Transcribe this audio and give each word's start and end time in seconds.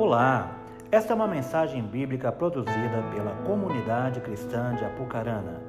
Olá, 0.00 0.58
esta 0.90 1.12
é 1.12 1.14
uma 1.14 1.28
mensagem 1.28 1.82
bíblica 1.82 2.32
produzida 2.32 3.02
pela 3.14 3.32
comunidade 3.44 4.18
cristã 4.22 4.74
de 4.74 4.82
Apucarana. 4.82 5.60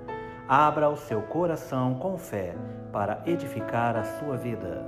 Abra 0.48 0.90
o 0.90 0.96
seu 0.96 1.22
coração 1.22 1.96
com 1.96 2.18
fé 2.18 2.56
para 2.94 3.22
edificar 3.26 3.98
a 3.98 4.06
sua 4.06 4.38
vida. 4.38 4.86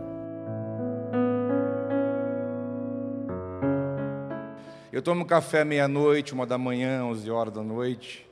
Eu 4.90 5.02
tomo 5.02 5.26
café 5.26 5.66
meia-noite, 5.66 6.34
uma 6.34 6.46
da 6.46 6.58
manhã, 6.58 7.04
11 7.04 7.30
horas 7.30 7.54
da 7.54 7.62
noite. 7.62 8.26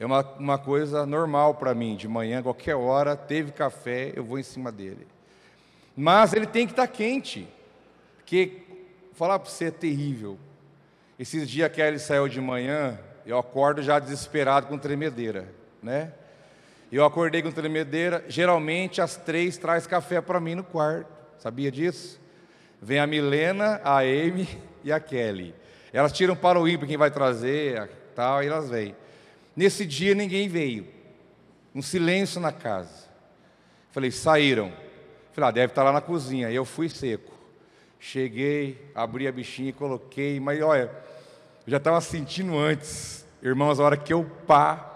É 0.00 0.04
uma, 0.04 0.22
uma 0.36 0.58
coisa 0.58 1.06
normal 1.06 1.54
para 1.54 1.72
mim, 1.76 1.94
de 1.94 2.08
manhã, 2.08 2.42
qualquer 2.42 2.74
hora, 2.74 3.14
teve 3.14 3.52
café, 3.52 4.12
eu 4.16 4.24
vou 4.24 4.36
em 4.36 4.42
cima 4.42 4.72
dele. 4.72 5.06
Mas 5.96 6.32
ele 6.32 6.46
tem 6.46 6.66
que 6.66 6.72
estar 6.72 6.88
tá 6.88 6.92
quente, 6.92 7.48
porque 8.16 8.64
falar 9.12 9.38
para 9.38 9.50
você 9.50 9.66
é 9.66 9.70
terrível. 9.70 10.38
Esses 11.18 11.48
dias 11.48 11.70
que 11.70 11.80
ele 11.80 11.98
saiu 11.98 12.28
de 12.28 12.40
manhã, 12.40 12.98
eu 13.26 13.38
acordo 13.38 13.82
já 13.82 13.98
desesperado 13.98 14.66
com 14.66 14.78
tremedeira, 14.78 15.48
né? 15.82 16.12
Eu 16.90 17.04
acordei 17.04 17.42
com 17.42 17.52
tremedeira, 17.52 18.24
geralmente 18.26 19.00
às 19.00 19.16
três 19.16 19.56
traz 19.56 19.86
café 19.86 20.20
para 20.20 20.40
mim 20.40 20.54
no 20.54 20.64
quarto, 20.64 21.08
sabia 21.38 21.70
disso? 21.70 22.20
Vem 22.82 22.98
a 22.98 23.06
Milena, 23.06 23.80
a 23.84 23.98
Amy 23.98 24.48
e 24.82 24.90
a 24.90 24.98
Kelly. 24.98 25.54
Elas 25.92 26.12
tiram 26.12 26.34
para 26.34 26.58
o 26.58 26.66
ímpio 26.66 26.88
quem 26.88 26.96
vai 26.96 27.10
trazer, 27.10 27.88
tal, 28.14 28.42
e 28.42 28.46
elas 28.46 28.68
vêm. 28.68 28.96
Nesse 29.54 29.84
dia 29.84 30.14
ninguém 30.14 30.48
veio, 30.48 30.86
um 31.74 31.82
silêncio 31.82 32.40
na 32.40 32.52
casa. 32.52 33.08
Falei, 33.90 34.10
saíram. 34.10 34.72
Falei, 35.32 35.48
ah, 35.48 35.52
deve 35.52 35.72
estar 35.72 35.82
lá 35.82 35.92
na 35.92 36.00
cozinha. 36.00 36.50
Eu 36.50 36.64
fui 36.64 36.88
seco. 36.88 37.32
Cheguei, 38.02 38.90
abri 38.94 39.28
a 39.28 39.32
bichinha 39.32 39.68
e 39.68 39.74
coloquei, 39.74 40.40
mas 40.40 40.58
olha, 40.62 40.90
eu 41.66 41.70
já 41.70 41.76
estava 41.76 42.00
sentindo 42.00 42.58
antes, 42.58 43.26
irmãos, 43.42 43.78
a 43.78 43.84
hora 43.84 43.96
que 43.98 44.10
eu 44.10 44.24
pá, 44.46 44.90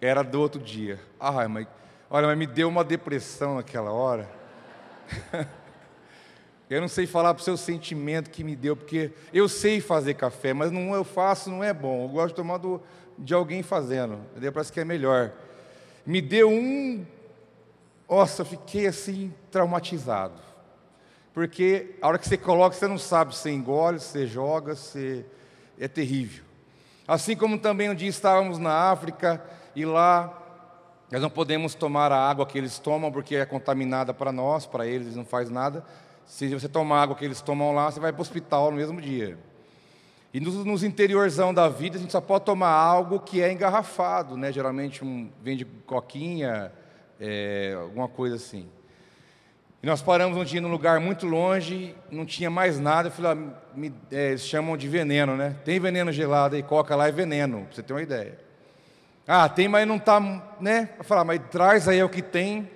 era 0.00 0.22
do 0.22 0.40
outro 0.40 0.60
dia. 0.60 1.00
Ai, 1.18 1.48
mas, 1.48 1.66
olha, 2.08 2.28
mas 2.28 2.38
me 2.38 2.46
deu 2.46 2.68
uma 2.68 2.84
depressão 2.84 3.56
naquela 3.56 3.90
hora. 3.90 4.30
eu 6.70 6.80
não 6.80 6.86
sei 6.86 7.04
falar 7.04 7.34
para 7.34 7.40
o 7.40 7.44
seu 7.44 7.56
sentimento 7.56 8.30
que 8.30 8.44
me 8.44 8.54
deu, 8.54 8.76
porque 8.76 9.10
eu 9.32 9.48
sei 9.48 9.80
fazer 9.80 10.14
café, 10.14 10.54
mas 10.54 10.70
não 10.70 10.94
eu 10.94 11.02
faço, 11.02 11.50
não 11.50 11.64
é 11.64 11.74
bom. 11.74 12.04
Eu 12.04 12.08
gosto 12.10 12.28
de 12.28 12.34
tomar 12.34 12.58
do, 12.58 12.80
de 13.18 13.34
alguém 13.34 13.60
fazendo, 13.60 14.20
entendeu? 14.30 14.52
parece 14.52 14.72
que 14.72 14.78
é 14.78 14.84
melhor. 14.84 15.32
Me 16.06 16.22
deu 16.22 16.48
um. 16.48 17.04
Nossa, 18.08 18.44
fiquei 18.44 18.86
assim, 18.86 19.34
traumatizado. 19.50 20.47
Porque 21.32 21.96
a 22.02 22.08
hora 22.08 22.18
que 22.18 22.28
você 22.28 22.36
coloca, 22.36 22.74
você 22.74 22.88
não 22.88 22.98
sabe 22.98 23.36
se 23.36 23.50
engole, 23.50 24.00
se 24.00 24.26
joga. 24.26 24.74
É 25.78 25.86
terrível. 25.86 26.44
Assim 27.06 27.36
como 27.36 27.58
também 27.58 27.88
um 27.88 27.94
dia 27.94 28.08
estávamos 28.08 28.58
na 28.58 28.90
África 28.90 29.42
e 29.74 29.84
lá 29.84 30.38
nós 31.10 31.22
não 31.22 31.30
podemos 31.30 31.74
tomar 31.74 32.12
a 32.12 32.28
água 32.28 32.44
que 32.44 32.58
eles 32.58 32.78
tomam 32.78 33.10
porque 33.10 33.36
é 33.36 33.46
contaminada 33.46 34.12
para 34.12 34.30
nós, 34.30 34.66
para 34.66 34.86
eles 34.86 35.16
não 35.16 35.24
faz 35.24 35.48
nada. 35.48 35.84
Se 36.26 36.52
você 36.52 36.68
tomar 36.68 36.98
a 36.98 37.02
água 37.02 37.16
que 37.16 37.24
eles 37.24 37.40
tomam 37.40 37.72
lá, 37.72 37.90
você 37.90 37.98
vai 37.98 38.12
para 38.12 38.18
o 38.18 38.22
hospital 38.22 38.70
no 38.70 38.76
mesmo 38.76 39.00
dia. 39.00 39.38
E 40.34 40.40
nos, 40.40 40.54
nos 40.66 40.82
interiorzão 40.82 41.54
da 41.54 41.68
vida, 41.68 41.96
a 41.96 42.00
gente 42.00 42.12
só 42.12 42.20
pode 42.20 42.44
tomar 42.44 42.70
algo 42.70 43.20
que 43.20 43.40
é 43.40 43.50
engarrafado, 43.50 44.36
né? 44.36 44.52
Geralmente 44.52 45.02
um, 45.02 45.30
vende 45.42 45.64
coquinha, 45.64 46.70
é, 47.18 47.74
alguma 47.80 48.08
coisa 48.08 48.36
assim. 48.36 48.68
E 49.80 49.86
nós 49.86 50.02
paramos 50.02 50.36
um 50.36 50.44
dia 50.44 50.60
num 50.60 50.70
lugar 50.70 50.98
muito 50.98 51.24
longe, 51.24 51.94
não 52.10 52.26
tinha 52.26 52.50
mais 52.50 52.80
nada. 52.80 53.08
Eu 53.08 53.12
falei, 53.12 53.32
ah, 53.32 53.76
me, 53.76 53.94
é, 54.10 54.30
eles 54.30 54.44
chamam 54.44 54.76
de 54.76 54.88
veneno, 54.88 55.36
né? 55.36 55.54
Tem 55.64 55.78
veneno 55.78 56.10
gelado 56.10 56.56
aí, 56.56 56.62
coca 56.62 56.96
lá 56.96 57.06
é 57.06 57.12
veneno, 57.12 57.62
para 57.64 57.76
você 57.76 57.82
ter 57.82 57.92
uma 57.92 58.02
ideia. 58.02 58.38
Ah, 59.26 59.48
tem, 59.48 59.68
mas 59.68 59.86
não 59.86 59.96
está, 59.96 60.18
né? 60.60 60.90
Eu 60.98 61.04
falei, 61.04 61.22
ah, 61.22 61.24
mas 61.24 61.40
traz 61.50 61.86
aí 61.86 62.02
o 62.02 62.08
que 62.08 62.22
tem. 62.22 62.68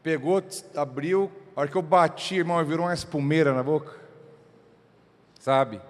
Pegou, 0.00 0.40
abriu, 0.76 1.30
a 1.56 1.60
hora 1.60 1.70
que 1.70 1.76
eu 1.76 1.82
bati, 1.82 2.36
irmão, 2.36 2.64
virou 2.64 2.86
uma 2.86 2.94
espumeira 2.94 3.52
na 3.52 3.62
boca. 3.62 3.92
Sabe? 5.40 5.80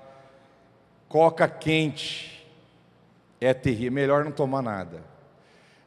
Coca 1.09 1.47
quente 1.47 2.49
é 3.39 3.53
terrível, 3.53 3.89
é 3.89 3.91
melhor 3.91 4.25
não 4.25 4.33
tomar 4.33 4.63
nada. 4.63 5.03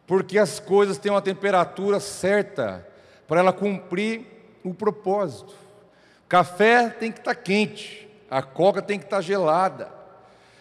Porque 0.05 0.37
as 0.37 0.59
coisas 0.59 0.99
têm 0.99 1.11
uma 1.11 1.21
temperatura 1.21 1.99
certa 1.99 2.85
para 3.27 3.39
ela 3.39 3.51
cumprir 3.51 4.34
o 4.69 4.73
propósito. 4.73 5.53
Café 6.27 6.89
tem 6.89 7.11
que 7.11 7.19
estar 7.19 7.35
tá 7.35 7.41
quente, 7.41 8.09
a 8.29 8.41
coca 8.41 8.81
tem 8.81 8.97
que 8.97 9.05
estar 9.05 9.17
tá 9.17 9.21
gelada. 9.21 9.89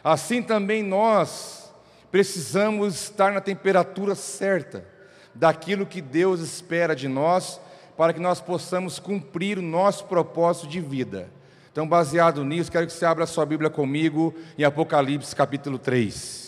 Assim 0.03 0.43
também 0.43 0.83
nós 0.83 1.73
precisamos 2.11 2.95
estar 2.95 3.33
na 3.33 3.41
temperatura 3.41 4.15
certa 4.15 4.87
daquilo 5.35 5.87
que 5.87 6.01
Deus 6.01 6.41
espera 6.41 6.95
de 6.95 7.09
nós, 7.09 7.61
para 7.97 8.13
que 8.13 8.21
nós 8.21 8.41
possamos 8.41 8.99
cumprir 8.99 9.59
o 9.59 9.63
nosso 9.63 10.05
propósito 10.05 10.69
de 10.69 10.81
vida. 10.81 11.29
Então, 11.73 11.89
baseado 11.89 12.45
nisso, 12.45 12.71
quero 12.71 12.87
que 12.87 12.93
você 12.93 13.05
abra 13.05 13.27
sua 13.27 13.45
Bíblia 13.45 13.69
comigo 13.69 14.33
em 14.57 14.63
Apocalipse 14.63 15.35
capítulo 15.35 15.77
3. 15.79 16.44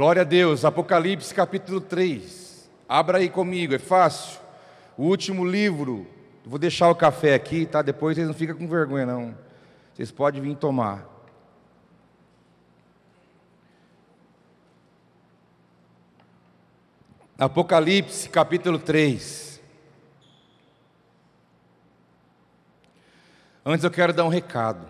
Glória 0.00 0.22
a 0.22 0.24
Deus, 0.24 0.64
Apocalipse 0.64 1.34
capítulo 1.34 1.78
3. 1.78 2.70
Abra 2.88 3.18
aí 3.18 3.28
comigo, 3.28 3.74
é 3.74 3.78
fácil. 3.78 4.40
O 4.96 5.02
último 5.02 5.44
livro. 5.44 6.06
Vou 6.42 6.58
deixar 6.58 6.88
o 6.88 6.94
café 6.94 7.34
aqui, 7.34 7.66
tá? 7.66 7.82
Depois 7.82 8.16
vocês 8.16 8.26
não 8.26 8.32
ficam 8.32 8.56
com 8.56 8.66
vergonha, 8.66 9.04
não. 9.04 9.36
Vocês 9.92 10.10
podem 10.10 10.40
vir 10.40 10.56
tomar. 10.56 11.06
Apocalipse 17.38 18.30
capítulo 18.30 18.78
3. 18.78 19.60
Antes 23.66 23.84
eu 23.84 23.90
quero 23.90 24.14
dar 24.14 24.24
um 24.24 24.28
recado. 24.28 24.88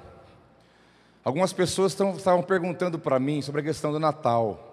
Algumas 1.25 1.53
pessoas 1.53 1.99
estavam 1.99 2.45
perguntando 2.45 2.97
para 2.97 3.19
mim 3.19 3.43
sobre 3.43 3.61
a 3.61 3.65
questão 3.65 3.91
do 3.91 3.99
Natal. 3.99 4.70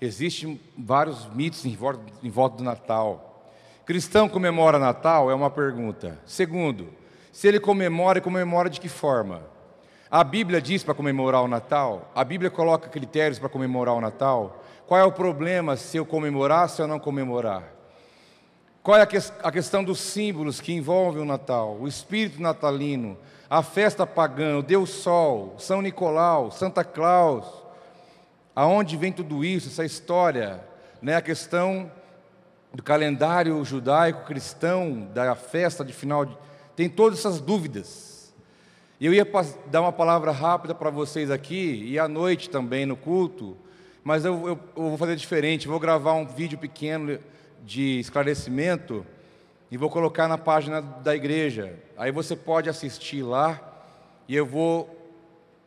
Existem 0.00 0.60
vários 0.76 1.26
mitos 1.34 1.64
em 1.64 1.74
volta, 1.74 2.00
em 2.22 2.30
volta 2.30 2.58
do 2.58 2.64
Natal. 2.64 3.50
Cristão 3.84 4.28
comemora 4.28 4.78
Natal? 4.78 5.30
É 5.30 5.34
uma 5.34 5.48
pergunta. 5.48 6.18
Segundo, 6.26 6.88
se 7.32 7.46
ele 7.46 7.60
comemora, 7.60 8.20
comemora 8.20 8.68
de 8.68 8.80
que 8.80 8.88
forma? 8.88 9.42
A 10.10 10.22
Bíblia 10.22 10.60
diz 10.60 10.82
para 10.82 10.94
comemorar 10.94 11.42
o 11.42 11.48
Natal? 11.48 12.10
A 12.14 12.24
Bíblia 12.24 12.50
coloca 12.50 12.88
critérios 12.88 13.38
para 13.38 13.48
comemorar 13.48 13.94
o 13.94 14.00
Natal? 14.00 14.62
Qual 14.86 15.00
é 15.00 15.04
o 15.04 15.12
problema 15.12 15.76
se 15.76 15.96
eu 15.96 16.06
comemorar, 16.06 16.68
se 16.68 16.80
eu 16.80 16.86
não 16.86 16.98
comemorar? 16.98 17.64
Qual 18.82 18.96
é 18.96 19.02
a, 19.02 19.06
que, 19.06 19.16
a 19.16 19.50
questão 19.50 19.82
dos 19.82 19.98
símbolos 19.98 20.60
que 20.60 20.72
envolvem 20.72 21.20
o 21.20 21.26
Natal? 21.26 21.76
O 21.80 21.88
espírito 21.88 22.40
natalino, 22.40 23.18
a 23.50 23.62
festa 23.62 24.06
pagã, 24.06 24.58
o 24.58 24.62
Deus 24.62 24.90
Sol, 24.90 25.56
São 25.58 25.82
Nicolau, 25.82 26.52
Santa 26.52 26.84
Claus, 26.84 27.65
Aonde 28.56 28.96
vem 28.96 29.12
tudo 29.12 29.44
isso, 29.44 29.68
essa 29.68 29.84
história, 29.84 30.64
né? 31.02 31.14
A 31.14 31.20
questão 31.20 31.92
do 32.72 32.82
calendário 32.82 33.62
judaico 33.66 34.24
cristão, 34.24 35.10
da 35.12 35.34
festa 35.34 35.84
de 35.84 35.92
final 35.92 36.24
de... 36.24 36.34
tem 36.74 36.88
todas 36.88 37.18
essas 37.18 37.38
dúvidas. 37.38 38.34
E 38.98 39.04
eu 39.04 39.12
ia 39.12 39.28
dar 39.66 39.82
uma 39.82 39.92
palavra 39.92 40.32
rápida 40.32 40.74
para 40.74 40.88
vocês 40.88 41.30
aqui 41.30 41.84
e 41.86 41.98
à 41.98 42.08
noite 42.08 42.48
também 42.48 42.86
no 42.86 42.96
culto, 42.96 43.54
mas 44.02 44.24
eu, 44.24 44.48
eu, 44.48 44.58
eu 44.74 44.88
vou 44.88 44.96
fazer 44.96 45.16
diferente. 45.16 45.68
Vou 45.68 45.78
gravar 45.78 46.14
um 46.14 46.26
vídeo 46.26 46.56
pequeno 46.56 47.18
de 47.62 48.00
esclarecimento 48.00 49.04
e 49.70 49.76
vou 49.76 49.90
colocar 49.90 50.28
na 50.28 50.38
página 50.38 50.80
da 50.80 51.14
igreja. 51.14 51.78
Aí 51.98 52.10
você 52.10 52.34
pode 52.34 52.70
assistir 52.70 53.22
lá 53.22 53.60
e 54.26 54.34
eu 54.34 54.46
vou 54.46 54.95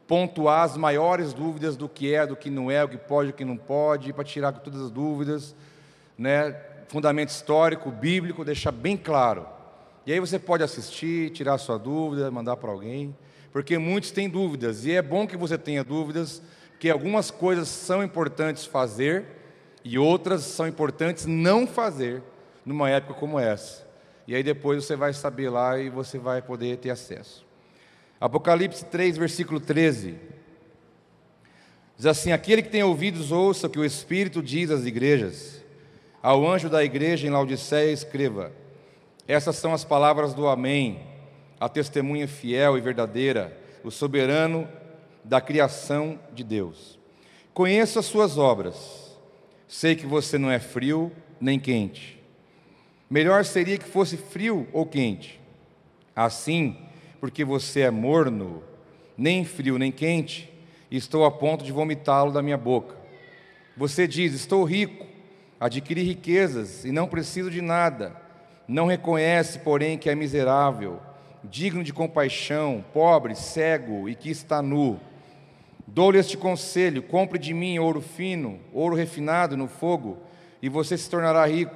pontuar 0.09 0.63
as 0.63 0.75
maiores 0.75 1.33
dúvidas 1.33 1.77
do 1.77 1.88
que 1.88 2.15
é, 2.15 2.25
do 2.25 2.35
que 2.35 2.50
não 2.50 2.71
é, 2.71 2.83
o 2.83 2.89
que 2.89 2.97
pode, 2.97 3.29
o 3.29 3.33
que 3.33 3.45
não 3.45 3.56
pode, 3.56 4.11
para 4.11 4.23
tirar 4.23 4.51
todas 4.53 4.81
as 4.81 4.89
dúvidas, 4.89 5.56
né? 6.17 6.51
fundamento 6.88 7.29
histórico, 7.29 7.91
bíblico, 7.91 8.44
deixar 8.44 8.71
bem 8.71 8.97
claro. 8.97 9.45
E 10.07 10.11
aí 10.11 10.19
você 10.19 10.39
pode 10.39 10.63
assistir, 10.63 11.29
tirar 11.29 11.59
sua 11.59 11.77
dúvida, 11.77 12.31
mandar 12.31 12.57
para 12.57 12.71
alguém, 12.71 13.15
porque 13.51 13.77
muitos 13.77 14.09
têm 14.09 14.27
dúvidas, 14.27 14.83
e 14.83 14.94
é 14.94 15.01
bom 15.03 15.27
que 15.27 15.38
você 15.38 15.59
tenha 15.59 15.83
dúvidas, 15.83 16.41
porque 16.71 16.89
algumas 16.89 17.29
coisas 17.29 17.67
são 17.67 18.03
importantes 18.03 18.65
fazer 18.65 19.27
e 19.83 20.00
outras 20.00 20.41
são 20.41 20.67
importantes 20.67 21.27
não 21.27 21.67
fazer 21.67 22.23
numa 22.65 22.89
época 22.89 23.13
como 23.13 23.39
essa. 23.39 23.88
E 24.27 24.33
aí 24.33 24.41
depois 24.41 24.83
você 24.83 24.95
vai 24.95 25.13
saber 25.13 25.51
lá 25.51 25.77
e 25.77 25.88
você 25.88 26.17
vai 26.17 26.41
poder 26.41 26.77
ter 26.77 26.89
acesso. 26.89 27.47
Apocalipse 28.19 28.83
3, 28.86 29.18
versículo 29.18 29.60
13. 29.60 30.16
Diz 31.95 32.06
assim: 32.06 32.31
Aquele 32.31 32.62
que 32.62 32.69
tem 32.69 32.83
ouvidos, 32.83 33.31
ouça 33.31 33.68
o 33.68 33.69
que 33.69 33.80
o 33.80 33.86
Espírito 33.86 34.42
diz 34.42 34.69
às 34.71 34.86
igrejas. 34.86 35.63
Ao 36.21 36.45
anjo 36.45 36.69
da 36.69 36.83
igreja 36.83 37.27
em 37.27 37.30
Laodiceia, 37.30 37.92
escreva: 37.92 38.51
Essas 39.27 39.56
são 39.56 39.74
as 39.74 39.86
palavras 39.86 40.33
do 40.33 40.48
Amém, 40.48 41.00
a 41.60 41.69
testemunha 41.69 42.27
fiel 42.27 42.77
e 42.77 42.81
verdadeira, 42.81 43.57
o 43.83 43.92
soberano 43.92 44.68
da 45.24 45.39
criação 45.39 46.19
de 46.33 46.44
Deus. 46.44 47.00
Conheço 47.54 48.00
as 48.00 48.06
suas 48.06 48.38
obras, 48.38 49.18
sei 49.68 49.95
que 49.95 50.06
você 50.06 50.38
não 50.38 50.51
é 50.51 50.60
frio 50.60 51.12
nem 51.39 51.60
quente. 51.60 52.19
Melhor 53.10 53.45
seria 53.45 53.77
que 53.77 53.86
fosse 53.86 54.18
frio 54.18 54.68
ou 54.71 54.86
quente. 54.86 55.39
Assim, 56.16 56.77
porque 57.19 57.44
você 57.44 57.81
é 57.81 57.92
morno, 57.92 58.63
nem 59.18 59.44
frio 59.44 59.77
nem 59.77 59.92
quente, 59.92 60.51
estou 60.89 61.25
a 61.25 61.31
ponto 61.31 61.63
de 61.63 61.71
vomitá-lo 61.71 62.31
da 62.31 62.42
minha 62.42 62.57
boca. 62.57 62.95
Você 63.75 64.07
diz: 64.07 64.33
Estou 64.33 64.63
rico, 64.63 65.06
adquiri 65.60 66.04
riquezas 66.04 66.86
e 66.86 66.92
não 66.92 67.07
preciso 67.07 67.51
de 67.51 67.62
nada. 67.62 68.16
Não 68.68 68.86
reconhece, 68.86 69.60
porém, 69.60 69.98
que 69.98 70.10
é 70.10 70.16
miserável, 70.16 71.00
digno 71.44 71.83
de 71.83 71.92
compaixão, 71.92 72.83
pobre, 72.94 73.36
cego 73.36 74.07
e 74.07 74.13
que 74.13 74.30
está 74.30 74.62
nu. 74.62 75.00
Dou-lhe 75.88 76.19
este 76.19 76.38
conselho: 76.38 77.01
compre 77.01 77.39
de 77.39 77.54
mim 77.54 77.80
ouro 77.80 78.01
fino, 78.01 78.60
ouro 78.71 78.95
refinado 78.95 79.57
no 79.57 79.68
fogo, 79.68 80.18
e 80.62 80.69
você 80.69 80.98
se 80.98 81.10
tornará 81.10 81.45
rico. 81.45 81.75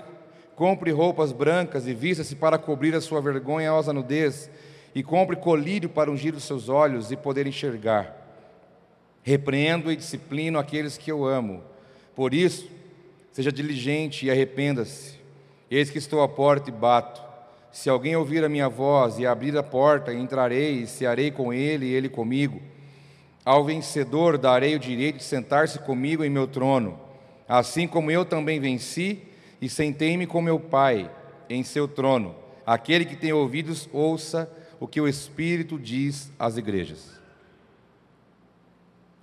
Compre 0.55 0.91
roupas 0.91 1.31
brancas 1.31 1.87
e 1.87 1.95
vista-se 1.95 2.35
para 2.35 2.59
cobrir 2.59 2.93
a 2.93 3.01
sua 3.01 3.19
vergonhosa 3.19 3.91
nudez, 3.91 4.51
e 4.95 5.01
compre 5.01 5.35
colírio 5.35 5.89
para 5.89 6.11
ungir 6.11 6.35
os 6.35 6.43
seus 6.43 6.69
olhos 6.69 7.11
e 7.11 7.15
poder 7.15 7.47
enxergar. 7.47 8.15
Repreendo 9.23 9.91
e 9.91 9.95
disciplino 9.95 10.59
aqueles 10.59 10.97
que 10.97 11.11
eu 11.11 11.25
amo. 11.25 11.63
Por 12.15 12.33
isso, 12.33 12.69
seja 13.31 13.51
diligente 13.51 14.25
e 14.25 14.31
arrependa-se. 14.31 15.17
Eis 15.71 15.89
que 15.89 15.97
estou 15.97 16.21
à 16.21 16.27
porta 16.27 16.69
e 16.69 16.73
bato. 16.73 17.21
Se 17.71 17.89
alguém 17.89 18.15
ouvir 18.15 18.43
a 18.43 18.49
minha 18.49 18.69
voz 18.69 19.17
e 19.17 19.25
abrir 19.25 19.57
a 19.57 19.63
porta, 19.63 20.13
entrarei 20.13 20.81
e 20.81 20.87
cearei 20.87 21.31
com 21.31 21.51
ele 21.51 21.87
e 21.87 21.93
ele 21.93 22.07
comigo. 22.07 22.61
Ao 23.43 23.63
vencedor 23.63 24.37
darei 24.37 24.75
o 24.75 24.79
direito 24.79 25.17
de 25.17 25.23
sentar-se 25.23 25.79
comigo 25.79 26.23
em 26.23 26.29
meu 26.29 26.47
trono, 26.47 26.99
assim 27.47 27.87
como 27.87 28.11
eu 28.11 28.23
também 28.23 28.59
venci 28.59 29.23
e 29.59 29.67
sentei-me 29.67 30.27
com 30.27 30.41
meu 30.41 30.59
Pai 30.59 31.09
em 31.49 31.63
seu 31.63 31.87
trono. 31.87 32.35
Aquele 32.65 33.05
que 33.05 33.15
tem 33.15 33.33
ouvidos, 33.33 33.89
ouça 33.91 34.49
o 34.83 34.87
que 34.87 34.99
o 34.99 35.07
Espírito 35.07 35.79
diz 35.79 36.29
às 36.37 36.57
igrejas. 36.57 37.17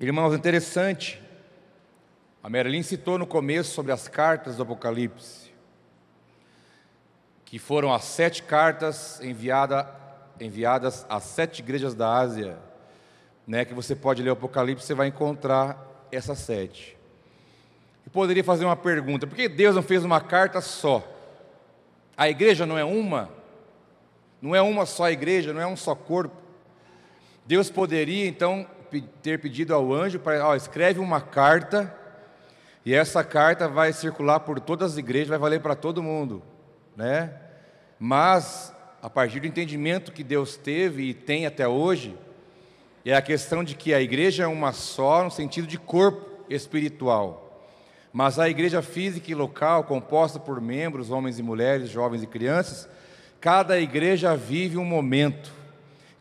Irmãos, 0.01 0.33
interessante. 0.33 1.21
A 2.43 2.49
Marilyn 2.49 2.83
citou 2.83 3.19
no 3.19 3.27
começo 3.27 3.75
sobre 3.75 3.93
as 3.93 4.09
cartas 4.09 4.57
do 4.57 4.63
Apocalipse, 4.63 5.53
que 7.45 7.59
foram 7.59 7.93
as 7.93 8.05
sete 8.05 8.43
cartas 8.43 9.21
enviada, 9.21 9.87
enviadas 10.41 11.05
às 11.11 11.25
sete 11.25 11.59
igrejas 11.59 11.95
da 11.95 12.11
Ásia 12.11 12.59
né, 13.47 13.67
que 13.67 13.75
você 13.75 13.95
pode 13.95 14.23
ler 14.23 14.31
o 14.31 14.33
Apocalipse, 14.33 14.87
você 14.87 14.95
vai 14.95 15.09
encontrar 15.09 16.07
essas 16.11 16.39
sete. 16.39 16.97
Eu 18.07 18.11
poderia 18.11 18.43
fazer 18.43 18.65
uma 18.65 18.77
pergunta: 18.77 19.27
por 19.27 19.37
que 19.37 19.47
Deus 19.47 19.77
não 19.77 19.83
fez 19.83 20.07
uma 20.07 20.23
carta 20.23 20.63
só? 20.63 21.07
A 22.17 22.31
igreja 22.31 22.65
não 22.65 22.79
é 22.79 22.85
uma? 22.85 23.40
Não 24.41 24.55
é 24.55 24.63
uma 24.63 24.87
só 24.87 25.11
igreja, 25.11 25.53
não 25.53 25.61
é 25.61 25.67
um 25.67 25.77
só 25.77 25.95
corpo. 25.95 26.37
Deus 27.47 27.71
poderia 27.71 28.27
então 28.27 28.67
ter 29.23 29.39
pedido 29.39 29.75
ao 29.75 29.93
anjo 29.93 30.19
para, 30.19 30.47
ó, 30.47 30.55
escreve 30.55 30.99
uma 31.01 31.21
carta, 31.21 31.95
e 32.85 32.95
essa 32.95 33.23
carta 33.23 33.69
vai 33.69 33.93
circular 33.93 34.41
por 34.41 34.59
todas 34.59 34.93
as 34.93 34.99
igrejas, 34.99 35.29
vai 35.29 35.39
valer 35.39 35.61
para 35.61 35.75
todo 35.75 36.03
mundo, 36.03 36.43
né? 36.97 37.35
Mas 37.99 38.73
a 39.03 39.09
partir 39.09 39.41
do 39.41 39.47
entendimento 39.47 40.13
que 40.13 40.25
Deus 40.25 40.57
teve 40.57 41.11
e 41.11 41.15
tem 41.15 41.47
até 41.47 41.69
hoje, 41.69 42.17
é 43.05 43.15
a 43.15 43.23
questão 43.23 43.65
de 43.65 43.75
que 43.75 43.95
a 43.95 44.01
igreja 44.01 44.45
é 44.45 44.47
uma 44.47 44.73
só 44.73 45.25
no 45.25 45.31
sentido 45.31 45.67
de 45.67 45.79
corpo 45.79 46.45
espiritual. 46.49 47.67
Mas 48.13 48.39
a 48.39 48.49
igreja 48.49 48.83
física 48.83 49.31
e 49.31 49.35
local, 49.35 49.85
composta 49.85 50.39
por 50.39 50.61
membros, 50.61 51.11
homens 51.11 51.39
e 51.39 51.43
mulheres, 51.43 51.89
jovens 51.89 52.23
e 52.23 52.27
crianças, 52.27 52.89
cada 53.41 53.81
igreja 53.81 54.37
vive 54.37 54.77
um 54.77 54.85
momento, 54.85 55.51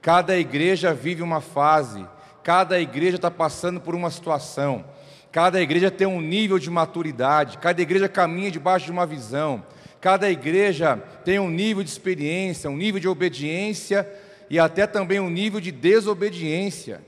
cada 0.01 0.37
igreja 0.37 0.93
vive 0.93 1.21
uma 1.21 1.41
fase, 1.41 2.05
cada 2.43 2.79
igreja 2.79 3.17
está 3.17 3.29
passando 3.29 3.81
por 3.81 3.93
uma 3.93 4.09
situação, 4.09 4.85
cada 5.31 5.61
igreja 5.61 5.91
tem 5.91 6.07
um 6.07 6.21
nível 6.21 6.57
de 6.57 6.69
maturidade, 6.69 7.57
cada 7.57 7.81
igreja 7.81 8.07
caminha 8.07 8.49
debaixo 8.49 8.85
de 8.85 8.91
uma 8.91 9.05
visão, 9.05 9.63
cada 9.99 10.31
igreja 10.31 10.97
tem 11.25 11.39
um 11.39 11.49
nível 11.49 11.83
de 11.83 11.89
experiência, 11.89 12.69
um 12.69 12.77
nível 12.77 13.01
de 13.01 13.07
obediência 13.07 14.09
e 14.49 14.57
até 14.57 14.87
também 14.87 15.19
um 15.19 15.29
nível 15.29 15.59
de 15.59 15.71
desobediência. 15.71 17.01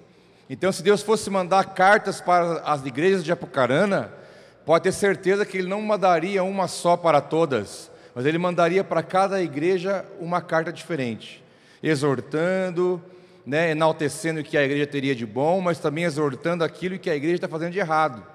Então, 0.50 0.74
se 0.74 0.84
Deus 0.84 1.02
fosse 1.02 1.30
mandar 1.30 1.74
cartas 1.74 2.20
para 2.20 2.60
as 2.66 2.86
igrejas 2.86 3.24
de 3.24 3.32
Apucarana, 3.32 4.12
pode 4.66 4.84
ter 4.84 4.92
certeza 4.92 5.46
que 5.46 5.58
Ele 5.58 5.70
não 5.70 5.82
mandaria 5.82 6.44
uma 6.44 6.68
só 6.68 6.98
para 6.98 7.22
todas, 7.22 7.91
mas 8.14 8.26
Ele 8.26 8.38
mandaria 8.38 8.84
para 8.84 9.02
cada 9.04 9.42
igreja 9.42 10.06
uma 10.20 10.42
carta 10.42 10.72
diferente, 10.72 11.44
exortando, 11.82 13.02
né, 13.46 13.72
enaltecendo 13.72 14.42
o 14.42 14.44
que 14.44 14.58
a 14.58 14.64
igreja 14.64 14.88
teria 14.88 15.16
de 15.16 15.26
bom, 15.26 15.62
mas 15.62 15.80
também 15.80 16.04
exortando 16.04 16.64
aquilo 16.64 17.00
que 17.00 17.10
a 17.10 17.16
igreja 17.16 17.36
está 17.36 17.48
fazendo 17.48 17.72
de 17.72 17.80
errado, 17.80 18.26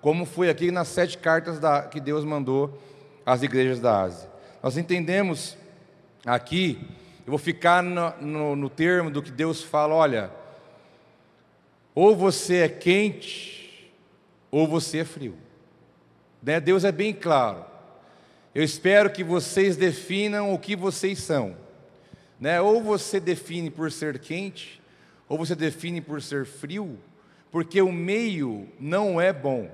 como 0.00 0.24
foi 0.24 0.48
aqui 0.50 0.70
nas 0.70 0.88
sete 0.88 1.18
cartas 1.18 1.58
da, 1.58 1.82
que 1.82 2.00
Deus 2.00 2.24
mandou 2.24 2.80
às 3.24 3.42
igrejas 3.42 3.80
da 3.80 4.02
Ásia. 4.02 4.28
Nós 4.62 4.76
entendemos 4.76 5.56
aqui 6.24 6.78
eu 7.26 7.30
vou 7.30 7.38
ficar 7.38 7.82
no, 7.82 8.10
no, 8.20 8.56
no 8.56 8.68
termo 8.68 9.10
do 9.10 9.22
que 9.22 9.30
Deus 9.30 9.62
fala: 9.62 9.94
olha, 9.94 10.30
ou 11.94 12.14
você 12.14 12.58
é 12.58 12.68
quente, 12.68 13.90
ou 14.50 14.68
você 14.68 14.98
é 14.98 15.04
frio. 15.04 15.34
Né? 16.42 16.60
Deus 16.60 16.84
é 16.84 16.92
bem 16.92 17.14
claro. 17.14 17.64
Eu 18.54 18.62
espero 18.62 19.10
que 19.10 19.24
vocês 19.24 19.76
definam 19.76 20.52
o 20.52 20.58
que 20.58 20.76
vocês 20.76 21.18
são. 21.18 21.56
Né? 22.38 22.60
Ou 22.60 22.82
você 22.82 23.18
define 23.18 23.70
por 23.70 23.90
ser 23.90 24.18
quente, 24.18 24.80
ou 25.28 25.36
você 25.36 25.54
define 25.54 26.00
por 26.00 26.22
ser 26.22 26.46
frio, 26.46 26.98
porque 27.50 27.80
o 27.80 27.92
meio 27.92 28.68
não 28.78 29.20
é 29.20 29.32
bom. 29.32 29.70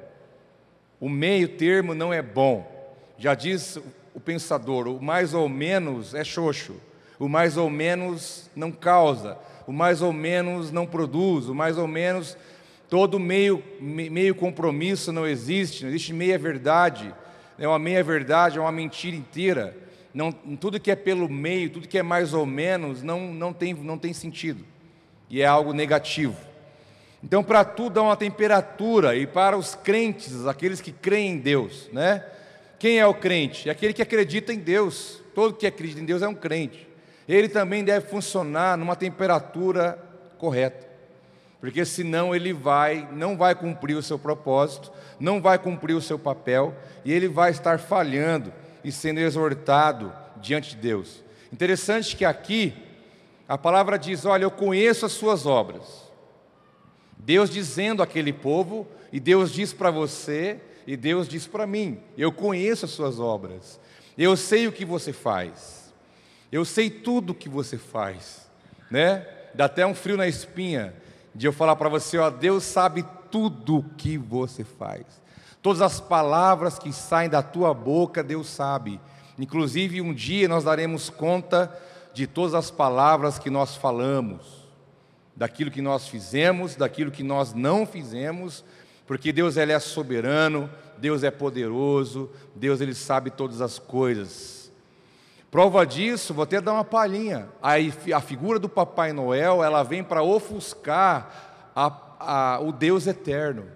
O 0.99 1.09
meio 1.09 1.49
termo 1.49 1.95
não 1.95 2.13
é 2.13 2.23
bom. 2.23 2.97
Já 3.19 3.35
diz 3.35 3.79
o 4.15 4.21
pensador, 4.21 4.89
o 4.89 5.03
mais 5.03 5.35
ou 5.35 5.49
menos 5.49 6.15
é 6.15 6.25
xoxo 6.25 6.77
o 7.21 7.29
mais 7.29 7.59
ou 7.59 7.69
menos 7.69 8.51
não 8.57 8.73
causa, 8.73 9.37
o 9.67 9.73
mais 9.73 10.01
ou 10.01 10.11
menos 10.11 10.73
não 10.73 10.87
produz, 10.87 11.49
o 11.49 11.55
mais 11.55 11.77
ou 11.77 11.87
menos 11.87 12.35
todo 12.89 13.21
meio, 13.21 13.63
meio 13.79 14.35
compromisso 14.35 15.13
não 15.13 15.27
existe, 15.27 15.83
não 15.83 15.91
existe 15.91 16.15
meia 16.15 16.39
verdade, 16.39 17.15
é 17.61 17.69
uma 17.69 17.79
meia 17.79 18.03
verdade, 18.03 18.59
é 18.59 18.61
uma 18.61 18.73
mentira 18.73 19.15
inteira. 19.15 19.77
Não, 20.13 20.33
tudo 20.33 20.81
que 20.81 20.91
é 20.91 20.97
pelo 20.97 21.29
meio, 21.29 21.71
tudo 21.71 21.87
que 21.87 21.99
é 21.99 22.03
mais 22.03 22.35
ou 22.35 22.45
menos, 22.45 23.03
não, 23.03 23.33
não, 23.33 23.53
tem, 23.53 23.73
não 23.73 23.97
tem 23.97 24.13
sentido. 24.13 24.65
E 25.29 25.41
é 25.41 25.47
algo 25.47 25.73
negativo. 25.73 26.37
Então, 27.23 27.45
para 27.45 27.65
tudo 27.65 28.01
há 28.01 28.03
uma 28.03 28.17
temperatura, 28.17 29.15
e 29.15 29.27
para 29.27 29.57
os 29.57 29.77
crentes, 29.77 30.47
aqueles 30.47 30.81
que 30.81 30.91
creem 30.91 31.35
em 31.35 31.39
Deus, 31.39 31.89
né? 31.93 32.25
Quem 32.79 32.99
é 32.99 33.07
o 33.07 33.15
crente? 33.15 33.69
É 33.69 33.73
aquele 33.73 33.93
que 33.93 34.03
acredita 34.03 34.53
em 34.53 34.59
Deus. 34.59 35.23
Todo 35.35 35.55
que 35.55 35.67
acredita 35.67 36.01
em 36.01 36.05
Deus 36.05 36.23
é 36.23 36.29
um 36.29 36.35
crente 36.35 36.91
ele 37.33 37.49
também 37.49 37.85
deve 37.85 38.07
funcionar 38.09 38.77
numa 38.77 38.97
temperatura 38.97 39.99
correta. 40.37 40.89
Porque 41.61 41.85
senão 41.85 42.35
ele 42.35 42.53
vai, 42.53 43.09
não 43.13 43.37
vai 43.37 43.55
cumprir 43.55 43.95
o 43.97 44.03
seu 44.03 44.19
propósito, 44.19 44.91
não 45.21 45.41
vai 45.41 45.59
cumprir 45.59 45.95
o 45.95 46.01
seu 46.01 46.19
papel 46.19 46.75
e 47.05 47.13
ele 47.13 47.29
vai 47.29 47.51
estar 47.51 47.79
falhando 47.79 48.53
e 48.83 48.91
sendo 48.91 49.21
exortado 49.21 50.13
diante 50.37 50.71
de 50.71 50.77
Deus. 50.77 51.23
Interessante 51.53 52.17
que 52.17 52.25
aqui 52.25 52.73
a 53.47 53.59
palavra 53.59 53.99
diz: 53.99 54.25
"Olha, 54.25 54.45
eu 54.45 54.51
conheço 54.51 55.05
as 55.05 55.13
suas 55.13 55.45
obras". 55.45 56.11
Deus 57.19 57.51
dizendo 57.51 58.03
àquele 58.03 58.33
povo, 58.33 58.89
e 59.13 59.21
Deus 59.21 59.53
diz 59.53 59.75
para 59.75 59.91
você, 59.91 60.59
e 60.87 60.97
Deus 60.97 61.29
diz 61.29 61.47
para 61.47 61.67
mim: 61.67 62.01
"Eu 62.17 62.33
conheço 62.33 62.87
as 62.87 62.91
suas 62.91 63.21
obras. 63.21 63.79
Eu 64.17 64.37
sei 64.37 64.67
o 64.67 64.73
que 64.73 64.85
você 64.85 65.13
faz". 65.13 65.93
Eu 66.51 66.65
sei 66.65 66.91
tudo 66.91 67.31
o 67.31 67.35
que 67.35 67.49
você 67.49 67.79
faz, 67.79 68.49
né? 68.91 69.25
Dá 69.55 69.67
até 69.67 69.87
um 69.87 69.95
frio 69.95 70.17
na 70.17 70.27
espinha 70.27 70.93
de 71.33 71.47
eu 71.47 71.53
falar 71.53 71.77
para 71.77 71.89
você, 71.89 72.19
ó, 72.19 72.29
Deus 72.29 72.65
sabe 72.65 73.05
tudo 73.31 73.79
o 73.79 73.85
que 73.97 74.19
você 74.19 74.65
faz. 74.65 75.05
Todas 75.63 75.83
as 75.83 76.01
palavras 76.01 76.79
que 76.79 76.93
saem 76.93 77.29
da 77.29 77.43
tua 77.43 77.75
boca, 77.75 78.23
Deus 78.23 78.49
sabe. 78.49 79.01
Inclusive, 79.39 80.01
um 80.01 80.13
dia 80.13 80.49
nós 80.49 80.65
daremos 80.65 81.11
conta 81.11 81.75
de 82.13 82.27
todas 82.27 82.55
as 82.55 82.71
palavras 82.71 83.39
que 83.39 83.51
nós 83.51 83.77
falamos, 83.77 84.69
daquilo 85.37 85.71
que 85.71 85.83
nós 85.83 86.09
fizemos, 86.09 86.77
daquilo 86.77 87.11
que 87.11 87.23
nós 87.23 87.55
não 87.55 87.87
fizemos, 87.87 88.65
porque 89.07 89.33
Deus 89.33 89.57
ele 89.57 89.73
é 89.73 89.79
soberano, 89.79 90.69
Deus 90.99 91.25
é 91.25 91.31
poderoso, 91.31 92.31
Deus 92.55 92.81
ele 92.81 92.95
sabe 92.95 93.31
todas 93.31 93.61
as 93.61 93.79
coisas. 93.79 94.71
Prova 95.51 95.85
disso, 95.85 96.33
vou 96.33 96.45
até 96.45 96.61
dar 96.61 96.75
uma 96.75 96.85
palhinha. 96.85 97.49
Aí 97.61 97.93
a 98.15 98.21
figura 98.21 98.59
do 98.59 98.69
Papai 98.69 99.13
Noel, 99.13 99.65
ela 99.65 99.83
vem 99.83 100.05
para 100.05 100.23
ofuscar 100.23 101.73
a, 101.75 101.91
a, 102.21 102.61
o 102.61 102.71
Deus 102.71 103.07
eterno. 103.07 103.67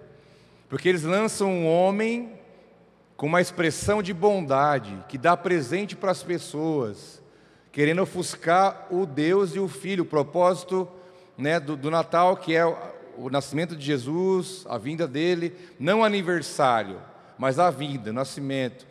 Porque 0.69 0.87
eles 0.87 1.03
lançam 1.03 1.49
um 1.49 1.67
homem 1.67 2.33
com 3.17 3.25
uma 3.25 3.41
expressão 3.41 4.03
de 4.03 4.13
bondade, 4.13 5.03
que 5.09 5.17
dá 5.17 5.35
presente 5.35 5.95
para 5.95 6.11
as 6.11 6.21
pessoas, 6.21 7.21
querendo 7.71 8.01
ofuscar 8.01 8.87
o 8.91 9.05
Deus 9.05 9.55
e 9.55 9.59
o 9.59 9.67
Filho, 9.67 10.03
o 10.03 10.07
propósito 10.07 10.87
né, 11.37 11.59
do, 11.59 11.75
do 11.75 11.89
Natal, 11.89 12.37
que 12.37 12.55
é 12.55 12.65
o, 12.65 12.75
o 13.17 13.29
nascimento 13.29 13.75
de 13.75 13.85
Jesus, 13.85 14.65
a 14.69 14.77
vinda 14.77 15.07
dele, 15.07 15.55
não 15.79 16.03
aniversário, 16.03 17.01
mas 17.37 17.57
a 17.57 17.69
vinda, 17.69 18.11
o 18.11 18.13
nascimento. 18.13 18.85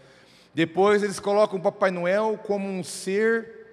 Depois 0.54 1.02
eles 1.02 1.20
colocam 1.20 1.58
o 1.58 1.62
Papai 1.62 1.90
Noel 1.90 2.38
como 2.42 2.68
um 2.68 2.82
ser 2.82 3.63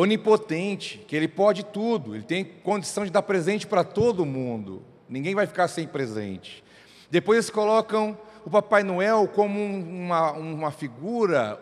onipotente, 0.00 1.04
que 1.08 1.16
ele 1.16 1.26
pode 1.26 1.64
tudo, 1.64 2.14
ele 2.14 2.22
tem 2.22 2.44
condição 2.44 3.04
de 3.04 3.10
dar 3.10 3.22
presente 3.22 3.66
para 3.66 3.82
todo 3.82 4.24
mundo, 4.24 4.80
ninguém 5.08 5.34
vai 5.34 5.44
ficar 5.44 5.66
sem 5.66 5.88
presente. 5.88 6.62
Depois 7.10 7.38
eles 7.38 7.50
colocam 7.50 8.16
o 8.44 8.50
Papai 8.50 8.84
Noel 8.84 9.28
como 9.34 9.60
uma, 9.60 10.32
uma 10.32 10.70
figura 10.70 11.60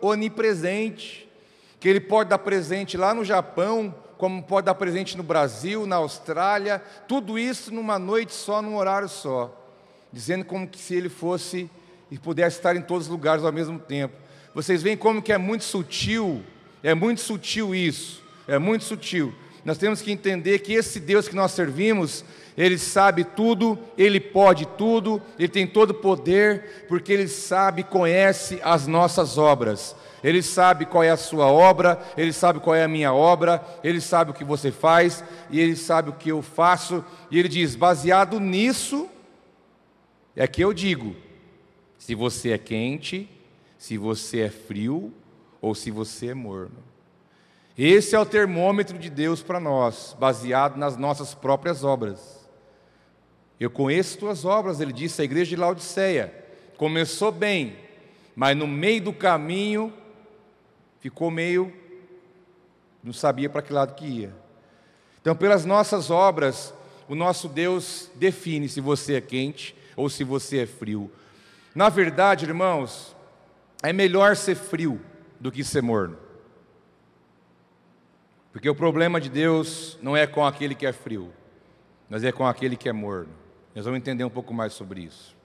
onipresente, 0.00 1.28
que 1.80 1.88
ele 1.88 2.00
pode 2.00 2.30
dar 2.30 2.38
presente 2.38 2.96
lá 2.96 3.12
no 3.12 3.24
Japão, 3.24 3.92
como 4.16 4.42
pode 4.42 4.66
dar 4.66 4.74
presente 4.74 5.16
no 5.16 5.24
Brasil, 5.24 5.84
na 5.84 5.96
Austrália, 5.96 6.80
tudo 7.08 7.36
isso 7.36 7.74
numa 7.74 7.98
noite 7.98 8.32
só, 8.34 8.62
num 8.62 8.76
horário 8.76 9.08
só, 9.08 9.52
dizendo 10.12 10.44
como 10.44 10.68
que 10.68 10.78
se 10.78 10.94
ele 10.94 11.08
fosse 11.08 11.68
e 12.08 12.18
pudesse 12.18 12.58
estar 12.58 12.76
em 12.76 12.82
todos 12.82 13.06
os 13.06 13.10
lugares 13.12 13.44
ao 13.44 13.52
mesmo 13.52 13.80
tempo. 13.80 14.14
Vocês 14.54 14.80
veem 14.80 14.96
como 14.96 15.20
que 15.20 15.32
é 15.32 15.38
muito 15.38 15.64
sutil, 15.64 16.42
é 16.82 16.94
muito 16.94 17.20
sutil 17.20 17.74
isso, 17.74 18.22
é 18.46 18.58
muito 18.58 18.84
sutil. 18.84 19.34
Nós 19.64 19.78
temos 19.78 20.00
que 20.00 20.12
entender 20.12 20.60
que 20.60 20.72
esse 20.72 21.00
Deus 21.00 21.26
que 21.26 21.34
nós 21.34 21.50
servimos, 21.50 22.24
Ele 22.56 22.78
sabe 22.78 23.24
tudo, 23.24 23.76
Ele 23.98 24.20
pode 24.20 24.64
tudo, 24.64 25.20
Ele 25.36 25.48
tem 25.48 25.66
todo 25.66 25.90
o 25.90 25.94
poder, 25.94 26.86
porque 26.88 27.12
Ele 27.12 27.26
sabe, 27.26 27.82
conhece 27.82 28.60
as 28.62 28.86
nossas 28.86 29.36
obras. 29.36 29.96
Ele 30.22 30.40
sabe 30.40 30.86
qual 30.86 31.02
é 31.02 31.10
a 31.10 31.16
sua 31.16 31.46
obra, 31.46 32.00
Ele 32.16 32.32
sabe 32.32 32.60
qual 32.60 32.76
é 32.76 32.84
a 32.84 32.88
minha 32.88 33.12
obra, 33.12 33.60
Ele 33.82 34.00
sabe 34.00 34.30
o 34.30 34.34
que 34.34 34.44
você 34.44 34.70
faz, 34.70 35.24
e 35.50 35.58
Ele 35.58 35.74
sabe 35.74 36.10
o 36.10 36.14
que 36.14 36.30
eu 36.30 36.40
faço, 36.42 37.04
e 37.28 37.36
Ele 37.36 37.48
diz: 37.48 37.74
baseado 37.74 38.38
nisso, 38.38 39.08
é 40.36 40.46
que 40.46 40.62
eu 40.62 40.72
digo: 40.72 41.16
se 41.98 42.14
você 42.14 42.52
é 42.52 42.58
quente, 42.58 43.28
se 43.76 43.98
você 43.98 44.42
é 44.42 44.50
frio 44.50 45.12
ou 45.66 45.74
se 45.74 45.90
você 45.90 46.28
é 46.28 46.34
morno. 46.34 46.78
Esse 47.76 48.14
é 48.14 48.20
o 48.20 48.24
termômetro 48.24 48.96
de 48.96 49.10
Deus 49.10 49.42
para 49.42 49.58
nós, 49.58 50.16
baseado 50.18 50.76
nas 50.76 50.96
nossas 50.96 51.34
próprias 51.34 51.82
obras. 51.82 52.48
Eu 53.58 53.68
conheço 53.68 54.16
tuas 54.16 54.44
obras, 54.44 54.80
ele 54.80 54.92
disse 54.92 55.20
à 55.20 55.24
igreja 55.24 55.50
de 55.50 55.56
Laodiceia. 55.56 56.32
Começou 56.76 57.32
bem, 57.32 57.76
mas 58.36 58.56
no 58.56 58.68
meio 58.68 59.02
do 59.02 59.12
caminho 59.12 59.92
ficou 61.00 61.32
meio 61.32 61.72
não 63.02 63.12
sabia 63.12 63.50
para 63.50 63.62
que 63.62 63.72
lado 63.72 63.94
que 63.94 64.06
ia. 64.06 64.34
Então, 65.20 65.34
pelas 65.34 65.64
nossas 65.64 66.10
obras, 66.10 66.72
o 67.08 67.14
nosso 67.16 67.48
Deus 67.48 68.08
define 68.14 68.68
se 68.68 68.80
você 68.80 69.14
é 69.14 69.20
quente 69.20 69.76
ou 69.96 70.08
se 70.08 70.22
você 70.22 70.58
é 70.58 70.66
frio. 70.66 71.10
Na 71.74 71.88
verdade, 71.88 72.44
irmãos, 72.44 73.16
é 73.82 73.92
melhor 73.92 74.36
ser 74.36 74.54
frio 74.54 75.00
do 75.40 75.50
que 75.52 75.62
ser 75.64 75.82
morno. 75.82 76.18
Porque 78.52 78.70
o 78.70 78.74
problema 78.74 79.20
de 79.20 79.28
Deus 79.28 79.98
não 80.00 80.16
é 80.16 80.26
com 80.26 80.44
aquele 80.44 80.74
que 80.74 80.86
é 80.86 80.92
frio, 80.92 81.30
mas 82.08 82.24
é 82.24 82.32
com 82.32 82.46
aquele 82.46 82.76
que 82.76 82.88
é 82.88 82.92
morno. 82.92 83.32
Nós 83.74 83.84
vamos 83.84 83.98
entender 83.98 84.24
um 84.24 84.30
pouco 84.30 84.54
mais 84.54 84.72
sobre 84.72 85.02
isso. 85.02 85.36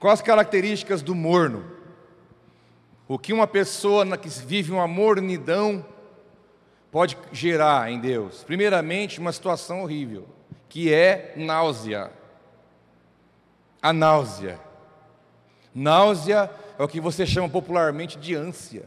Quais 0.00 0.18
as 0.18 0.26
características 0.26 1.00
do 1.00 1.14
morno? 1.14 1.64
O 3.06 3.16
que 3.16 3.32
uma 3.32 3.46
pessoa 3.46 4.04
que 4.18 4.28
vive 4.28 4.72
uma 4.72 4.88
mornidão 4.88 5.86
pode 6.90 7.16
gerar 7.30 7.92
em 7.92 8.00
Deus? 8.00 8.42
Primeiramente, 8.42 9.20
uma 9.20 9.30
situação 9.30 9.82
horrível, 9.82 10.26
que 10.68 10.92
é 10.92 11.32
náusea. 11.36 12.10
A 13.80 13.92
náusea. 13.92 14.58
Náusea 15.72 16.50
é 16.82 16.84
o 16.84 16.88
que 16.88 17.00
você 17.00 17.24
chama 17.24 17.48
popularmente 17.48 18.18
de 18.18 18.34
ânsia. 18.34 18.84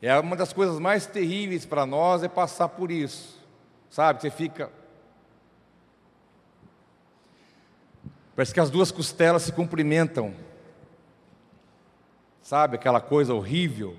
É 0.00 0.16
uma 0.16 0.36
das 0.36 0.52
coisas 0.52 0.78
mais 0.78 1.04
terríveis 1.04 1.66
para 1.66 1.84
nós 1.84 2.22
é 2.22 2.28
passar 2.28 2.68
por 2.68 2.92
isso. 2.92 3.36
Sabe, 3.90 4.22
você 4.22 4.30
fica 4.30 4.70
Parece 8.36 8.54
que 8.54 8.60
as 8.60 8.70
duas 8.70 8.92
costelas 8.92 9.42
se 9.42 9.50
cumprimentam. 9.50 10.32
Sabe 12.40 12.76
aquela 12.76 13.00
coisa 13.00 13.34
horrível? 13.34 13.96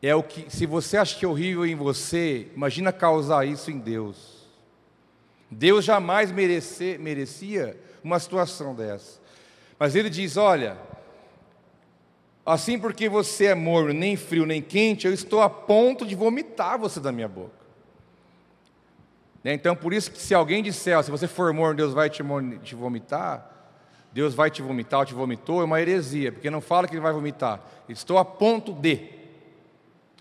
É 0.00 0.14
o 0.14 0.22
que, 0.22 0.48
se 0.48 0.66
você 0.66 0.96
acha 0.96 1.18
que 1.18 1.24
é 1.24 1.28
horrível 1.28 1.66
em 1.66 1.74
você, 1.74 2.48
imagina 2.54 2.92
causar 2.92 3.44
isso 3.44 3.72
em 3.72 3.78
Deus. 3.78 4.46
Deus 5.50 5.84
jamais 5.84 6.30
merecer, 6.30 6.96
merecia 7.00 7.76
uma 8.04 8.20
situação 8.20 8.72
dessa. 8.72 9.20
Mas 9.78 9.96
ele 9.96 10.08
diz: 10.08 10.36
Olha, 10.36 10.78
assim 12.50 12.78
porque 12.78 13.08
você 13.08 13.46
é 13.46 13.54
morno, 13.54 13.92
nem 13.92 14.16
frio, 14.16 14.46
nem 14.46 14.62
quente, 14.62 15.06
eu 15.06 15.12
estou 15.12 15.42
a 15.42 15.50
ponto 15.50 16.06
de 16.06 16.14
vomitar 16.14 16.78
você 16.78 16.98
da 16.98 17.12
minha 17.12 17.28
boca. 17.28 17.58
Né, 19.44 19.52
então, 19.52 19.76
por 19.76 19.92
isso 19.92 20.10
que 20.10 20.18
se 20.18 20.34
alguém 20.34 20.62
disser, 20.62 21.02
se 21.04 21.10
você 21.10 21.28
for 21.28 21.52
morno, 21.52 21.76
Deus 21.76 21.92
vai 21.92 22.10
te 22.10 22.22
vomitar, 22.74 23.58
Deus 24.12 24.34
vai 24.34 24.50
te 24.50 24.62
vomitar 24.62 25.00
ou 25.00 25.06
te 25.06 25.14
vomitou, 25.14 25.60
é 25.60 25.64
uma 25.64 25.80
heresia, 25.80 26.32
porque 26.32 26.50
não 26.50 26.60
fala 26.60 26.88
que 26.88 26.94
ele 26.94 27.00
vai 27.00 27.12
vomitar. 27.12 27.60
Estou 27.88 28.18
a 28.18 28.24
ponto 28.24 28.72
de. 28.72 29.10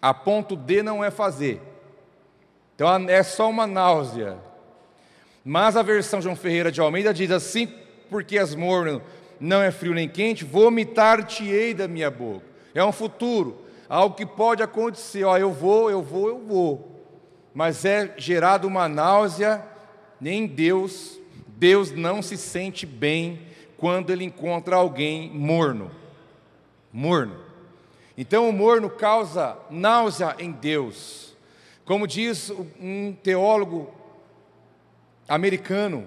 A 0.02 0.14
ponto 0.14 0.56
de 0.56 0.84
não 0.84 1.04
é 1.04 1.10
fazer. 1.10 1.62
Então 2.76 3.10
é 3.10 3.24
só 3.24 3.50
uma 3.50 3.66
náusea. 3.66 4.38
Mas 5.44 5.76
a 5.76 5.82
versão 5.82 6.22
João 6.22 6.36
Ferreira 6.36 6.72
de 6.72 6.80
Almeida 6.80 7.14
diz 7.14 7.32
assim, 7.32 7.74
porque 8.10 8.38
és 8.38 8.54
morno, 8.54 9.02
não 9.40 9.62
é 9.62 9.72
frio 9.72 9.94
nem 9.94 10.08
quente, 10.08 10.44
vomitar-te-ei 10.44 11.74
da 11.74 11.88
minha 11.88 12.10
boca. 12.10 12.46
É 12.74 12.84
um 12.84 12.92
futuro, 12.92 13.62
algo 13.90 14.16
que 14.16 14.26
pode 14.26 14.62
acontecer. 14.62 15.24
Ó, 15.24 15.38
eu 15.38 15.52
vou, 15.52 15.90
eu 15.90 16.02
vou, 16.02 16.28
eu 16.28 16.40
vou. 16.40 17.02
Mas 17.54 17.86
é 17.86 18.14
gerado 18.18 18.68
uma 18.68 18.88
náusea, 18.88 19.66
nem 20.22 20.46
Deus, 20.46 21.20
Deus 21.48 21.92
não 21.92 22.22
se 22.22 22.38
sente 22.38 22.86
bem 22.86 23.42
quando 23.78 24.12
ele 24.12 24.24
encontra 24.24 24.76
alguém 24.76 25.30
morno. 25.32 25.92
Morno. 26.92 27.36
Então 28.18 28.50
o 28.50 28.54
morno 28.54 28.90
causa 28.90 29.58
náusea 29.70 30.36
em 30.40 30.52
Deus. 30.52 31.36
Como 31.86 32.08
diz 32.08 32.52
um 32.80 33.14
teólogo 33.14 33.90
americano, 35.28 36.06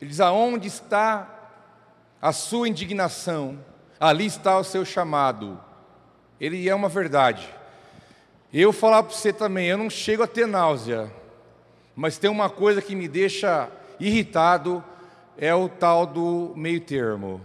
ele 0.00 0.10
diz: 0.10 0.20
aonde 0.20 0.68
está 0.68 1.33
a 2.24 2.32
sua 2.32 2.66
indignação, 2.66 3.62
ali 4.00 4.24
está 4.24 4.56
o 4.58 4.64
seu 4.64 4.82
chamado. 4.82 5.60
Ele 6.40 6.66
é 6.66 6.74
uma 6.74 6.88
verdade. 6.88 7.46
Eu 8.50 8.72
falar 8.72 9.02
para 9.02 9.14
você 9.14 9.30
também, 9.30 9.66
eu 9.66 9.76
não 9.76 9.90
chego 9.90 10.22
a 10.22 10.26
ter 10.26 10.46
náusea, 10.46 11.12
mas 11.94 12.16
tem 12.16 12.30
uma 12.30 12.48
coisa 12.48 12.80
que 12.80 12.96
me 12.96 13.06
deixa 13.06 13.68
irritado, 14.00 14.82
é 15.36 15.54
o 15.54 15.68
tal 15.68 16.06
do 16.06 16.54
meio 16.56 16.80
termo, 16.80 17.42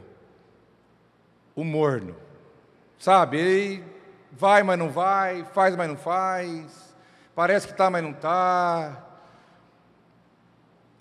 o 1.53 1.65
morno. 1.65 2.15
Sabe, 2.97 3.37
ele 3.37 3.83
vai, 4.31 4.63
mas 4.63 4.79
não 4.79 4.89
vai, 4.89 5.43
faz, 5.53 5.75
mas 5.75 5.89
não 5.89 5.97
faz, 5.97 6.95
parece 7.35 7.67
que 7.67 7.73
está, 7.73 7.89
mas 7.89 8.01
não 8.01 8.11
está. 8.11 9.05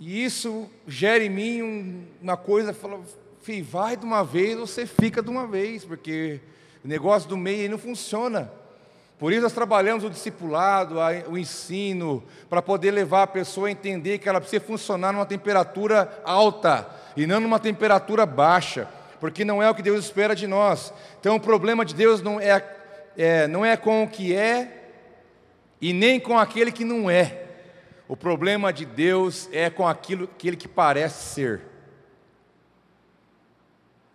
E 0.00 0.24
isso 0.24 0.68
gera 0.84 1.22
em 1.22 1.30
mim 1.30 2.08
uma 2.20 2.36
coisa, 2.36 2.74
filho, 3.48 3.64
vai 3.64 3.96
de 3.96 4.04
uma 4.04 4.22
vez, 4.22 4.58
você 4.58 4.84
fica 4.84 5.22
de 5.22 5.30
uma 5.30 5.46
vez, 5.46 5.82
porque 5.82 6.38
o 6.84 6.88
negócio 6.88 7.26
do 7.26 7.36
meio 7.36 7.70
não 7.70 7.78
funciona. 7.78 8.52
Por 9.18 9.32
isso 9.32 9.40
nós 9.40 9.54
trabalhamos 9.54 10.04
o 10.04 10.10
discipulado, 10.10 10.96
o 11.28 11.38
ensino, 11.38 12.22
para 12.50 12.60
poder 12.60 12.90
levar 12.90 13.22
a 13.22 13.26
pessoa 13.26 13.68
a 13.68 13.70
entender 13.70 14.18
que 14.18 14.28
ela 14.28 14.38
precisa 14.38 14.62
funcionar 14.62 15.14
numa 15.14 15.24
temperatura 15.24 16.20
alta 16.26 16.86
e 17.16 17.26
não 17.26 17.40
numa 17.40 17.58
temperatura 17.58 18.26
baixa, 18.26 18.86
porque 19.18 19.46
não 19.46 19.62
é 19.62 19.70
o 19.70 19.74
que 19.74 19.80
Deus 19.80 20.04
espera 20.04 20.36
de 20.36 20.46
nós. 20.46 20.92
Então 21.18 21.34
o 21.34 21.40
problema 21.40 21.86
de 21.86 21.94
Deus 21.94 22.20
não 22.20 22.38
é, 22.38 22.62
é 23.16 23.48
não 23.48 23.64
é 23.64 23.78
com 23.78 24.04
o 24.04 24.08
que 24.08 24.36
é 24.36 24.90
e 25.80 25.94
nem 25.94 26.20
com 26.20 26.38
aquele 26.38 26.70
que 26.70 26.84
não 26.84 27.10
é. 27.10 27.44
O 28.06 28.14
problema 28.14 28.70
de 28.74 28.84
Deus 28.84 29.48
é 29.52 29.70
com 29.70 29.88
aquilo, 29.88 30.24
aquele 30.24 30.56
que 30.56 30.68
parece 30.68 31.34
ser. 31.34 31.67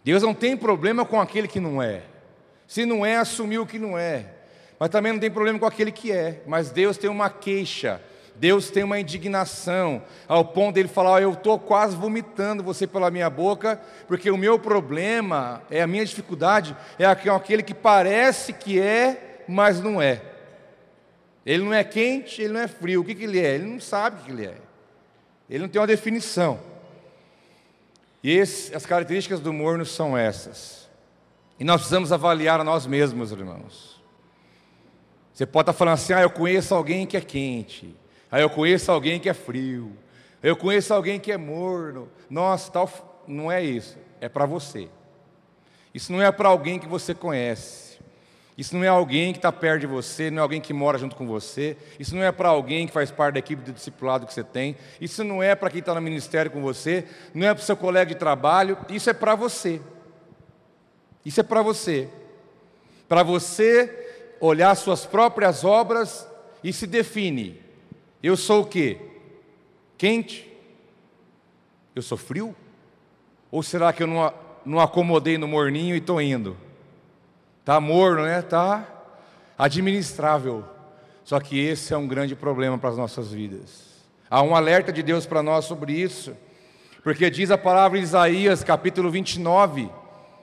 Deus 0.04 0.22
não 0.22 0.34
tem 0.34 0.58
problema 0.58 1.06
com 1.06 1.20
aquele 1.20 1.48
que 1.48 1.60
não 1.60 1.82
é. 1.82 2.04
Se 2.68 2.86
não 2.86 3.06
é, 3.06 3.18
assumir 3.18 3.60
o 3.60 3.66
que 3.66 3.80
não 3.80 3.98
é. 3.98 4.26
Mas 4.80 4.90
também 4.90 5.14
não 5.14 5.20
tem 5.20 5.32
problema 5.32 5.60
com 5.60 5.66
aquele 5.66 5.92
que 5.92 6.12
é. 6.12 6.42
Mas 6.46 6.72
Deus 6.72 6.98
tem 6.98 7.10
uma 7.10 7.30
queixa, 7.30 8.02
Deus 8.36 8.70
tem 8.70 8.84
uma 8.84 9.00
indignação, 9.00 10.02
ao 10.28 10.44
ponto 10.44 10.76
dele 10.76 10.88
falar: 10.88 11.14
oh, 11.14 11.20
Eu 11.20 11.34
estou 11.34 11.58
quase 11.58 11.96
vomitando 11.96 12.64
você 12.64 12.86
pela 12.86 13.12
minha 13.12 13.30
boca, 13.30 13.80
porque 14.08 14.30
o 14.30 14.38
meu 14.38 14.60
problema, 14.60 15.62
é 15.70 15.82
a 15.82 15.88
minha 15.88 16.06
dificuldade, 16.06 16.76
é 17.00 17.06
aquele 17.06 17.64
que 17.64 17.74
parece 17.74 18.52
que 18.52 18.80
é, 18.80 19.44
mas 19.48 19.80
não 19.80 20.02
é. 20.02 20.22
Ele 21.46 21.64
não 21.64 21.74
é 21.74 21.84
quente, 21.84 22.42
ele 22.42 22.54
não 22.54 22.62
é 22.62 22.68
frio. 22.68 23.02
O 23.02 23.06
que, 23.06 23.16
que 23.16 23.24
ele 23.24 23.40
é? 23.40 23.56
Ele 23.56 23.66
não 23.66 23.80
sabe 23.80 24.22
o 24.22 24.26
que 24.26 24.32
ele 24.32 24.46
é. 24.46 24.56
Ele 25.50 25.60
não 25.60 25.70
tem 25.70 25.80
uma 25.80 25.88
definição. 25.88 26.73
E 28.24 28.32
esse, 28.32 28.74
as 28.74 28.86
características 28.86 29.42
do 29.42 29.52
morno 29.52 29.86
são 29.86 30.18
essas. 30.18 30.90
E 31.60 31.64
nós 31.64 31.82
precisamos 31.82 32.12
avaliar 32.12 32.62
a 32.62 32.64
nós 32.64 32.88
mesmos, 32.88 33.32
irmãos. 33.32 34.02
Você 35.34 35.46
pode 35.46 35.64
estar 35.64 35.74
falando 35.74 35.96
assim: 35.96 36.14
ah, 36.14 36.22
eu 36.22 36.30
conheço 36.30 36.74
alguém 36.74 37.06
que 37.06 37.18
é 37.18 37.22
quente. 37.22 37.94
Ah, 38.32 38.40
eu 38.40 38.50
conheço 38.50 38.92
alguém 38.92 39.20
que 39.20 39.28
é 39.28 39.34
frio. 39.34 39.92
Eu 40.42 40.56
conheço 40.56 40.94
alguém 40.94 41.20
que 41.20 41.32
é 41.32 41.38
morno. 41.38 42.10
Nossa, 42.30 42.72
tal. 42.72 43.24
Não 43.28 43.52
é 43.52 43.62
isso. 43.62 43.98
É 44.22 44.30
para 44.30 44.46
você. 44.46 44.90
Isso 45.94 46.12
não 46.12 46.22
é 46.22 46.32
para 46.32 46.50
alguém 46.50 46.80
que 46.80 46.88
você 46.88 47.14
conhece. 47.14 47.83
Isso 48.58 48.76
não 48.76 48.84
é 48.84 48.88
alguém 48.88 49.32
que 49.32 49.40
está 49.40 49.52
perto 49.52 49.82
de 49.82 49.88
você, 49.88 50.30
não 50.30 50.40
é 50.40 50.42
alguém 50.42 50.62
que 50.62 50.74
mora 50.74 50.98
junto 50.98 51.16
com 51.16 51.26
você. 51.26 51.76
Isso 52.00 52.16
não 52.16 52.22
é 52.22 52.32
para 52.32 52.50
alguém 52.50 52.86
que 52.86 52.94
faz 52.94 53.10
parte 53.10 53.34
da 53.34 53.40
equipe 53.40 53.64
de 53.64 53.72
discipulado 53.72 54.28
que 54.28 54.34
você 54.34 54.44
tem. 54.44 54.76
Isso 55.02 55.24
não 55.24 55.42
é 55.42 55.56
para 55.56 55.72
quem 55.72 55.80
está 55.80 55.96
no 55.96 56.02
ministério 56.02 56.52
com 56.52 56.62
você. 56.62 57.06
Não 57.34 57.48
é 57.48 57.54
para 57.54 57.62
o 57.62 57.66
seu 57.66 57.76
colega 57.76 58.14
de 58.14 58.16
trabalho. 58.16 58.78
Isso 58.90 59.10
é 59.10 59.14
para 59.14 59.34
você. 59.34 59.82
Isso 61.26 61.40
é 61.40 61.44
para 61.44 61.64
você. 61.64 62.08
Para 63.08 63.24
você 63.24 64.36
olhar 64.40 64.76
suas 64.76 65.04
próprias 65.04 65.64
obras 65.64 66.28
e 66.64 66.72
se 66.72 66.86
define. 66.86 67.60
Eu 68.22 68.38
sou 68.38 68.62
o 68.62 68.66
quê? 68.66 69.00
Quente? 69.98 70.52
Eu 71.96 72.04
sou 72.04 72.18
frio? 72.18 72.56
Ou 73.50 73.64
será 73.64 73.92
que 73.92 74.04
eu 74.04 74.08
não, 74.08 74.34
não 74.64 74.80
acomodei 74.80 75.40
no 75.40 75.48
morninho 75.48 75.96
e 75.96 75.98
estou 75.98 76.22
indo? 76.22 76.56
Está 77.64 77.80
morno, 77.80 78.24
né? 78.24 78.40
Está 78.40 78.86
administrável. 79.58 80.66
Só 81.24 81.40
que 81.40 81.58
esse 81.58 81.94
é 81.94 81.98
um 81.98 82.06
grande 82.06 82.36
problema 82.36 82.78
para 82.78 82.90
as 82.90 82.98
nossas 82.98 83.32
vidas. 83.32 84.04
Há 84.30 84.42
um 84.42 84.54
alerta 84.54 84.92
de 84.92 85.02
Deus 85.02 85.26
para 85.26 85.42
nós 85.42 85.64
sobre 85.64 85.94
isso, 85.94 86.36
porque 87.06 87.30
diz 87.30 87.52
a 87.52 87.58
palavra 87.58 87.98
em 87.98 88.02
Isaías, 88.02 88.66
capítulo 88.66 89.10
29, 89.10 89.90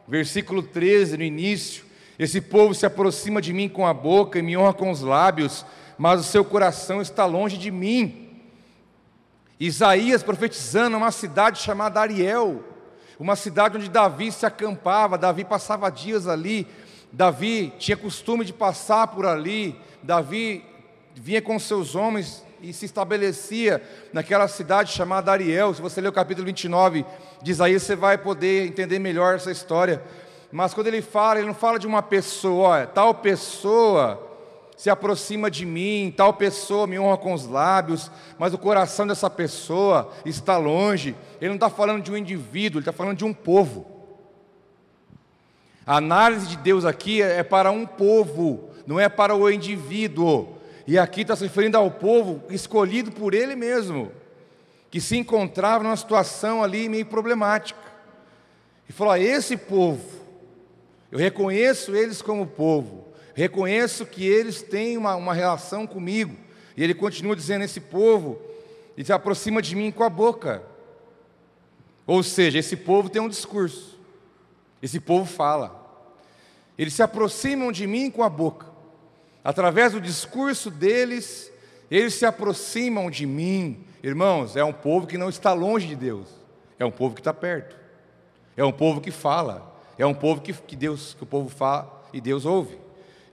versículo 0.08 0.62
13, 0.62 1.18
no 1.18 1.22
início: 1.22 1.84
Esse 2.18 2.40
povo 2.40 2.74
se 2.74 2.86
aproxima 2.86 3.42
de 3.42 3.52
mim 3.52 3.68
com 3.68 3.86
a 3.86 3.92
boca 3.92 4.38
e 4.38 4.42
me 4.42 4.56
honra 4.56 4.72
com 4.72 4.90
os 4.90 5.02
lábios, 5.02 5.66
mas 5.98 6.20
o 6.22 6.24
seu 6.24 6.42
coração 6.42 7.02
está 7.02 7.26
longe 7.26 7.58
de 7.58 7.70
mim. 7.70 8.30
Isaías 9.60 10.22
profetizando 10.22 10.96
uma 10.96 11.10
cidade 11.10 11.60
chamada 11.60 12.00
Ariel, 12.00 12.64
uma 13.18 13.36
cidade 13.36 13.76
onde 13.76 13.90
Davi 13.90 14.32
se 14.32 14.46
acampava, 14.46 15.18
Davi 15.18 15.44
passava 15.44 15.90
dias 15.90 16.26
ali, 16.26 16.66
Davi 17.12 17.72
tinha 17.78 17.96
costume 17.96 18.44
de 18.44 18.52
passar 18.52 19.08
por 19.08 19.26
ali, 19.26 19.76
Davi 20.02 20.64
vinha 21.14 21.42
com 21.42 21.58
seus 21.58 21.94
homens 21.94 22.44
e 22.62 22.72
se 22.72 22.84
estabelecia 22.84 23.82
naquela 24.12 24.46
cidade 24.46 24.92
chamada 24.92 25.32
Ariel. 25.32 25.74
Se 25.74 25.82
você 25.82 26.00
ler 26.00 26.08
o 26.08 26.12
capítulo 26.12 26.46
29 26.46 27.04
de 27.42 27.50
Isaías, 27.50 27.82
você 27.82 27.96
vai 27.96 28.18
poder 28.18 28.66
entender 28.66 28.98
melhor 28.98 29.34
essa 29.34 29.50
história. 29.50 30.02
Mas 30.52 30.74
quando 30.74 30.88
ele 30.88 31.02
fala, 31.02 31.38
ele 31.38 31.46
não 31.46 31.54
fala 31.54 31.78
de 31.78 31.86
uma 31.86 32.02
pessoa, 32.02 32.86
tal 32.86 33.14
pessoa 33.14 34.28
se 34.76 34.88
aproxima 34.88 35.50
de 35.50 35.66
mim, 35.66 36.12
tal 36.16 36.32
pessoa 36.32 36.86
me 36.86 36.98
honra 36.98 37.18
com 37.18 37.34
os 37.34 37.46
lábios, 37.46 38.10
mas 38.38 38.54
o 38.54 38.58
coração 38.58 39.06
dessa 39.06 39.28
pessoa 39.28 40.10
está 40.24 40.56
longe. 40.56 41.14
Ele 41.38 41.50
não 41.50 41.56
está 41.56 41.68
falando 41.68 42.02
de 42.02 42.10
um 42.10 42.16
indivíduo, 42.16 42.78
ele 42.78 42.88
está 42.88 42.92
falando 42.92 43.18
de 43.18 43.24
um 43.24 43.34
povo. 43.34 43.99
A 45.90 45.96
análise 45.96 46.46
de 46.46 46.56
Deus 46.56 46.84
aqui 46.84 47.20
é, 47.20 47.38
é 47.38 47.42
para 47.42 47.72
um 47.72 47.84
povo, 47.84 48.70
não 48.86 49.00
é 49.00 49.08
para 49.08 49.34
o 49.34 49.50
indivíduo. 49.50 50.56
E 50.86 50.96
aqui 50.96 51.22
está 51.22 51.34
se 51.34 51.42
referindo 51.42 51.76
ao 51.76 51.90
povo 51.90 52.44
escolhido 52.48 53.10
por 53.10 53.34
ele 53.34 53.56
mesmo, 53.56 54.12
que 54.88 55.00
se 55.00 55.16
encontrava 55.16 55.82
numa 55.82 55.96
situação 55.96 56.62
ali 56.62 56.88
meio 56.88 57.06
problemática. 57.06 57.80
E 58.88 58.92
falou: 58.92 59.16
esse 59.16 59.56
povo, 59.56 60.00
eu 61.10 61.18
reconheço 61.18 61.96
eles 61.96 62.22
como 62.22 62.46
povo, 62.46 63.08
reconheço 63.34 64.06
que 64.06 64.24
eles 64.24 64.62
têm 64.62 64.96
uma, 64.96 65.16
uma 65.16 65.34
relação 65.34 65.88
comigo. 65.88 66.36
E 66.76 66.84
ele 66.84 66.94
continua 66.94 67.34
dizendo: 67.34 67.64
esse 67.64 67.80
povo, 67.80 68.40
e 68.96 69.04
se 69.04 69.12
aproxima 69.12 69.60
de 69.60 69.74
mim 69.74 69.90
com 69.90 70.04
a 70.04 70.08
boca. 70.08 70.62
Ou 72.06 72.22
seja, 72.22 72.60
esse 72.60 72.76
povo 72.76 73.08
tem 73.08 73.20
um 73.20 73.28
discurso, 73.28 73.98
esse 74.80 75.00
povo 75.00 75.26
fala. 75.26 75.79
Eles 76.80 76.94
se 76.94 77.02
aproximam 77.02 77.70
de 77.70 77.86
mim 77.86 78.10
com 78.10 78.22
a 78.22 78.28
boca. 78.30 78.66
Através 79.44 79.92
do 79.92 80.00
discurso 80.00 80.70
deles, 80.70 81.52
eles 81.90 82.14
se 82.14 82.24
aproximam 82.24 83.10
de 83.10 83.26
mim. 83.26 83.84
Irmãos, 84.02 84.56
é 84.56 84.64
um 84.64 84.72
povo 84.72 85.06
que 85.06 85.18
não 85.18 85.28
está 85.28 85.52
longe 85.52 85.86
de 85.86 85.94
Deus. 85.94 86.26
É 86.78 86.84
um 86.86 86.90
povo 86.90 87.14
que 87.14 87.20
está 87.20 87.34
perto. 87.34 87.76
É 88.56 88.64
um 88.64 88.72
povo 88.72 88.98
que 88.98 89.10
fala. 89.10 89.78
É 89.98 90.06
um 90.06 90.14
povo 90.14 90.40
que, 90.40 90.54
que 90.54 90.74
Deus, 90.74 91.12
que 91.12 91.22
o 91.22 91.26
povo 91.26 91.50
fala 91.50 92.02
e 92.14 92.20
Deus 92.20 92.46
ouve. 92.46 92.78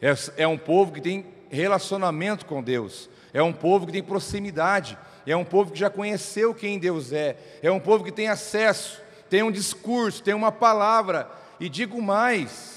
É, 0.02 0.14
é 0.44 0.46
um 0.46 0.58
povo 0.58 0.92
que 0.92 1.00
tem 1.00 1.26
relacionamento 1.50 2.46
com 2.46 2.62
Deus. 2.62 3.10
É 3.34 3.42
um 3.42 3.54
povo 3.54 3.86
que 3.86 3.94
tem 3.94 4.04
proximidade. 4.04 4.98
É 5.26 5.38
um 5.38 5.46
povo 5.46 5.72
que 5.72 5.80
já 5.80 5.90
conheceu 5.90 6.54
quem 6.54 6.78
Deus 6.78 7.14
é. 7.14 7.38
É 7.64 7.72
um 7.72 7.80
povo 7.80 8.04
que 8.04 8.12
tem 8.12 8.28
acesso, 8.28 9.02
tem 9.30 9.42
um 9.42 9.52
discurso, 9.54 10.22
tem 10.22 10.34
uma 10.34 10.52
palavra. 10.52 11.32
E 11.62 11.70
digo 11.70 12.02
mais, 12.02 12.77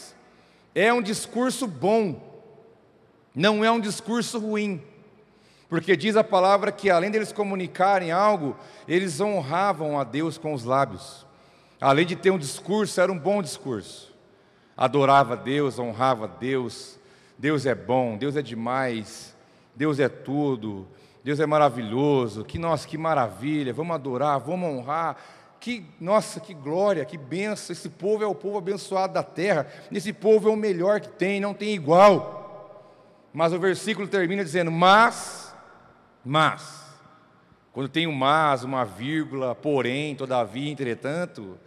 é 0.74 0.92
um 0.92 1.02
discurso 1.02 1.66
bom, 1.66 2.20
não 3.34 3.64
é 3.64 3.70
um 3.70 3.80
discurso 3.80 4.38
ruim, 4.38 4.82
porque 5.68 5.96
diz 5.96 6.16
a 6.16 6.24
palavra 6.24 6.72
que 6.72 6.90
além 6.90 7.10
deles 7.10 7.32
comunicarem 7.32 8.10
algo, 8.10 8.56
eles 8.88 9.20
honravam 9.20 9.98
a 9.98 10.04
Deus 10.04 10.36
com 10.36 10.52
os 10.52 10.64
lábios. 10.64 11.26
Além 11.80 12.04
de 12.04 12.16
ter 12.16 12.30
um 12.30 12.38
discurso, 12.38 13.00
era 13.00 13.10
um 13.10 13.18
bom 13.18 13.40
discurso. 13.40 14.12
Adorava 14.76 15.36
Deus, 15.36 15.78
honrava 15.78 16.26
Deus. 16.26 16.98
Deus 17.40 17.64
é 17.64 17.74
bom, 17.74 18.18
Deus 18.18 18.36
é 18.36 18.42
demais, 18.42 19.34
Deus 19.74 19.98
é 19.98 20.10
tudo, 20.10 20.86
Deus 21.24 21.40
é 21.40 21.46
maravilhoso. 21.46 22.44
Que 22.44 22.58
nossa, 22.58 22.86
que 22.86 22.98
maravilha! 22.98 23.72
Vamos 23.72 23.94
adorar, 23.94 24.38
vamos 24.38 24.68
honrar. 24.68 25.16
Que, 25.60 25.84
nossa, 26.00 26.40
que 26.40 26.54
glória, 26.54 27.04
que 27.04 27.18
benção. 27.18 27.74
Esse 27.74 27.90
povo 27.90 28.24
é 28.24 28.26
o 28.26 28.34
povo 28.34 28.56
abençoado 28.56 29.12
da 29.12 29.22
terra. 29.22 29.66
Esse 29.92 30.10
povo 30.10 30.48
é 30.48 30.52
o 30.52 30.56
melhor 30.56 31.00
que 31.00 31.08
tem, 31.08 31.38
não 31.38 31.52
tem 31.52 31.74
igual. 31.74 32.40
Mas 33.32 33.52
o 33.52 33.60
versículo 33.60 34.08
termina 34.08 34.42
dizendo: 34.42 34.70
Mas, 34.70 35.54
mas, 36.24 36.82
quando 37.72 37.90
tem 37.90 38.06
um 38.06 38.12
mas, 38.12 38.64
uma 38.64 38.84
vírgula, 38.84 39.54
porém, 39.54 40.16
todavia, 40.16 40.70
entretanto, 40.70 41.58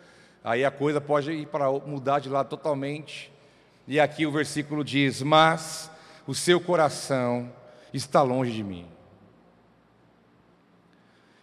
aí 0.44 0.66
a 0.66 0.72
coisa 0.72 1.00
pode 1.00 1.32
ir 1.32 1.46
para 1.46 1.72
mudar 1.72 2.20
de 2.20 2.30
lado 2.30 2.50
totalmente. 2.50 3.32
E 3.88 4.00
aqui 4.00 4.26
o 4.26 4.32
versículo 4.32 4.84
diz: 4.84 5.22
Mas 5.22 5.92
o 6.26 6.34
seu 6.34 6.60
coração 6.60 7.52
está 7.94 8.24
longe 8.24 8.52
de 8.52 8.64
mim. 8.64 8.93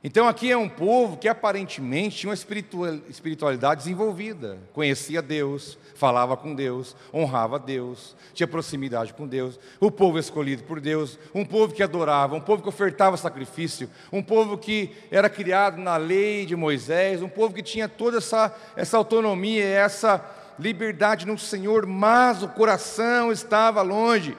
Então 0.03 0.27
aqui 0.27 0.51
é 0.51 0.57
um 0.57 0.69
povo 0.69 1.19
que 1.19 1.29
aparentemente 1.29 2.17
tinha 2.17 2.31
uma 2.31 3.05
espiritualidade 3.11 3.83
desenvolvida, 3.83 4.59
conhecia 4.73 5.21
Deus, 5.21 5.77
falava 5.95 6.39
com 6.39 6.55
Deus, 6.55 6.97
honrava 7.13 7.59
Deus, 7.59 8.17
tinha 8.33 8.47
proximidade 8.47 9.13
com 9.13 9.27
Deus, 9.27 9.61
o 9.79 9.91
povo 9.91 10.19
escolhido 10.19 10.63
por 10.63 10.81
Deus, 10.81 11.19
um 11.35 11.45
povo 11.45 11.75
que 11.75 11.83
adorava, 11.83 12.35
um 12.35 12.41
povo 12.41 12.63
que 12.63 12.69
ofertava 12.71 13.19
sacrifício, 13.19 13.91
um 14.11 14.23
povo 14.23 14.57
que 14.57 14.91
era 15.11 15.29
criado 15.29 15.77
na 15.77 15.99
lei 15.99 16.47
de 16.47 16.57
Moisés, 16.57 17.21
um 17.21 17.29
povo 17.29 17.53
que 17.53 17.63
tinha 17.63 17.87
toda 17.87 18.17
essa, 18.17 18.57
essa 18.75 18.97
autonomia, 18.97 19.67
essa 19.67 20.25
liberdade 20.59 21.27
no 21.27 21.37
Senhor, 21.37 21.85
mas 21.85 22.43
o 22.43 22.49
coração 22.49 23.31
estava 23.31 23.83
longe. 23.83 24.35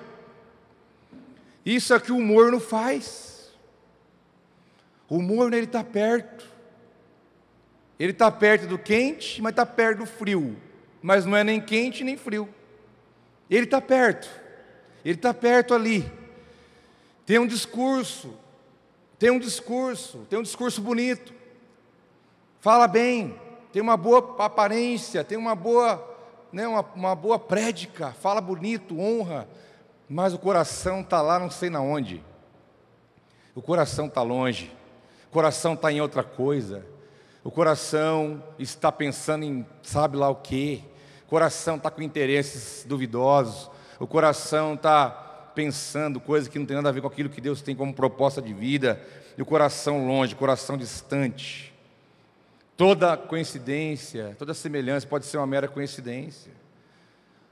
Isso 1.63 1.93
é 1.93 1.99
que 1.99 2.11
o 2.11 2.19
morno 2.19 2.59
faz. 2.59 3.30
O 5.11 5.21
morno 5.21 5.53
ele 5.53 5.65
está 5.65 5.83
perto. 5.83 6.49
Ele 7.99 8.13
está 8.13 8.31
perto 8.31 8.65
do 8.65 8.79
quente, 8.79 9.41
mas 9.41 9.49
está 9.49 9.65
perto 9.65 9.99
do 9.99 10.05
frio. 10.05 10.55
Mas 11.01 11.25
não 11.25 11.35
é 11.35 11.43
nem 11.43 11.59
quente 11.59 12.01
nem 12.01 12.15
frio. 12.15 12.47
Ele 13.49 13.65
está 13.65 13.81
perto. 13.81 14.29
Ele 15.03 15.15
está 15.15 15.33
perto 15.33 15.73
ali. 15.73 16.09
Tem 17.25 17.37
um 17.37 17.45
discurso. 17.45 18.33
Tem 19.19 19.29
um 19.29 19.37
discurso. 19.37 20.25
Tem 20.29 20.39
um 20.39 20.43
discurso 20.43 20.81
bonito. 20.81 21.33
Fala 22.61 22.87
bem. 22.87 23.37
Tem 23.73 23.81
uma 23.81 23.97
boa 23.97 24.37
aparência. 24.39 25.25
Tem 25.25 25.37
uma 25.37 25.55
boa 25.55 26.09
né, 26.53 26.65
uma, 26.65 26.81
uma 26.95 27.15
boa 27.15 27.39
prédica, 27.39 28.11
fala 28.11 28.41
bonito, 28.41 28.99
honra, 28.99 29.47
mas 30.09 30.33
o 30.33 30.39
coração 30.39 31.01
está 31.01 31.21
lá 31.21 31.39
não 31.39 31.49
sei 31.49 31.69
na 31.69 31.81
onde. 31.81 32.23
O 33.55 33.61
coração 33.61 34.07
está 34.07 34.21
longe, 34.21 34.71
coração 35.31 35.73
está 35.73 35.91
em 35.91 36.01
outra 36.01 36.23
coisa, 36.23 36.85
o 37.43 37.49
coração 37.49 38.43
está 38.59 38.91
pensando 38.91 39.45
em 39.45 39.65
sabe 39.81 40.17
lá 40.17 40.29
o 40.29 40.35
quê, 40.35 40.81
o 41.25 41.29
coração 41.29 41.77
está 41.77 41.89
com 41.89 42.01
interesses 42.01 42.83
duvidosos, 42.85 43.71
o 43.97 44.05
coração 44.05 44.73
está 44.73 45.09
pensando 45.55 46.19
coisas 46.19 46.49
que 46.49 46.59
não 46.59 46.65
tem 46.65 46.75
nada 46.75 46.89
a 46.89 46.91
ver 46.91 47.01
com 47.01 47.07
aquilo 47.07 47.29
que 47.29 47.41
Deus 47.41 47.61
tem 47.61 47.75
como 47.75 47.93
proposta 47.93 48.41
de 48.41 48.53
vida, 48.53 49.01
e 49.37 49.41
o 49.41 49.45
coração 49.45 50.05
longe, 50.05 50.33
o 50.33 50.37
coração 50.37 50.77
distante. 50.77 51.73
Toda 52.75 53.15
coincidência, 53.15 54.35
toda 54.37 54.53
semelhança 54.53 55.07
pode 55.07 55.25
ser 55.25 55.37
uma 55.37 55.47
mera 55.47 55.67
coincidência. 55.67 56.51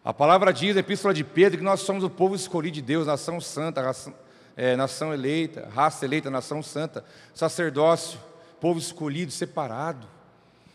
A 0.03 0.13
palavra 0.13 0.51
diz, 0.51 0.75
a 0.75 0.79
epístola 0.79 1.13
de 1.13 1.23
Pedro, 1.23 1.59
que 1.59 1.63
nós 1.63 1.81
somos 1.81 2.03
o 2.03 2.09
povo 2.09 2.35
escolhido 2.35 2.75
de 2.75 2.81
Deus, 2.81 3.07
nação 3.07 3.39
santa, 3.39 3.81
é, 4.60 4.76
nação 4.76 5.13
eleita, 5.13 5.69
raça 5.74 6.04
eleita, 6.04 6.30
nação 6.30 6.62
santa, 6.62 7.06
sacerdócio, 7.34 8.19
povo 8.60 8.78
escolhido, 8.78 9.32
separado. 9.32 10.06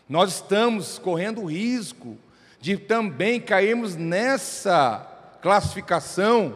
Nós 0.09 0.33
estamos 0.33 0.97
correndo 0.97 1.43
o 1.43 1.45
risco 1.45 2.17
de 2.59 2.77
também 2.77 3.39
cairmos 3.39 3.95
nessa 3.95 5.07
classificação 5.39 6.55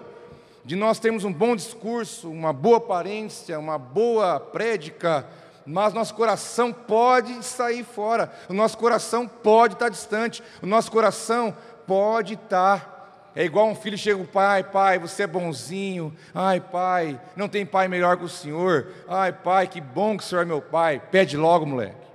de 0.65 0.75
nós 0.75 0.97
termos 0.97 1.23
um 1.23 1.31
bom 1.31 1.55
discurso, 1.55 2.31
uma 2.31 2.51
boa 2.51 2.77
aparência, 2.77 3.59
uma 3.59 3.77
boa 3.77 4.39
prédica, 4.39 5.23
mas 5.67 5.93
nosso 5.93 6.15
coração 6.15 6.73
pode 6.73 7.45
sair 7.45 7.83
fora, 7.83 8.33
o 8.49 8.55
nosso 8.55 8.75
coração 8.75 9.27
pode 9.27 9.75
estar 9.75 9.89
distante, 9.89 10.41
o 10.63 10.65
nosso 10.65 10.91
coração 10.91 11.55
pode 11.85 12.33
estar. 12.33 12.98
É 13.39 13.45
igual 13.45 13.69
um 13.69 13.73
filho 13.73 13.97
chega 13.97 14.21
o 14.21 14.27
pai, 14.27 14.65
pai, 14.65 14.99
você 14.99 15.23
é 15.23 15.27
bonzinho. 15.27 16.13
Ai, 16.33 16.59
pai, 16.59 17.17
não 17.37 17.47
tem 17.47 17.65
pai 17.65 17.87
melhor 17.87 18.17
que 18.17 18.25
o 18.25 18.27
senhor. 18.27 18.91
Ai, 19.07 19.31
pai, 19.31 19.65
que 19.65 19.79
bom 19.79 20.17
que 20.17 20.23
o 20.25 20.27
senhor 20.27 20.41
é 20.41 20.45
meu 20.45 20.61
pai. 20.61 21.01
Pede 21.09 21.37
logo, 21.37 21.65
moleque. 21.65 22.05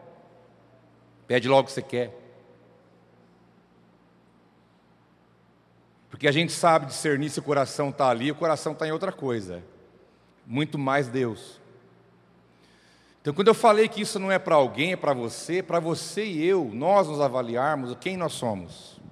Pede 1.27 1.49
logo 1.49 1.63
o 1.63 1.65
que 1.65 1.73
você 1.73 1.81
quer. 1.81 2.15
Porque 6.11 6.29
a 6.29 6.31
gente 6.31 6.53
sabe 6.53 6.85
discernir 6.85 7.31
se 7.31 7.39
o 7.39 7.43
coração 7.43 7.89
está 7.89 8.11
ali, 8.11 8.31
o 8.31 8.35
coração 8.35 8.75
está 8.75 8.87
em 8.87 8.93
outra 8.93 9.11
coisa. 9.11 9.65
Muito 10.47 10.79
mais 10.79 11.09
Deus. 11.09 11.59
Então, 13.23 13.33
quando 13.33 13.49
eu 13.49 13.55
falei 13.55 13.89
que 13.89 14.03
isso 14.03 14.19
não 14.19 14.31
é 14.31 14.39
para 14.39 14.57
alguém, 14.57 14.93
é 14.93 14.97
para 14.97 15.15
você, 15.15 15.63
para 15.63 15.81
você 15.81 16.23
e 16.23 16.45
eu, 16.45 16.71
nós 16.71 17.09
nos 17.09 17.19
avaliarmos 17.19 17.97
quem 17.99 18.15
nós 18.15 18.35
somos. 18.35 19.03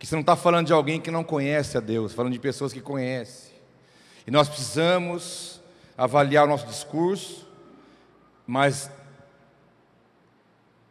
Porque 0.00 0.06
você 0.06 0.14
não 0.14 0.22
está 0.22 0.34
falando 0.34 0.66
de 0.66 0.72
alguém 0.72 0.98
que 0.98 1.10
não 1.10 1.22
conhece 1.22 1.76
a 1.76 1.80
Deus, 1.80 2.14
falando 2.14 2.32
de 2.32 2.38
pessoas 2.38 2.72
que 2.72 2.80
conhecem. 2.80 3.52
E 4.26 4.30
nós 4.30 4.48
precisamos 4.48 5.60
avaliar 5.94 6.46
o 6.46 6.48
nosso 6.48 6.66
discurso, 6.66 7.46
mas 8.46 8.90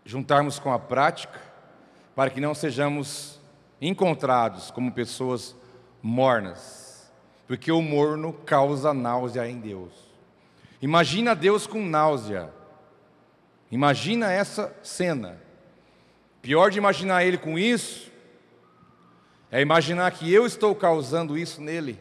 juntarmos 0.05 0.59
com 0.59 0.71
a 0.71 0.77
prática, 0.77 1.41
para 2.15 2.29
que 2.29 2.39
não 2.39 2.53
sejamos 2.53 3.39
encontrados 3.81 4.69
como 4.69 4.91
pessoas 4.91 5.55
mornas, 6.03 7.11
porque 7.47 7.71
o 7.71 7.81
morno 7.81 8.31
causa 8.31 8.93
náusea 8.93 9.49
em 9.49 9.59
Deus. 9.59 9.91
Imagina 10.83 11.35
Deus 11.35 11.65
com 11.65 11.83
náusea. 11.83 12.53
Imagina 13.71 14.31
essa 14.31 14.71
cena. 14.83 15.41
Pior 16.43 16.69
de 16.69 16.77
imaginar 16.77 17.23
ele 17.23 17.39
com 17.39 17.57
isso 17.57 18.09
é 19.51 19.61
imaginar 19.61 20.11
que 20.11 20.31
eu 20.31 20.45
estou 20.45 20.75
causando 20.75 21.37
isso 21.37 21.61
nele. 21.61 21.99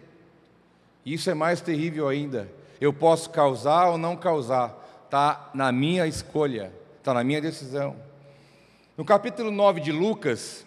Isso 1.05 1.31
é 1.31 1.35
mais 1.35 1.61
terrível 1.61 2.07
ainda. 2.09 2.51
Eu 2.81 2.93
posso 2.93 3.31
causar 3.31 3.89
ou 3.89 3.99
não 3.99 4.17
causar, 4.17 4.77
está 5.07 5.51
na 5.55 5.73
minha 5.73 6.07
escolha, 6.07 6.73
está 6.99 7.15
na 7.15 7.25
minha 7.25 7.41
decisão. 7.41 7.97
No 8.97 9.05
capítulo 9.05 9.51
9 9.51 9.81
de 9.81 9.91
Lucas, 9.91 10.67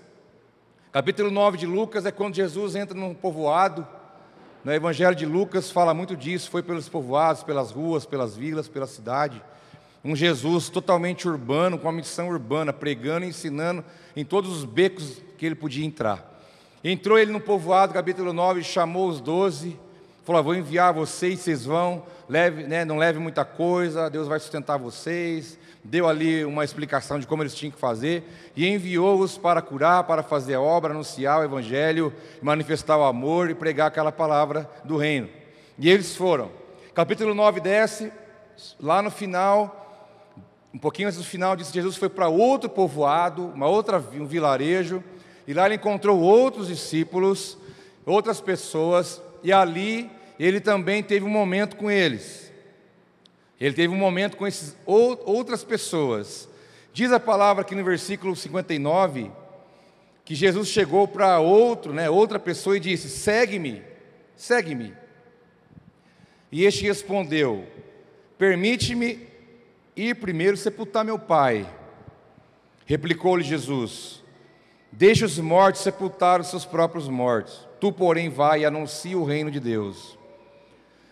capítulo 0.92 1.30
9 1.30 1.58
de 1.58 1.68
Lucas 1.68 2.06
é 2.06 2.12
quando 2.12 2.36
Jesus 2.36 2.76
entra 2.76 2.98
num 2.98 3.14
povoado. 3.14 3.88
No 4.64 4.74
Evangelho 4.74 5.16
de 5.16 5.26
Lucas 5.26 5.70
fala 5.70 5.94
muito 5.94 6.16
disso, 6.16 6.50
foi 6.50 6.64
pelos 6.64 6.90
povoados, 6.90 7.44
pelas 7.44 7.72
ruas, 7.72 8.06
pelas 8.06 8.36
vilas, 8.36 8.68
pela 8.68 8.88
cidade. 8.88 9.42
Um 10.04 10.16
Jesus 10.16 10.70
totalmente 10.70 11.28
urbano, 11.28 11.78
com 11.78 11.88
uma 11.88 11.94
missão 11.94 12.30
urbana, 12.30 12.74
pregando 12.74 13.26
e 13.26 13.30
ensinando 13.30 13.86
em 14.16 14.26
todos 14.26 14.52
os 14.52 14.66
becos 14.66 15.22
que 15.38 15.46
ele 15.46 15.56
podia 15.56 15.86
entrar. 15.86 16.31
Entrou 16.84 17.20
ele 17.20 17.32
no 17.32 17.40
povoado, 17.40 17.94
capítulo 17.94 18.34
9, 18.34 18.64
chamou 18.64 19.08
os 19.08 19.22
doze, 19.22 19.80
falou: 20.24 20.42
Vou 20.42 20.56
enviar 20.56 20.92
vocês, 20.92 21.40
vocês 21.40 21.64
vão, 21.64 22.04
leve, 22.28 22.64
né, 22.64 22.84
não 22.84 22.98
leve 22.98 23.20
muita 23.20 23.46
coisa, 23.46 24.10
Deus 24.10 24.28
vai 24.28 24.40
sustentar 24.40 24.78
vocês. 24.78 25.60
Deu 25.84 26.08
ali 26.08 26.44
uma 26.44 26.64
explicação 26.64 27.20
de 27.20 27.28
como 27.28 27.44
eles 27.44 27.54
tinham 27.54 27.72
que 27.72 27.80
fazer, 27.80 28.24
e 28.56 28.68
enviou-os 28.68 29.38
para 29.38 29.62
curar, 29.62 30.04
para 30.06 30.24
fazer 30.24 30.56
a 30.56 30.62
obra, 30.62 30.92
anunciar 30.92 31.40
o 31.40 31.44
Evangelho, 31.44 32.12
manifestar 32.42 32.98
o 32.98 33.04
amor 33.04 33.52
e 33.52 33.56
pregar 33.56 33.88
aquela 33.88 34.12
palavra 34.12 34.68
do 34.84 34.98
reino. 34.98 35.30
E 35.78 35.88
eles 35.88 36.16
foram. 36.16 36.52
Capítulo 36.96 37.36
9 37.36 37.60
desce, 37.60 38.12
lá 38.80 39.04
no 39.04 39.12
final, 39.12 40.26
um 40.74 40.80
pouquinho 40.80 41.08
antes 41.08 41.20
do 41.20 41.26
final, 41.26 41.56
diz 41.56 41.68
que 41.68 41.74
Jesus 41.74 41.96
foi 41.96 42.10
para 42.10 42.28
outro 42.28 42.70
povoado, 42.70 43.46
uma 43.46 43.68
outra, 43.68 44.04
um 44.14 44.26
vilarejo, 44.26 45.04
e 45.52 45.54
lá 45.54 45.66
ele 45.66 45.76
encontrou 45.76 46.18
outros 46.18 46.70
discípulos, 46.70 47.58
outras 48.06 48.40
pessoas, 48.40 49.22
e 49.44 49.52
ali 49.52 50.10
ele 50.40 50.62
também 50.62 51.04
teve 51.04 51.26
um 51.26 51.30
momento 51.30 51.76
com 51.76 51.92
eles. 51.92 52.50
Ele 53.60 53.76
teve 53.76 53.94
um 53.94 53.98
momento 53.98 54.38
com 54.38 54.48
esses 54.48 54.78
outras 54.88 55.62
pessoas. 55.62 56.48
Diz 56.94 57.12
a 57.12 57.20
palavra 57.20 57.64
aqui 57.64 57.76
no 57.76 57.84
versículo 57.84 58.34
59 58.34 59.30
que 60.24 60.36
Jesus 60.36 60.70
chegou 60.70 61.06
para 61.06 61.42
outro, 61.42 61.92
né, 61.92 62.10
outra 62.10 62.40
pessoa 62.40 62.78
e 62.78 62.80
disse: 62.80 63.10
"Segue-me, 63.10 63.82
segue-me". 64.38 64.94
E 66.50 66.64
este 66.64 66.86
respondeu: 66.86 67.68
"Permite-me 68.38 69.28
ir 69.98 70.16
primeiro 70.16 70.56
sepultar 70.56 71.04
meu 71.04 71.20
pai". 71.20 71.70
Replicou-lhe 72.86 73.44
Jesus: 73.44 74.21
Deixa 74.92 75.26
os 75.26 75.38
mortos 75.38 75.82
sepultar 75.82 76.42
os 76.42 76.48
seus 76.48 76.66
próprios 76.66 77.08
mortos. 77.08 77.68
Tu, 77.80 77.92
porém, 77.92 78.30
vai 78.30 78.62
e 78.62 78.66
anuncia 78.66 79.18
o 79.18 79.24
reino 79.24 79.50
de 79.50 79.60
Deus. 79.60 80.18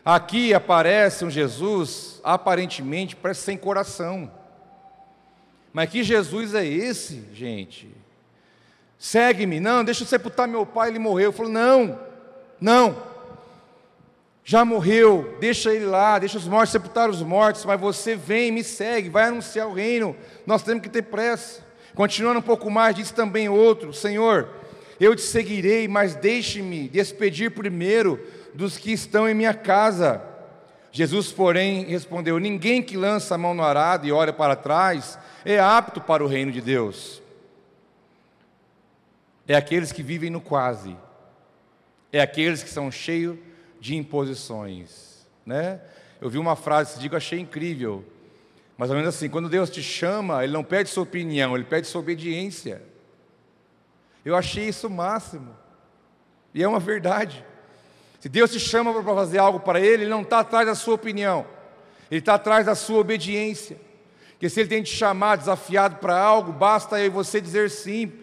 Aqui 0.03 0.53
aparece 0.53 1.23
um 1.23 1.29
Jesus, 1.29 2.19
aparentemente, 2.23 3.15
parece 3.15 3.41
sem 3.41 3.57
coração. 3.57 4.31
Mas 5.71 5.89
que 5.89 6.03
Jesus 6.03 6.53
é 6.53 6.65
esse, 6.65 7.25
gente? 7.33 7.95
Segue-me, 8.97 9.59
não, 9.59 9.83
deixa 9.83 10.03
eu 10.03 10.07
sepultar 10.07 10.47
meu 10.47 10.65
pai, 10.65 10.89
ele 10.89 10.99
morreu. 10.99 11.29
Eu 11.29 11.33
falo, 11.33 11.49
não, 11.49 11.99
não, 12.59 13.01
já 14.43 14.65
morreu, 14.65 15.37
deixa 15.39 15.71
ele 15.71 15.85
lá, 15.85 16.17
deixa 16.17 16.37
os 16.37 16.47
mortos 16.47 16.71
sepultar 16.71 17.09
os 17.09 17.21
mortos, 17.21 17.63
mas 17.65 17.79
você 17.79 18.15
vem, 18.15 18.51
me 18.51 18.63
segue, 18.63 19.07
vai 19.07 19.25
anunciar 19.25 19.67
o 19.67 19.73
reino, 19.73 20.15
nós 20.45 20.63
temos 20.63 20.81
que 20.81 20.89
ter 20.89 21.03
pressa. 21.03 21.68
Continuando 21.99 22.39
um 22.39 22.41
pouco 22.41 22.71
mais, 22.71 22.95
diz 22.95 23.11
também 23.11 23.49
outro: 23.49 23.91
Senhor, 23.91 24.47
eu 25.01 25.13
te 25.13 25.21
seguirei, 25.21 25.85
mas 25.85 26.15
deixe-me 26.15 26.87
despedir 26.87 27.51
primeiro 27.51 28.25
dos 28.53 28.77
que 28.77 28.93
estão 28.93 29.27
em 29.27 29.33
minha 29.33 29.53
casa. 29.53 30.23
Jesus, 30.93 31.29
porém, 31.29 31.83
respondeu: 31.83 32.39
Ninguém 32.39 32.81
que 32.81 32.95
lança 32.95 33.35
a 33.35 33.37
mão 33.37 33.53
no 33.53 33.61
arado 33.61 34.07
e 34.07 34.13
olha 34.13 34.31
para 34.31 34.55
trás 34.55 35.19
é 35.43 35.59
apto 35.59 35.99
para 35.99 36.23
o 36.23 36.27
reino 36.27 36.53
de 36.53 36.61
Deus. 36.61 37.21
É 39.45 39.53
aqueles 39.53 39.91
que 39.91 40.01
vivem 40.01 40.29
no 40.29 40.39
quase, 40.39 40.95
é 42.13 42.21
aqueles 42.21 42.63
que 42.63 42.69
são 42.69 42.89
cheios 42.89 43.37
de 43.77 43.97
imposições. 43.97 45.27
Né? 45.45 45.81
Eu 46.21 46.29
vi 46.29 46.37
uma 46.37 46.55
frase, 46.55 46.97
digo, 46.97 47.17
achei 47.17 47.41
incrível. 47.41 48.05
Mais 48.79 48.89
ou 48.89 48.95
menos 48.95 49.13
assim, 49.13 49.27
quando 49.27 49.49
Deus 49.49 49.69
te 49.69 49.83
chama, 49.83 50.41
Ele 50.41 50.53
não 50.53 50.63
pede 50.63 50.89
sua 50.89 51.03
opinião, 51.03 51.53
Ele 51.53 51.65
pede 51.65 51.85
sua 51.85 51.99
obediência. 51.99 52.81
Eu 54.23 54.37
achei 54.37 54.69
isso 54.69 54.87
o 54.87 54.89
máximo. 54.89 55.53
E 56.53 56.63
é 56.63 56.67
uma 56.67 56.79
verdade. 56.79 57.43
Se 58.21 58.29
Deus 58.29 58.49
te 58.49 58.57
chama 58.57 58.93
para 58.93 59.03
fazer 59.03 59.37
algo 59.37 59.59
para 59.59 59.81
Ele, 59.81 60.03
Ele 60.03 60.09
não 60.09 60.21
está 60.21 60.39
atrás 60.39 60.65
da 60.65 60.75
sua 60.75 60.93
opinião, 60.95 61.45
Ele 62.09 62.21
está 62.21 62.35
atrás 62.35 62.65
da 62.65 62.73
sua 62.73 62.99
obediência. 62.99 63.75
Porque 64.29 64.47
se 64.47 64.61
Ele 64.61 64.69
tem 64.69 64.81
te 64.81 64.95
chamado, 64.95 65.39
desafiado 65.39 65.97
para 65.97 66.17
algo, 66.17 66.53
basta 66.53 66.95
aí 66.95 67.09
você 67.09 67.41
dizer 67.41 67.69
sim, 67.69 68.13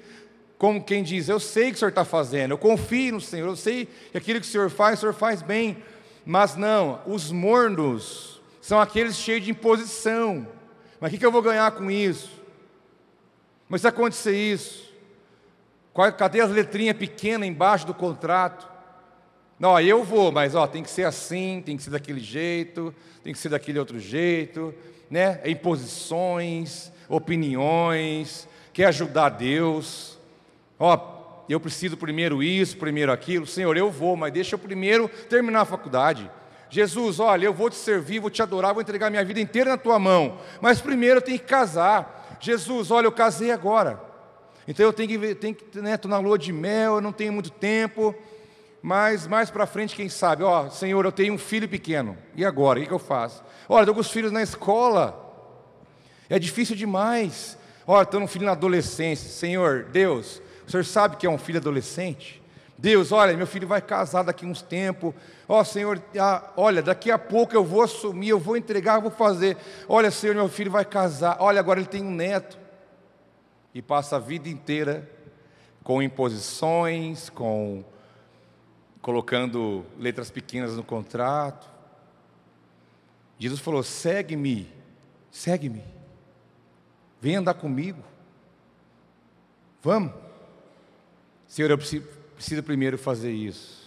como 0.57 0.83
quem 0.83 1.03
diz: 1.03 1.29
Eu 1.29 1.39
sei 1.39 1.65
o 1.65 1.69
que 1.69 1.75
o 1.75 1.79
Senhor 1.81 1.91
está 1.91 2.05
fazendo, 2.07 2.53
eu 2.53 2.59
confio 2.59 3.13
no 3.13 3.21
Senhor, 3.21 3.47
eu 3.47 3.57
sei 3.57 3.87
que 4.11 4.17
aquilo 4.17 4.41
que 4.41 4.47
o 4.47 4.51
Senhor 4.51 4.71
faz, 4.71 4.97
o 4.97 5.01
Senhor 5.01 5.13
faz 5.13 5.43
bem. 5.43 5.85
Mas 6.25 6.57
não, 6.57 7.03
os 7.07 7.31
mornos, 7.31 8.36
são 8.67 8.81
aqueles 8.81 9.15
cheios 9.15 9.45
de 9.45 9.53
imposição. 9.53 10.45
Mas 10.99 11.09
o 11.09 11.13
que, 11.13 11.19
que 11.19 11.25
eu 11.25 11.31
vou 11.31 11.41
ganhar 11.41 11.71
com 11.71 11.89
isso? 11.89 12.31
Mas 13.69 13.83
se 13.83 13.87
acontecer 13.87 14.37
isso, 14.37 14.87
Cadê 16.19 16.41
as 16.41 16.51
letrinhas 16.51 16.97
pequenas 16.97 17.49
embaixo 17.49 17.87
do 17.87 17.95
contrato? 17.95 18.69
Não, 19.59 19.81
eu 19.81 20.05
vou, 20.05 20.31
mas 20.31 20.55
ó, 20.55 20.67
tem 20.67 20.83
que 20.83 20.91
ser 20.91 21.05
assim, 21.05 21.63
tem 21.65 21.77
que 21.77 21.83
ser 21.83 21.91
daquele 21.91 22.21
jeito, 22.21 22.95
tem 23.23 23.33
que 23.33 23.39
ser 23.39 23.49
daquele 23.49 23.79
outro 23.79 23.99
jeito, 23.99 24.75
né? 25.09 25.41
É 25.43 25.51
imposições, 25.51 26.93
opiniões, 27.09 28.47
quer 28.75 28.87
ajudar 28.87 29.31
Deus. 29.31 30.19
Ó, 30.79 31.45
eu 31.49 31.59
preciso 31.59 31.97
primeiro 31.97 32.43
isso, 32.43 32.77
primeiro 32.77 33.11
aquilo. 33.11 33.47
Senhor, 33.47 33.75
eu 33.77 33.91
vou, 33.91 34.17
mas 34.17 34.33
deixa 34.33 34.57
eu 34.57 34.59
primeiro 34.59 35.09
terminar 35.31 35.61
a 35.61 35.65
faculdade. 35.65 36.31
Jesus, 36.69 37.21
olha, 37.21 37.47
eu 37.47 37.55
vou 37.55 37.71
te 37.71 37.77
servir, 37.77 38.19
vou 38.19 38.31
te 38.31 38.43
adorar, 38.43 38.73
vou 38.73 38.83
entregar 38.83 39.11
minha 39.11 39.25
vida 39.25 39.41
inteira 39.41 39.71
na 39.71 39.77
tua 39.77 39.99
mão, 39.99 40.39
mas 40.61 40.81
primeiro 40.81 41.19
eu 41.19 41.23
tenho 41.23 41.39
que 41.39 41.45
casar. 41.45 42.39
Jesus, 42.41 42.91
olha, 42.91 43.07
eu 43.07 43.13
casei 43.13 43.51
agora, 43.51 44.01
então 44.69 44.85
eu 44.85 44.93
tenho 44.93 45.09
que, 45.09 45.35
tenho 45.35 45.55
que 45.55 45.81
né, 45.81 45.95
estou 45.95 46.11
na 46.11 46.19
lua 46.19 46.39
de 46.39 46.53
mel, 46.53 46.97
eu 46.97 47.01
não 47.01 47.13
tenho 47.13 47.33
muito 47.33 47.51
tempo, 47.51 48.15
mas 48.83 49.27
mais 49.27 49.51
para 49.51 49.67
frente, 49.67 49.97
quem 49.97 50.09
sabe, 50.09 50.43
ó, 50.43 50.69
Senhor, 50.69 51.05
eu 51.05 51.13
tenho 51.13 51.35
um 51.35 51.39
filho 51.39 51.69
pequeno, 51.69 52.17
e 52.35 52.45
agora, 52.45 52.79
o 52.81 52.87
que, 52.87 52.93
eu 52.93 52.99
faço? 52.99 53.43
Olha, 53.69 53.83
estou 53.83 53.95
com 53.95 54.01
os 54.01 54.11
filhos 54.11 54.33
na 54.33 54.43
escola, 54.43 55.23
é 56.29 56.39
difícil 56.39 56.77
demais. 56.77 57.57
Olha, 57.87 58.03
estou 58.03 58.21
um 58.21 58.27
filho 58.27 58.45
na 58.45 58.53
adolescência, 58.53 59.31
Senhor, 59.31 59.85
Deus, 59.85 60.43
o 60.67 60.71
Senhor 60.71 60.85
sabe 60.85 61.17
que 61.17 61.27
é 61.27 61.31
um 61.31 61.39
filho 61.39 61.59
adolescente? 61.59 62.43
Deus, 62.79 63.11
olha, 63.11 63.37
meu 63.37 63.47
filho 63.47 63.67
vai 63.67 63.81
casar 63.81 64.23
daqui 64.23 64.45
uns 64.45 64.61
tempos. 64.61 65.15
Ó 65.49 65.61
oh, 65.61 65.65
Senhor, 65.65 66.03
ah, 66.19 66.53
olha, 66.57 66.83
daqui 66.83 67.11
a 67.11 67.19
pouco 67.19 67.55
eu 67.55 67.65
vou 67.65 67.83
assumir, 67.83 68.29
eu 68.29 68.39
vou 68.39 68.57
entregar, 68.57 68.97
eu 68.97 69.03
vou 69.03 69.11
fazer. 69.11 69.57
Olha, 69.89 70.11
Senhor, 70.11 70.35
meu 70.35 70.49
filho 70.49 70.71
vai 70.71 70.85
casar. 70.85 71.39
Olha, 71.41 71.59
agora 71.59 71.81
ele 71.81 71.89
tem 71.89 72.03
um 72.03 72.11
neto. 72.11 72.59
E 73.73 73.81
passa 73.81 74.17
a 74.17 74.19
vida 74.19 74.49
inteira 74.49 75.11
com 75.83 76.03
imposições, 76.03 77.31
com 77.31 77.85
colocando 79.01 79.87
letras 79.99 80.31
pequenas 80.31 80.77
no 80.77 80.83
contrato. 80.83 81.71
Jesus 83.39 83.61
falou: 83.61 83.83
segue-me, 83.83 84.69
segue-me, 85.31 85.85
vem 87.21 87.37
andar 87.37 87.55
comigo. 87.55 88.03
Vamos. 89.83 90.13
Senhor, 91.47 91.71
eu 91.71 91.79
preciso, 91.79 92.09
preciso 92.37 92.63
primeiro 92.63 92.97
fazer 92.97 93.33
isso. 93.33 93.87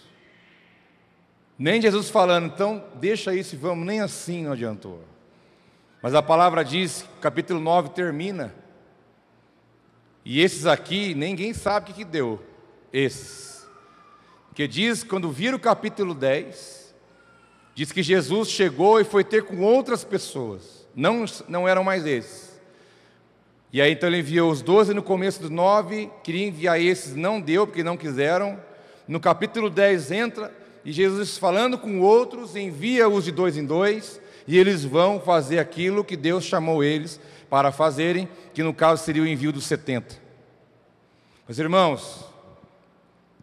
Nem 1.58 1.80
Jesus 1.80 2.10
falando, 2.10 2.46
então 2.46 2.84
deixa 2.96 3.34
isso 3.34 3.54
e 3.54 3.58
vamos, 3.58 3.86
nem 3.86 4.00
assim 4.00 4.44
não 4.44 4.52
adiantou. 4.52 5.04
Mas 6.02 6.14
a 6.14 6.22
palavra 6.22 6.64
diz, 6.64 7.04
capítulo 7.20 7.60
9 7.60 7.90
termina. 7.90 8.54
E 10.24 10.40
esses 10.40 10.66
aqui, 10.66 11.14
ninguém 11.14 11.52
sabe 11.52 11.84
o 11.84 11.86
que, 11.88 11.98
que 11.98 12.04
deu. 12.04 12.42
Esses. 12.92 13.66
Que 14.54 14.66
diz, 14.66 15.04
quando 15.04 15.30
vira 15.30 15.54
o 15.54 15.60
capítulo 15.60 16.14
10, 16.14 16.94
diz 17.74 17.92
que 17.92 18.02
Jesus 18.02 18.48
chegou 18.48 19.00
e 19.00 19.04
foi 19.04 19.22
ter 19.22 19.44
com 19.44 19.60
outras 19.60 20.02
pessoas. 20.02 20.86
Não, 20.94 21.24
não 21.48 21.68
eram 21.68 21.84
mais 21.84 22.04
esses. 22.04 22.49
E 23.72 23.80
aí 23.80 23.92
então 23.92 24.08
ele 24.08 24.18
enviou 24.18 24.50
os 24.50 24.62
doze 24.62 24.92
no 24.92 25.02
começo 25.02 25.40
do 25.40 25.50
nove, 25.50 26.10
queria 26.24 26.46
enviar 26.46 26.80
esses, 26.80 27.14
não 27.14 27.40
deu, 27.40 27.66
porque 27.66 27.84
não 27.84 27.96
quiseram. 27.96 28.58
No 29.06 29.20
capítulo 29.20 29.70
10 29.70 30.10
entra, 30.10 30.52
e 30.84 30.90
Jesus 30.90 31.38
falando 31.38 31.78
com 31.78 32.00
outros, 32.00 32.56
envia-os 32.56 33.24
de 33.24 33.32
dois 33.32 33.56
em 33.56 33.64
dois, 33.64 34.20
e 34.46 34.58
eles 34.58 34.84
vão 34.84 35.20
fazer 35.20 35.58
aquilo 35.58 36.04
que 36.04 36.16
Deus 36.16 36.44
chamou 36.44 36.82
eles 36.82 37.20
para 37.48 37.70
fazerem, 37.70 38.28
que 38.52 38.62
no 38.62 38.74
caso 38.74 39.04
seria 39.04 39.22
o 39.22 39.26
envio 39.26 39.52
dos 39.52 39.64
setenta. 39.64 40.16
Mas 41.46 41.58
irmãos, 41.58 42.29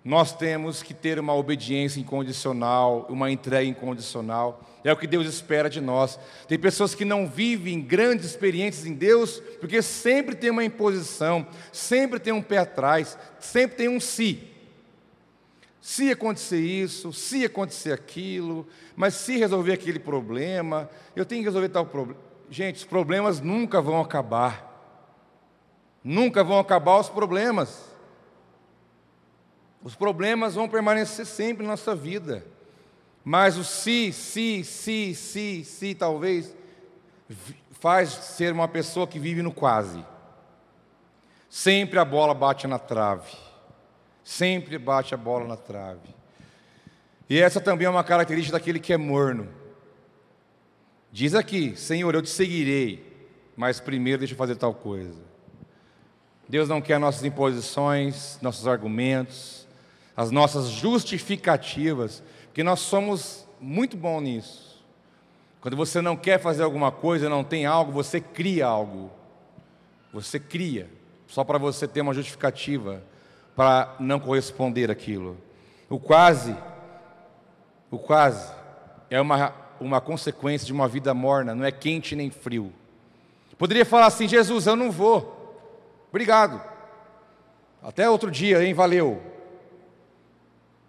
nós 0.08 0.32
temos 0.34 0.82
que 0.82 0.94
ter 0.94 1.20
uma 1.20 1.36
obediência 1.36 2.00
incondicional, 2.00 3.06
uma 3.10 3.30
entrega 3.30 3.70
incondicional. 3.70 4.62
É 4.82 4.94
o 4.94 4.96
que 4.96 5.06
Deus 5.06 5.28
espera 5.28 5.70
de 5.70 5.82
nós. 5.82 6.18
Tem 6.48 6.58
pessoas 6.58 6.96
que 6.96 7.04
não 7.04 7.28
vivem 7.28 7.82
grandes 7.82 8.26
experiências 8.26 8.86
em 8.86 8.94
Deus, 8.94 9.42
porque 9.60 9.82
sempre 9.82 10.34
tem 10.34 10.50
uma 10.50 10.64
imposição, 10.64 11.46
sempre 11.74 12.22
tem 12.22 12.32
um 12.32 12.42
pé 12.42 12.60
atrás, 12.60 13.18
sempre 13.38 13.76
tem 13.76 13.90
um 13.90 14.00
se. 14.00 14.48
Se 15.82 16.10
acontecer 16.10 16.62
isso, 16.62 17.12
se 17.12 17.44
acontecer 17.44 17.92
aquilo, 17.92 18.66
mas 18.96 19.14
se 19.14 19.36
resolver 19.36 19.74
aquele 19.74 20.00
problema, 20.00 20.90
eu 21.18 21.26
tenho 21.26 21.42
que 21.42 21.50
resolver 21.50 21.68
tal 21.68 21.86
problema. 21.86 22.22
Gente, 22.50 22.78
os 22.78 22.86
problemas 22.86 23.42
nunca 23.42 23.82
vão 23.82 24.00
acabar. 24.00 24.74
Nunca 26.02 26.46
vão 26.46 26.60
acabar 26.60 26.98
os 26.98 27.10
problemas. 27.10 27.87
Os 29.84 29.96
problemas 29.96 30.56
vão 30.56 30.68
permanecer 30.68 31.26
sempre 31.26 31.64
na 31.64 31.72
nossa 31.72 31.96
vida. 31.96 32.46
Mas 33.24 33.58
o 33.58 33.64
se, 33.64 34.12
se, 34.14 34.64
se, 34.64 35.14
se, 35.14 35.64
se, 35.64 35.96
talvez, 35.96 36.56
faz 37.72 38.10
ser 38.10 38.54
uma 38.54 38.68
pessoa 38.68 39.08
que 39.08 39.20
vive 39.20 39.42
no 39.42 39.52
quase. 39.52 40.04
Sempre 41.50 42.00
a 42.00 42.06
bola 42.06 42.34
bate 42.34 42.68
na 42.68 42.80
trave. 42.80 43.36
Sempre 44.24 44.78
bate 44.78 45.14
a 45.14 45.18
bola 45.18 45.46
na 45.46 45.58
trave. 45.58 46.16
E 47.30 47.40
essa 47.40 47.60
também 47.60 47.86
é 47.86 47.90
uma 47.90 48.04
característica 48.04 48.58
daquele 48.58 48.80
que 48.80 48.94
é 48.94 48.98
morno. 48.98 49.48
Diz 51.12 51.36
aqui: 51.36 51.76
Senhor, 51.76 52.14
eu 52.16 52.22
te 52.22 52.30
seguirei, 52.30 53.06
mas 53.56 53.80
primeiro 53.80 54.20
deixa 54.20 54.34
eu 54.34 54.38
fazer 54.38 54.56
tal 54.56 54.74
coisa. 54.74 55.22
Deus 56.48 56.70
não 56.70 56.82
quer 56.82 57.00
nossas 57.00 57.26
imposições, 57.26 58.40
nossos 58.42 58.68
argumentos, 58.68 59.67
as 60.18 60.32
nossas 60.32 60.68
justificativas. 60.68 62.24
Porque 62.48 62.64
nós 62.64 62.80
somos 62.80 63.48
muito 63.62 63.96
bons 63.96 64.22
nisso. 64.22 64.84
Quando 65.62 65.78
você 65.78 66.02
não 66.02 66.18
quer 66.18 66.40
fazer 66.40 66.64
alguma 66.64 66.92
coisa, 66.92 67.30
não 67.30 67.44
tem 67.44 67.68
algo, 67.68 67.92
você 67.92 68.20
cria 68.20 68.66
algo. 68.66 69.12
Você 70.12 70.40
cria, 70.40 70.90
só 71.28 71.44
para 71.44 71.60
você 71.60 71.88
ter 71.88 72.02
uma 72.02 72.14
justificativa 72.14 73.04
para 73.56 73.96
não 74.00 74.20
corresponder 74.20 74.90
aquilo. 74.90 75.38
O 75.90 76.00
quase, 76.00 76.56
o 77.92 78.00
quase 78.00 78.52
é 79.10 79.20
uma, 79.22 79.54
uma 79.80 80.02
consequência 80.02 80.66
de 80.66 80.74
uma 80.74 80.88
vida 80.88 81.14
morna, 81.14 81.54
não 81.54 81.66
é 81.66 81.72
quente 81.72 82.16
nem 82.16 82.32
frio. 82.32 82.74
Poderia 83.58 83.86
falar 83.86 84.08
assim: 84.08 84.28
Jesus, 84.28 84.68
eu 84.68 84.76
não 84.76 84.92
vou. 84.92 85.36
Obrigado. 86.10 86.62
Até 87.82 88.10
outro 88.10 88.32
dia, 88.32 88.64
hein? 88.64 88.74
Valeu. 88.74 89.37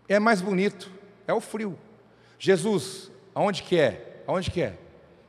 É 0.09 0.19
mais 0.19 0.41
bonito. 0.41 0.91
É 1.27 1.35
o 1.35 1.41
frio. 1.41 1.79
Jesus, 2.39 3.11
aonde 3.35 3.63
que 3.63 3.79
é? 3.79 4.23
Aonde 4.27 4.51
que 4.51 4.63
é? 4.63 4.75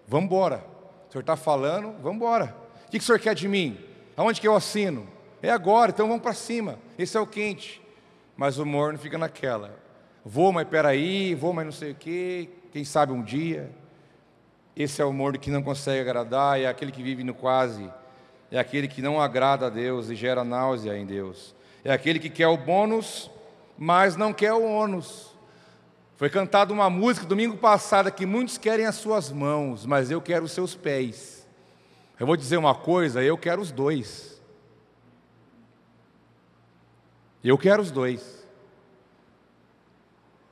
Vamos 0.07 0.25
embora. 0.25 0.63
O 1.07 1.11
senhor 1.11 1.21
está 1.21 1.35
falando, 1.35 1.93
vamos 2.01 2.15
embora. 2.15 2.55
O 2.87 2.91
que, 2.91 2.97
que 2.97 3.03
o 3.03 3.05
senhor 3.05 3.19
quer 3.19 3.35
de 3.35 3.47
mim? 3.47 3.77
Aonde 4.15 4.39
que 4.39 4.47
eu 4.47 4.55
assino? 4.55 5.07
É 5.41 5.49
agora, 5.49 5.91
então 5.91 6.07
vamos 6.07 6.21
para 6.21 6.33
cima. 6.33 6.79
Esse 6.97 7.17
é 7.17 7.19
o 7.19 7.27
quente. 7.27 7.81
Mas 8.35 8.57
o 8.57 8.65
morno 8.65 8.97
fica 8.97 9.17
naquela. 9.17 9.77
Vou, 10.23 10.51
mas 10.51 10.67
peraí, 10.67 11.33
vou, 11.35 11.53
mas 11.53 11.65
não 11.65 11.71
sei 11.71 11.91
o 11.91 11.95
quê. 11.95 12.49
Quem 12.71 12.83
sabe 12.83 13.11
um 13.11 13.21
dia. 13.21 13.71
Esse 14.75 15.01
é 15.01 15.05
o 15.05 15.11
morno 15.11 15.39
que 15.39 15.49
não 15.49 15.61
consegue 15.61 15.99
agradar, 15.99 16.59
é 16.59 16.65
aquele 16.67 16.91
que 16.91 17.03
vive 17.03 17.23
no 17.23 17.33
quase. 17.33 17.91
É 18.51 18.59
aquele 18.59 18.87
que 18.87 19.01
não 19.01 19.19
agrada 19.19 19.67
a 19.67 19.69
Deus 19.69 20.09
e 20.09 20.15
gera 20.15 20.43
náusea 20.43 20.97
em 20.97 21.05
Deus. 21.05 21.55
É 21.83 21.91
aquele 21.91 22.19
que 22.19 22.29
quer 22.29 22.47
o 22.47 22.57
bônus, 22.57 23.29
mas 23.79 24.17
não 24.17 24.33
quer 24.33 24.51
o 24.51 24.61
ônus. 24.61 25.33
Foi 26.17 26.29
cantada 26.29 26.73
uma 26.73 26.89
música 26.89 27.25
domingo 27.25 27.55
passado 27.55 28.11
que 28.11 28.25
muitos 28.25 28.57
querem 28.57 28.85
as 28.85 28.95
suas 28.95 29.31
mãos, 29.31 29.85
mas 29.85 30.11
eu 30.11 30.21
quero 30.21 30.43
os 30.43 30.51
seus 30.51 30.75
pés. 30.75 31.47
Eu 32.19 32.27
vou 32.27 32.35
dizer 32.35 32.57
uma 32.57 32.75
coisa, 32.75 33.23
eu 33.23 33.37
quero 33.37 33.61
os 33.61 33.71
dois. 33.71 34.41
Eu 37.41 37.57
quero 37.57 37.81
os 37.81 37.89
dois. 37.89 38.45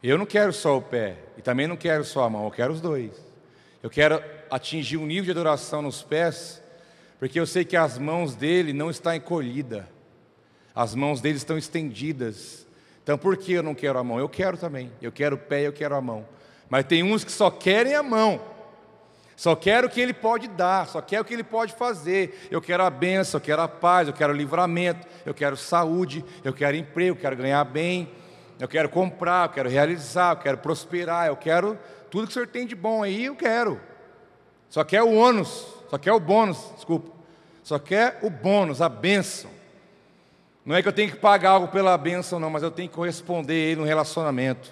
Eu 0.01 0.17
não 0.17 0.25
quero 0.25 0.53
só 0.53 0.77
o 0.77 0.81
pé, 0.81 1.17
e 1.35 1.41
também 1.41 1.67
não 1.67 1.75
quero 1.75 2.05
só 2.05 2.23
a 2.23 2.29
mão, 2.29 2.45
eu 2.45 2.51
quero 2.51 2.71
os 2.71 2.79
dois. 2.79 3.11
Eu 3.83 3.89
quero 3.89 4.23
atingir 4.49 4.95
um 4.95 5.05
nível 5.05 5.25
de 5.25 5.31
adoração 5.31 5.81
nos 5.81 6.01
pés, 6.01 6.63
porque 7.19 7.37
eu 7.37 7.45
sei 7.45 7.65
que 7.65 7.75
as 7.75 7.97
mãos 7.97 8.35
dele 8.35 8.71
não 8.71 8.89
estão 8.89 9.13
encolhidas, 9.13 9.83
as 10.73 10.95
mãos 10.95 11.19
dele 11.19 11.35
estão 11.35 11.57
estendidas, 11.57 12.66
então 13.07 13.17
por 13.17 13.37
que 13.37 13.53
eu 13.53 13.63
não 13.63 13.73
quero 13.73 13.97
a 13.97 14.03
mão? 14.03 14.19
Eu 14.19 14.27
quero 14.27 14.57
também. 14.57 14.91
Eu 15.01 15.13
quero 15.13 15.37
o 15.37 15.39
pé, 15.39 15.65
eu 15.65 15.71
quero 15.71 15.95
a 15.95 16.01
mão. 16.01 16.25
Mas 16.69 16.83
tem 16.83 17.03
uns 17.03 17.23
que 17.23 17.31
só 17.31 17.49
querem 17.49 17.95
a 17.95 18.03
mão. 18.03 18.37
Só 19.33 19.55
quero 19.55 19.87
o 19.87 19.89
que 19.89 20.01
ele 20.01 20.11
pode 20.11 20.49
dar, 20.49 20.87
só 20.87 20.99
quero 20.99 21.21
o 21.21 21.25
que 21.25 21.33
ele 21.33 21.43
pode 21.43 21.71
fazer. 21.71 22.49
Eu 22.51 22.61
quero 22.61 22.83
a 22.83 22.89
bênção, 22.89 23.37
eu 23.37 23.41
quero 23.41 23.61
a 23.61 23.67
paz, 23.69 24.09
eu 24.09 24.13
quero 24.13 24.33
livramento, 24.33 25.07
eu 25.25 25.33
quero 25.33 25.55
saúde, 25.55 26.25
eu 26.43 26.51
quero 26.51 26.75
emprego, 26.75 27.15
eu 27.15 27.21
quero 27.21 27.37
ganhar 27.37 27.63
bem, 27.63 28.11
eu 28.59 28.67
quero 28.67 28.89
comprar, 28.89 29.45
eu 29.45 29.53
quero 29.53 29.69
realizar, 29.69 30.33
eu 30.33 30.41
quero 30.41 30.57
prosperar, 30.57 31.27
eu 31.27 31.37
quero 31.37 31.79
tudo 32.11 32.25
que 32.25 32.31
o 32.31 32.33
senhor 32.33 32.47
tem 32.49 32.67
de 32.67 32.75
bom 32.75 33.03
aí, 33.03 33.23
eu 33.23 33.37
quero. 33.37 33.79
Só 34.69 34.83
quer 34.83 35.01
o 35.01 35.13
ônus, 35.13 35.65
só 35.89 35.97
quer 35.97 36.11
o 36.11 36.19
bônus, 36.19 36.57
desculpa. 36.75 37.09
Só 37.63 37.79
quer 37.79 38.19
o 38.21 38.29
bônus, 38.29 38.81
a 38.81 38.89
bênção. 38.89 39.56
Não 40.67 40.75
é 40.75 40.81
que 40.81 40.87
eu 40.89 40.93
tenho 40.93 41.09
que 41.09 41.15
pagar 41.15 41.51
algo 41.51 41.69
pela 41.69 41.97
bênção, 41.97 42.41
não, 42.41 42.49
mas 42.49 42.61
eu 42.61 42.69
tenho 42.69 42.89
que 42.89 42.95
corresponder 42.95 43.53
a 43.53 43.71
Ele 43.71 43.79
no 43.79 43.87
relacionamento. 43.87 44.69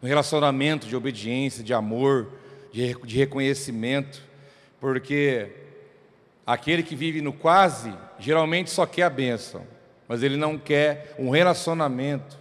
No 0.00 0.08
relacionamento 0.08 0.86
de 0.86 0.96
obediência, 0.96 1.62
de 1.62 1.74
amor, 1.74 2.32
de, 2.72 2.94
de 3.04 3.18
reconhecimento. 3.18 4.22
Porque 4.80 5.52
aquele 6.46 6.82
que 6.82 6.96
vive 6.96 7.20
no 7.20 7.34
quase, 7.34 7.92
geralmente 8.18 8.70
só 8.70 8.86
quer 8.86 9.02
a 9.02 9.10
bênção, 9.10 9.62
mas 10.08 10.22
ele 10.22 10.38
não 10.38 10.56
quer 10.56 11.14
um 11.18 11.28
relacionamento, 11.28 12.38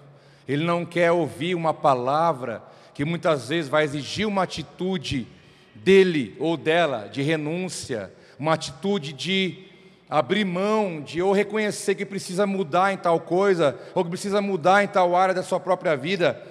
ele 0.48 0.64
não 0.64 0.86
quer 0.86 1.12
ouvir 1.12 1.54
uma 1.54 1.74
palavra 1.74 2.64
que 2.94 3.04
muitas 3.04 3.50
vezes 3.50 3.70
vai 3.70 3.84
exigir 3.84 4.26
uma 4.26 4.44
atitude 4.44 5.28
dele 5.76 6.34
ou 6.40 6.56
dela 6.56 7.10
de 7.12 7.22
renúncia, 7.22 8.10
uma 8.40 8.54
atitude 8.54 9.12
de 9.12 9.67
abrir 10.10 10.46
mão, 10.46 11.02
de 11.02 11.22
ou 11.22 11.34
reconhecer 11.34 11.96
que 11.96 12.06
precisa 12.06 12.48
mudar 12.48 12.94
em 12.94 12.98
tal 12.98 13.20
coisa, 13.20 13.78
ou 13.94 14.04
que 14.04 14.10
precisa 14.10 14.42
mudar 14.42 14.84
em 14.84 14.88
tal 14.88 15.16
área 15.16 15.34
da 15.34 15.44
sua 15.44 15.60
própria 15.60 15.96
vida. 15.96 16.42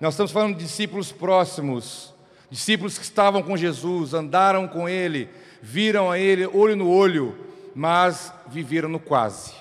Nós 0.00 0.14
estamos 0.14 0.32
falando 0.32 0.56
de 0.56 0.64
discípulos 0.64 1.10
próximos, 1.12 2.14
discípulos 2.50 2.98
que 2.98 3.04
estavam 3.04 3.42
com 3.42 3.56
Jesus, 3.56 4.12
andaram 4.12 4.68
com 4.68 4.88
Ele, 4.88 5.30
viram 5.62 6.10
a 6.10 6.18
Ele 6.18 6.46
olho 6.46 6.76
no 6.76 6.90
olho, 6.90 7.38
mas 7.74 8.32
viveram 8.48 8.88
no 8.88 9.00
quase. 9.00 9.52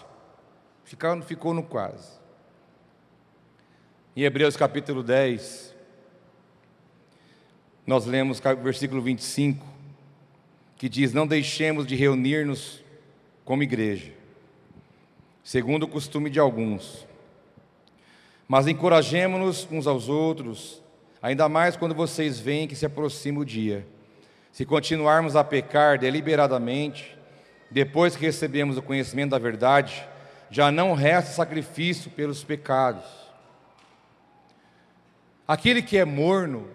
Ficaram, 0.83 1.21
ficou 1.21 1.53
no 1.53 1.63
quase. 1.63 2.15
Em 4.15 4.23
Hebreus 4.23 4.55
capítulo 4.55 5.01
10, 5.01 5.75
nós 7.87 8.05
lemos 8.05 8.39
versículo 8.61 9.01
25, 9.01 9.65
que 10.77 10.87
diz: 10.87 11.13
Não 11.13 11.25
deixemos 11.25 11.85
de 11.85 11.95
reunir-nos 11.95 12.84
como 13.45 13.61
igreja, 13.61 14.11
segundo 15.43 15.83
o 15.83 15.87
costume 15.87 16.31
de 16.31 16.39
alguns, 16.39 17.07
mas 18.47 18.67
encorajemos-nos 18.67 19.67
uns 19.71 19.85
aos 19.85 20.09
outros, 20.09 20.81
ainda 21.21 21.47
mais 21.47 21.77
quando 21.77 21.93
vocês 21.93 22.39
veem 22.39 22.67
que 22.67 22.75
se 22.75 22.85
aproxima 22.85 23.39
o 23.39 23.45
dia. 23.45 23.87
Se 24.51 24.65
continuarmos 24.65 25.35
a 25.35 25.43
pecar 25.43 25.99
deliberadamente, 25.99 27.15
depois 27.69 28.15
que 28.15 28.25
recebemos 28.25 28.77
o 28.77 28.81
conhecimento 28.81 29.31
da 29.31 29.39
verdade, 29.39 30.07
já 30.49 30.71
não 30.71 30.93
resta 30.93 31.31
sacrifício 31.31 32.09
pelos 32.11 32.43
pecados. 32.43 33.05
Aquele 35.47 35.81
que 35.81 35.97
é 35.97 36.05
morno, 36.05 36.67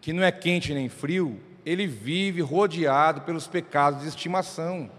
que 0.00 0.12
não 0.12 0.22
é 0.22 0.32
quente 0.32 0.72
nem 0.72 0.88
frio, 0.88 1.38
ele 1.64 1.86
vive 1.86 2.40
rodeado 2.40 3.22
pelos 3.22 3.46
pecados 3.46 4.02
de 4.02 4.08
estimação. 4.08 4.90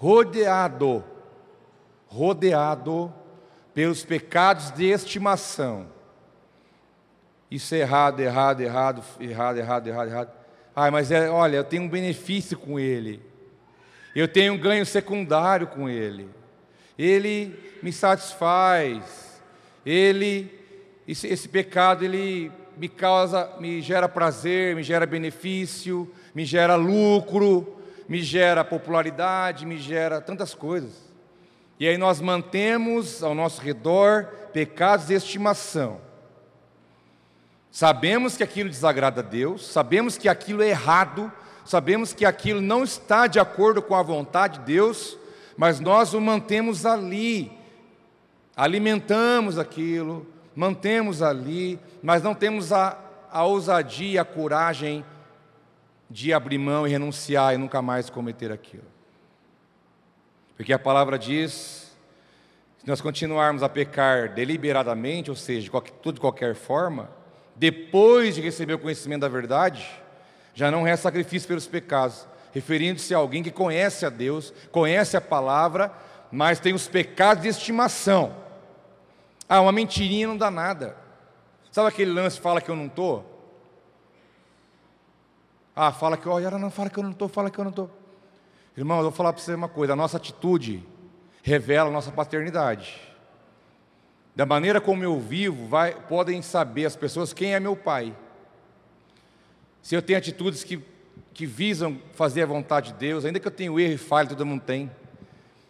Rodeado, 0.00 1.04
rodeado 2.06 3.12
pelos 3.74 4.04
pecados 4.04 4.70
de 4.70 4.84
estimação. 4.86 5.88
Isso 7.50 7.74
é 7.74 7.78
errado, 7.78 8.20
errado, 8.20 8.60
errado, 8.60 9.02
errado, 9.18 9.58
errado, 9.58 9.86
errado, 9.88 10.08
errado. 10.08 10.30
Ai, 10.76 10.92
mas 10.92 11.10
é, 11.10 11.28
olha, 11.28 11.56
eu 11.56 11.64
tenho 11.64 11.82
um 11.82 11.88
benefício 11.88 12.56
com 12.56 12.78
ele. 12.78 13.20
Eu 14.14 14.28
tenho 14.28 14.52
um 14.52 14.58
ganho 14.58 14.86
secundário 14.86 15.66
com 15.66 15.88
ele. 15.88 16.28
Ele 16.96 17.58
me 17.82 17.92
satisfaz. 17.92 19.42
Ele 19.84 20.58
esse, 21.08 21.26
esse 21.26 21.48
pecado 21.48 22.04
ele 22.04 22.52
me 22.76 22.88
causa, 22.88 23.50
me 23.58 23.80
gera 23.80 24.08
prazer, 24.08 24.76
me 24.76 24.82
gera 24.84 25.06
benefício, 25.06 26.08
me 26.32 26.44
gera 26.44 26.76
lucro, 26.76 27.77
me 28.08 28.22
gera 28.22 28.64
popularidade, 28.64 29.66
me 29.66 29.76
gera 29.76 30.20
tantas 30.20 30.54
coisas. 30.54 31.08
E 31.78 31.86
aí 31.86 31.98
nós 31.98 32.20
mantemos 32.20 33.22
ao 33.22 33.34
nosso 33.34 33.60
redor 33.60 34.24
pecados 34.52 35.06
de 35.06 35.14
estimação. 35.14 36.00
Sabemos 37.70 38.36
que 38.36 38.42
aquilo 38.42 38.70
desagrada 38.70 39.20
a 39.20 39.24
Deus, 39.24 39.66
sabemos 39.66 40.16
que 40.16 40.28
aquilo 40.28 40.62
é 40.62 40.70
errado, 40.70 41.30
sabemos 41.64 42.14
que 42.14 42.24
aquilo 42.24 42.60
não 42.60 42.82
está 42.82 43.26
de 43.26 43.38
acordo 43.38 43.82
com 43.82 43.94
a 43.94 44.02
vontade 44.02 44.58
de 44.58 44.64
Deus, 44.64 45.18
mas 45.56 45.78
nós 45.78 46.14
o 46.14 46.20
mantemos 46.20 46.86
ali, 46.86 47.52
alimentamos 48.56 49.58
aquilo, 49.58 50.26
mantemos 50.56 51.22
ali, 51.22 51.78
mas 52.02 52.22
não 52.22 52.34
temos 52.34 52.72
a, 52.72 52.98
a 53.30 53.44
ousadia, 53.44 54.22
a 54.22 54.24
coragem 54.24 55.04
de 56.10 56.32
abrir 56.32 56.58
mão 56.58 56.86
e 56.86 56.90
renunciar 56.90 57.54
e 57.54 57.58
nunca 57.58 57.82
mais 57.82 58.08
cometer 58.08 58.50
aquilo. 58.50 58.86
Porque 60.56 60.72
a 60.72 60.78
palavra 60.78 61.18
diz 61.18 61.88
se 62.78 62.86
nós 62.86 63.00
continuarmos 63.00 63.62
a 63.62 63.68
pecar 63.68 64.32
deliberadamente, 64.32 65.30
ou 65.30 65.36
seja, 65.36 65.62
de 65.62 65.70
qualquer, 65.70 65.92
tudo 66.02 66.14
de 66.14 66.20
qualquer 66.20 66.54
forma, 66.54 67.10
depois 67.54 68.36
de 68.36 68.40
receber 68.40 68.74
o 68.74 68.78
conhecimento 68.78 69.22
da 69.22 69.28
verdade, 69.28 69.86
já 70.54 70.70
não 70.70 70.84
resta 70.84 71.04
sacrifício 71.04 71.46
pelos 71.46 71.66
pecados, 71.66 72.26
referindo-se 72.52 73.14
a 73.14 73.18
alguém 73.18 73.42
que 73.42 73.50
conhece 73.50 74.06
a 74.06 74.08
Deus, 74.08 74.54
conhece 74.70 75.16
a 75.16 75.20
palavra, 75.20 75.92
mas 76.30 76.60
tem 76.60 76.72
os 76.72 76.88
pecados 76.88 77.42
de 77.42 77.48
estimação. 77.48 78.34
Ah, 79.48 79.60
uma 79.60 79.72
mentirinha 79.72 80.28
não 80.28 80.36
dá 80.36 80.50
nada. 80.50 80.96
Sabe 81.70 81.88
aquele 81.88 82.12
lance 82.12 82.40
fala 82.40 82.60
que 82.60 82.70
eu 82.70 82.76
não 82.76 82.86
estou? 82.86 83.37
Ah, 85.80 85.92
fala 85.92 86.16
que, 86.16 86.28
olha, 86.28 86.50
não, 86.50 86.72
fala 86.72 86.90
que 86.90 86.98
eu 86.98 87.04
não 87.04 87.12
estou, 87.12 87.28
fala 87.28 87.48
que 87.52 87.56
eu 87.56 87.62
não 87.62 87.70
estou. 87.70 87.88
Irmão, 88.76 88.96
eu 88.96 89.04
vou 89.04 89.12
falar 89.12 89.32
para 89.32 89.40
você 89.40 89.54
uma 89.54 89.68
coisa, 89.68 89.92
a 89.92 89.96
nossa 89.96 90.16
atitude 90.16 90.84
revela 91.40 91.88
a 91.88 91.92
nossa 91.92 92.10
paternidade. 92.10 93.00
Da 94.34 94.44
maneira 94.44 94.80
como 94.80 95.04
eu 95.04 95.20
vivo, 95.20 95.68
vai, 95.68 95.94
podem 95.94 96.42
saber 96.42 96.84
as 96.84 96.96
pessoas 96.96 97.32
quem 97.32 97.54
é 97.54 97.60
meu 97.60 97.76
pai. 97.76 98.12
Se 99.80 99.94
eu 99.94 100.02
tenho 100.02 100.18
atitudes 100.18 100.64
que, 100.64 100.82
que 101.32 101.46
visam 101.46 101.96
fazer 102.12 102.42
a 102.42 102.46
vontade 102.46 102.90
de 102.90 102.98
Deus, 102.98 103.24
ainda 103.24 103.38
que 103.38 103.46
eu 103.46 103.52
tenha 103.52 103.70
erro 103.70 103.94
e 103.94 103.98
falha, 103.98 104.28
todo 104.28 104.44
mundo 104.44 104.62
tem. 104.62 104.90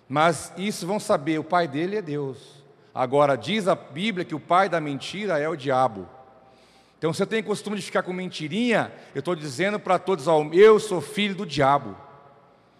Mas 0.09 0.55
isso 0.57 0.87
vão 0.87 0.99
saber, 0.99 1.39
o 1.39 1.45
pai 1.45 1.69
dele 1.69 1.97
é 1.97 2.03
Deus. 2.03 2.65
Agora, 2.95 3.37
diz 3.37 3.69
a 3.69 3.75
Bíblia 3.75 4.25
que 4.25 4.35
o 4.35 4.41
pai 4.41 4.71
da 4.71 4.81
mentira 4.81 5.39
é 5.39 5.47
o 5.47 5.55
diabo. 5.55 6.09
Então, 6.99 7.13
se 7.13 7.23
eu 7.23 7.27
tenho 7.27 7.45
costume 7.45 7.77
de 7.77 7.83
ficar 7.83 8.03
com 8.03 8.13
mentirinha, 8.13 8.93
eu 9.15 9.21
estou 9.21 9.37
dizendo 9.37 9.79
para 9.79 10.01
todos, 10.01 10.27
eu 10.53 10.81
sou 10.81 11.01
filho 11.01 11.35
do 11.35 11.47
diabo. 11.47 11.97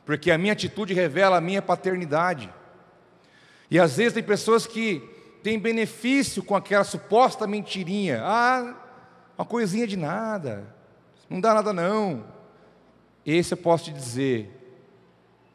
Porque 0.05 0.31
a 0.31 0.39
minha 0.39 0.53
atitude 0.53 0.93
revela 0.93 1.37
a 1.37 1.41
minha 1.41 1.63
paternidade. 1.63 2.53
E 3.71 3.79
às 3.79 3.97
vezes 3.97 4.15
tem 4.15 4.23
pessoas 4.23 4.67
que 4.67 5.01
tem 5.43 5.59
benefício 5.59 6.43
com 6.43 6.57
aquela 6.57 6.83
suposta 6.83 7.47
mentirinha. 7.47 8.21
Ah, 8.25 8.75
uma 9.37 9.45
coisinha 9.45 9.87
de 9.87 9.97
nada, 9.97 10.67
não 11.31 11.41
dá 11.41 11.55
nada 11.55 11.73
não. 11.73 12.25
Esse 13.25 13.53
eu 13.53 13.59
posso 13.59 13.85
te 13.85 13.93
dizer, 13.93 14.51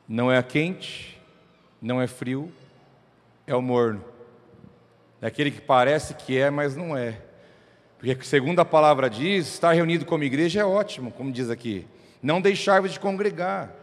não 0.08 0.32
é 0.32 0.42
quente, 0.42 1.22
não 1.82 2.02
é 2.02 2.08
frio, 2.08 2.50
é 3.46 3.54
o 3.54 3.62
morno. 3.62 4.06
É 5.22 5.28
aquele 5.28 5.52
que 5.52 5.60
parece 5.60 6.14
que 6.14 6.38
é, 6.38 6.50
mas 6.50 6.76
não 6.76 6.96
é. 6.96 7.20
Porque 8.04 8.26
segundo 8.26 8.60
a 8.60 8.66
palavra 8.66 9.10
diz, 9.10 9.48
estar 9.48 9.72
reunido 9.72 10.04
como 10.04 10.26
igreja 10.26 10.60
é 10.60 10.66
ótimo, 10.66 11.10
como 11.10 11.32
diz 11.32 11.50
aqui. 11.50 11.88
Não 12.22 12.42
deixar-vos 12.42 12.92
de 12.92 13.00
congregar. 13.00 13.74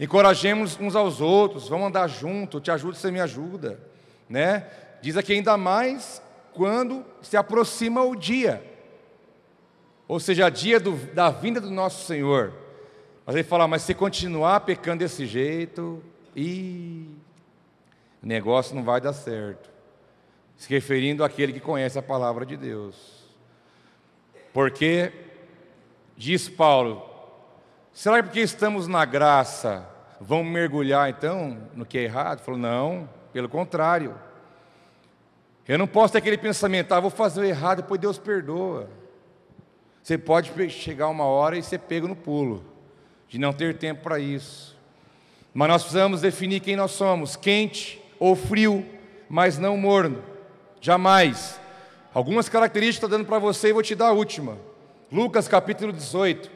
Encorajemos 0.00 0.76
uns 0.80 0.96
aos 0.96 1.20
outros, 1.20 1.68
vamos 1.68 1.86
andar 1.86 2.08
junto, 2.08 2.60
te 2.60 2.72
ajudo, 2.72 2.96
você 2.96 3.08
me 3.12 3.20
ajuda, 3.20 3.80
né? 4.28 4.66
Diz 5.00 5.16
aqui 5.16 5.32
ainda 5.32 5.56
mais 5.56 6.20
quando 6.52 7.04
se 7.22 7.36
aproxima 7.36 8.02
o 8.02 8.16
dia, 8.16 8.60
ou 10.08 10.18
seja, 10.18 10.48
dia 10.48 10.80
do, 10.80 10.96
da 11.14 11.30
vinda 11.30 11.60
do 11.60 11.70
nosso 11.70 12.04
Senhor. 12.04 12.52
Mas 13.24 13.36
ele 13.36 13.44
fala, 13.44 13.68
mas 13.68 13.82
se 13.82 13.94
continuar 13.94 14.60
pecando 14.60 15.04
desse 15.04 15.24
jeito, 15.24 16.02
e 16.34 17.06
o 18.20 18.26
negócio 18.26 18.74
não 18.74 18.82
vai 18.82 19.00
dar 19.00 19.12
certo. 19.12 19.70
Se 20.56 20.68
referindo 20.68 21.22
àquele 21.22 21.52
que 21.52 21.60
conhece 21.60 21.96
a 21.96 22.02
palavra 22.02 22.44
de 22.44 22.56
Deus. 22.56 23.17
Porque, 24.52 25.12
diz 26.16 26.48
Paulo, 26.48 27.02
será 27.92 28.16
que 28.16 28.24
porque 28.24 28.40
estamos 28.40 28.86
na 28.86 29.04
graça, 29.04 29.88
vamos 30.20 30.52
mergulhar 30.52 31.08
então 31.10 31.58
no 31.74 31.84
que 31.84 31.98
é 31.98 32.02
errado? 32.02 32.38
Ele 32.38 32.44
falou, 32.44 32.60
não, 32.60 33.08
pelo 33.32 33.48
contrário. 33.48 34.14
Eu 35.66 35.78
não 35.78 35.86
posso 35.86 36.12
ter 36.12 36.18
aquele 36.18 36.38
pensamento, 36.38 36.92
ah, 36.92 37.00
vou 37.00 37.10
fazer 37.10 37.40
o 37.40 37.44
errado, 37.44 37.82
depois 37.82 38.00
Deus 38.00 38.18
perdoa. 38.18 38.88
Você 40.02 40.16
pode 40.16 40.70
chegar 40.70 41.08
uma 41.08 41.24
hora 41.24 41.58
e 41.58 41.62
ser 41.62 41.80
pego 41.80 42.08
no 42.08 42.16
pulo, 42.16 42.64
de 43.28 43.38
não 43.38 43.52
ter 43.52 43.76
tempo 43.76 44.02
para 44.02 44.18
isso. 44.18 44.74
Mas 45.52 45.68
nós 45.68 45.82
precisamos 45.82 46.22
definir 46.22 46.60
quem 46.60 46.76
nós 46.76 46.92
somos, 46.92 47.36
quente 47.36 48.02
ou 48.18 48.34
frio, 48.34 48.86
mas 49.28 49.58
não 49.58 49.76
morno. 49.76 50.22
Jamais. 50.80 51.57
Algumas 52.18 52.48
características 52.48 52.96
estou 52.96 53.08
dando 53.08 53.28
para 53.28 53.38
você 53.38 53.68
e 53.68 53.72
vou 53.72 53.80
te 53.80 53.94
dar 53.94 54.08
a 54.08 54.12
última. 54.12 54.58
Lucas 55.12 55.46
capítulo 55.46 55.92
18. 55.92 56.50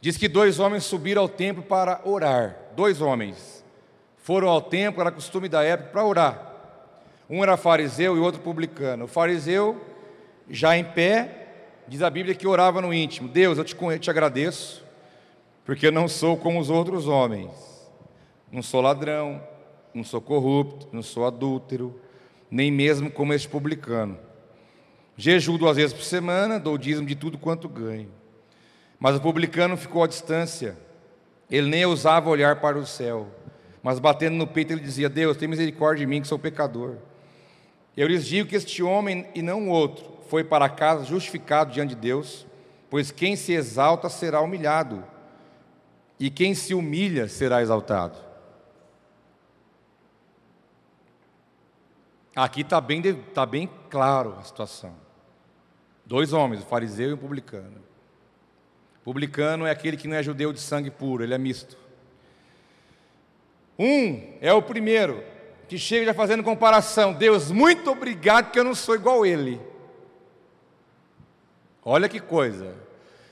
Diz 0.00 0.16
que 0.16 0.28
dois 0.28 0.60
homens 0.60 0.84
subiram 0.84 1.22
ao 1.22 1.28
templo 1.28 1.64
para 1.64 2.00
orar. 2.04 2.56
Dois 2.76 3.00
homens. 3.00 3.64
foram 4.18 4.48
ao 4.48 4.62
templo, 4.62 5.00
era 5.00 5.10
costume 5.10 5.48
da 5.48 5.64
época, 5.64 5.90
para 5.90 6.04
orar. 6.04 6.54
Um 7.28 7.42
era 7.42 7.56
fariseu 7.56 8.16
e 8.16 8.20
outro 8.20 8.40
publicano. 8.40 9.06
O 9.06 9.08
fariseu, 9.08 9.84
já 10.48 10.76
em 10.76 10.84
pé, 10.84 11.48
diz 11.88 12.00
a 12.00 12.08
Bíblia 12.08 12.32
que 12.32 12.46
orava 12.46 12.80
no 12.80 12.94
íntimo: 12.94 13.26
Deus, 13.26 13.58
eu 13.58 13.64
te, 13.64 13.76
eu 13.76 13.98
te 13.98 14.10
agradeço, 14.10 14.84
porque 15.64 15.88
eu 15.88 15.92
não 15.92 16.06
sou 16.06 16.36
como 16.36 16.60
os 16.60 16.70
outros 16.70 17.08
homens. 17.08 17.50
Não 18.52 18.62
sou 18.62 18.80
ladrão, 18.80 19.42
não 19.92 20.04
sou 20.04 20.20
corrupto, 20.20 20.86
não 20.92 21.02
sou 21.02 21.26
adúltero, 21.26 22.00
nem 22.50 22.70
mesmo 22.70 23.10
como 23.10 23.32
este 23.32 23.48
publicano. 23.48 24.18
Jejuo 25.16 25.58
duas 25.58 25.76
vezes 25.76 25.92
por 25.92 26.02
semana, 26.02 26.58
dou 26.58 26.76
dízimo 26.78 27.06
de 27.06 27.14
tudo 27.14 27.38
quanto 27.38 27.68
ganho. 27.68 28.10
Mas 28.98 29.16
o 29.16 29.20
publicano 29.20 29.76
ficou 29.76 30.02
à 30.02 30.06
distância, 30.06 30.76
ele 31.50 31.68
nem 31.68 31.84
ousava 31.84 32.30
olhar 32.30 32.60
para 32.60 32.78
o 32.78 32.86
céu, 32.86 33.28
mas 33.82 33.98
batendo 33.98 34.36
no 34.36 34.46
peito 34.46 34.72
ele 34.72 34.80
dizia: 34.80 35.08
Deus, 35.08 35.36
tem 35.36 35.48
misericórdia 35.48 36.04
de 36.04 36.10
mim, 36.10 36.20
que 36.20 36.28
sou 36.28 36.38
pecador. 36.38 36.96
Eu 37.96 38.08
lhes 38.08 38.24
digo 38.26 38.48
que 38.48 38.56
este 38.56 38.82
homem 38.82 39.26
e 39.34 39.42
não 39.42 39.68
outro 39.68 40.04
foi 40.28 40.44
para 40.44 40.68
casa 40.68 41.04
justificado 41.04 41.72
diante 41.72 41.94
de 41.94 42.00
Deus, 42.00 42.46
pois 42.88 43.10
quem 43.10 43.36
se 43.36 43.52
exalta 43.52 44.08
será 44.08 44.40
humilhado, 44.40 45.04
e 46.18 46.30
quem 46.30 46.54
se 46.54 46.72
humilha 46.72 47.28
será 47.28 47.60
exaltado. 47.60 48.29
Aqui 52.34 52.60
está 52.60 52.80
bem, 52.80 53.02
tá 53.34 53.44
bem 53.44 53.68
claro 53.88 54.36
a 54.38 54.42
situação. 54.42 54.94
Dois 56.06 56.32
homens, 56.32 56.62
o 56.62 56.66
fariseu 56.66 57.10
e 57.10 57.12
o 57.12 57.18
publicano. 57.18 57.82
O 59.00 59.04
publicano 59.04 59.66
é 59.66 59.70
aquele 59.70 59.96
que 59.96 60.08
não 60.08 60.16
é 60.16 60.22
judeu 60.22 60.52
de 60.52 60.60
sangue 60.60 60.90
puro, 60.90 61.22
ele 61.22 61.34
é 61.34 61.38
misto. 61.38 61.76
Um 63.78 64.36
é 64.40 64.52
o 64.52 64.60
primeiro, 64.60 65.24
que 65.66 65.78
chega 65.78 66.06
já 66.06 66.14
fazendo 66.14 66.42
comparação. 66.42 67.14
Deus, 67.14 67.50
muito 67.50 67.90
obrigado 67.90 68.50
que 68.50 68.58
eu 68.58 68.64
não 68.64 68.74
sou 68.74 68.94
igual 68.94 69.24
ele. 69.24 69.60
Olha 71.84 72.08
que 72.08 72.20
coisa. 72.20 72.74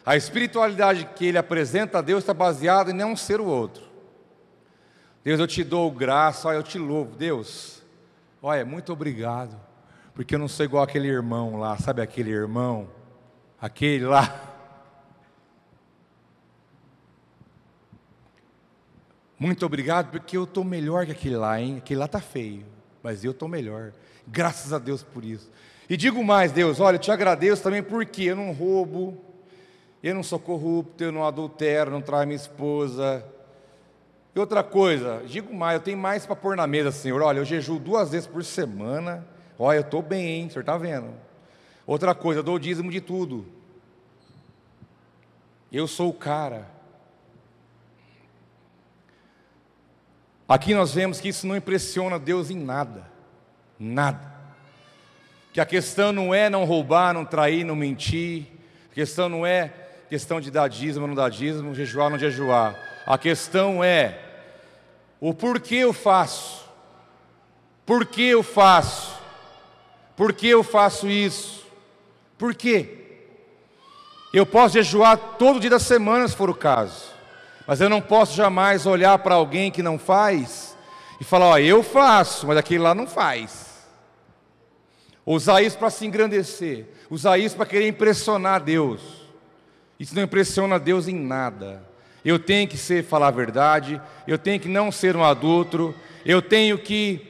A 0.07 0.17
espiritualidade 0.17 1.07
que 1.15 1.27
ele 1.27 1.37
apresenta 1.37 1.99
a 1.99 2.01
Deus 2.01 2.23
está 2.23 2.33
baseada 2.33 2.91
em 2.91 2.95
não 2.95 3.15
ser 3.15 3.41
o 3.41 3.45
outro. 3.45 3.85
Deus, 5.23 5.39
eu 5.39 5.47
te 5.47 5.63
dou 5.63 5.91
graça, 5.91 6.49
eu 6.51 6.63
te 6.63 6.79
louvo. 6.79 7.15
Deus, 7.15 7.83
olha, 8.43 8.65
muito 8.65 8.93
obrigado, 8.93 9.59
porque 10.15 10.35
eu 10.35 10.39
não 10.39 10.49
sou 10.49 10.65
igual 10.65 10.83
aquele 10.83 11.09
irmão 11.09 11.59
lá, 11.59 11.77
sabe 11.79 12.03
aquele 12.03 12.31
irmão? 12.31 12.89
Aquele 13.61 14.07
lá. 14.07 14.45
Muito 19.41 19.65
obrigado, 19.65 20.11
porque 20.11 20.37
eu 20.37 20.43
estou 20.43 20.65
melhor 20.65 21.07
que 21.07 21.13
aquele 21.13 21.37
lá, 21.37 21.61
hein? 21.61 21.77
Aquele 21.79 22.01
lá 22.01 22.07
está 22.07 22.21
feio, 22.21 22.67
mas 23.01 23.25
eu 23.25 23.31
estou 23.31 23.49
melhor. 23.49 23.93
Graças 24.27 24.73
a 24.73 24.81
Deus 24.81 25.05
por 25.05 25.25
isso. 25.25 25.49
E 25.89 25.97
digo 25.97 26.23
mais, 26.25 26.51
Deus, 26.51 26.81
olha, 26.81 26.97
eu 26.97 27.01
te 27.01 27.13
agradeço 27.13 27.63
também 27.63 27.83
porque 27.83 28.25
eu 28.25 28.37
não 28.37 28.53
roubo, 28.53 29.17
eu 30.03 30.15
não 30.15 30.23
sou 30.23 30.39
corrupto, 30.39 31.03
eu 31.03 31.11
não 31.11 31.25
adultero, 31.25 31.91
não 31.91 32.03
traio 32.03 32.27
minha 32.27 32.37
esposa. 32.37 33.25
Outra 34.39 34.63
coisa, 34.63 35.23
digo 35.27 35.53
mais, 35.55 35.75
eu 35.75 35.85
tenho 35.85 35.99
mais 35.99 36.25
para 36.25 36.37
pôr 36.37 36.57
na 36.57 36.67
mesa, 36.67 36.93
Senhor. 36.93 37.21
Olha, 37.23 37.39
eu 37.39 37.45
jejuo 37.45 37.79
duas 37.79 38.11
vezes 38.11 38.27
por 38.27 38.45
semana. 38.45 39.27
Olha, 39.59 39.79
eu 39.79 39.83
estou 39.83 40.01
bem, 40.01 40.27
hein? 40.27 40.47
O 40.47 40.51
senhor 40.51 40.61
está 40.61 40.79
vendo? 40.79 41.09
Outra 41.87 42.15
coisa, 42.15 42.41
eu 42.41 42.45
dou 42.45 42.55
o 42.55 42.61
dízimo 42.61 42.91
de 42.91 43.01
tudo. 43.01 43.47
Eu 45.73 45.89
sou 45.89 46.11
o 46.11 46.15
cara. 46.15 46.67
Aqui 50.49 50.75
nós 50.75 50.95
vemos 50.95 51.21
que 51.21 51.29
isso 51.29 51.47
não 51.47 51.57
impressiona 51.57 52.19
Deus 52.19 52.51
em 52.51 52.59
nada. 52.59 53.11
Nada. 53.79 54.33
Que 55.53 55.61
a 55.61 55.67
questão 55.67 56.13
não 56.13 56.33
é 56.33 56.49
não 56.49 56.65
roubar, 56.65 57.13
não 57.13 57.25
trair, 57.25 57.65
não 57.65 57.75
mentir. 57.75 58.47
A 58.91 58.95
questão 58.95 59.29
não 59.29 59.45
é 59.45 59.73
questão 60.09 60.41
de 60.41 60.51
dar 60.51 60.69
dízimo, 60.69 61.07
não 61.07 61.15
dar 61.15 61.29
dízimo, 61.29 61.75
jejuar, 61.75 62.11
não 62.11 62.19
jejuar. 62.19 62.79
A 63.05 63.19
questão 63.19 63.83
é 63.83 64.28
o 65.21 65.35
porquê 65.35 65.77
eu 65.77 65.93
faço. 65.93 66.67
Por 67.85 68.05
que 68.05 68.23
eu 68.23 68.43
faço? 68.43 69.19
Por 70.17 70.33
que 70.33 70.49
eu 70.49 70.63
faço 70.63 71.09
isso? 71.09 71.67
Por 72.37 72.55
quê? 72.55 72.95
Eu 74.33 74.45
posso 74.45 74.75
jejuar 74.75 75.17
todo 75.39 75.61
dia 75.61 75.71
da 75.71 75.79
semana, 75.79 76.29
se 76.29 76.37
for 76.37 76.51
o 76.51 76.55
caso. 76.55 77.07
Mas 77.67 77.81
eu 77.81 77.89
não 77.89 78.01
posso 78.01 78.37
jamais 78.37 78.87
olhar 78.87 79.19
para 79.19 79.35
alguém 79.35 79.71
que 79.71 79.83
não 79.83 79.99
faz 79.99 80.77
e 81.21 81.25
falar, 81.25 81.47
ó, 81.47 81.59
eu 81.59 81.83
faço, 81.83 82.47
mas 82.47 82.57
aquele 82.57 82.83
lá 82.83 82.95
não 82.95 83.07
faz 83.07 83.69
usar 85.35 85.61
isso 85.61 85.77
para 85.77 85.91
se 85.91 86.07
engrandecer, 86.07 86.87
usar 87.11 87.37
isso 87.37 87.55
para 87.55 87.67
querer 87.67 87.87
impressionar 87.87 88.63
Deus. 88.63 89.03
Isso 90.01 90.15
não 90.15 90.23
impressiona 90.23 90.79
Deus 90.79 91.07
em 91.07 91.15
nada. 91.15 91.87
Eu 92.29 92.39
tenho 92.39 92.69
que 92.69 92.77
ser 92.77 93.05
falar 93.05 93.29
a 93.29 93.31
verdade, 93.31 93.99
eu 94.27 94.37
tenho 94.37 94.61
que 94.61 94.69
não 94.69 94.93
ser 94.93 95.17
um 95.17 95.25
adulto, 95.25 95.95
eu 96.27 96.43
tenho 96.43 96.77
que 96.79 97.27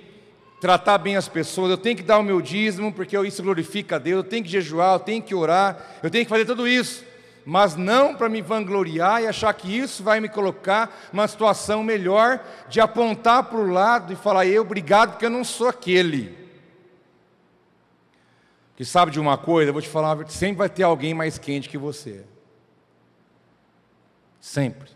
tratar 0.60 0.98
bem 0.98 1.14
as 1.14 1.28
pessoas, 1.28 1.70
eu 1.70 1.78
tenho 1.78 1.96
que 1.96 2.02
dar 2.02 2.18
o 2.18 2.22
meu 2.24 2.42
dízimo, 2.42 2.92
porque 2.92 3.16
isso 3.16 3.40
glorifica 3.40 3.94
a 3.94 3.98
Deus, 4.00 4.24
eu 4.24 4.28
tenho 4.28 4.42
que 4.42 4.50
jejuar, 4.50 4.96
eu 4.96 4.98
tenho 4.98 5.22
que 5.22 5.36
orar, 5.36 6.00
eu 6.02 6.10
tenho 6.10 6.24
que 6.24 6.28
fazer 6.28 6.44
tudo 6.46 6.66
isso, 6.66 7.04
mas 7.46 7.76
não 7.76 8.12
para 8.16 8.28
me 8.28 8.42
vangloriar 8.42 9.22
e 9.22 9.28
achar 9.28 9.54
que 9.54 9.72
isso 9.72 10.02
vai 10.02 10.18
me 10.18 10.28
colocar 10.28 11.08
numa 11.12 11.28
situação 11.28 11.84
melhor 11.84 12.44
de 12.68 12.80
apontar 12.80 13.44
para 13.44 13.58
o 13.60 13.70
lado 13.70 14.12
e 14.12 14.16
falar, 14.16 14.46
eu 14.46 14.62
obrigado 14.62 15.10
porque 15.10 15.26
eu 15.26 15.30
não 15.30 15.44
sou 15.44 15.68
aquele. 15.68 16.36
Que 18.74 18.84
sabe 18.84 19.12
de 19.12 19.20
uma 19.20 19.38
coisa, 19.38 19.68
eu 19.68 19.72
vou 19.72 19.80
te 19.80 19.88
falar, 19.88 20.28
sempre 20.28 20.56
vai 20.56 20.68
ter 20.68 20.82
alguém 20.82 21.14
mais 21.14 21.38
quente 21.38 21.68
que 21.68 21.78
você. 21.78 22.24
Sempre. 24.40 24.88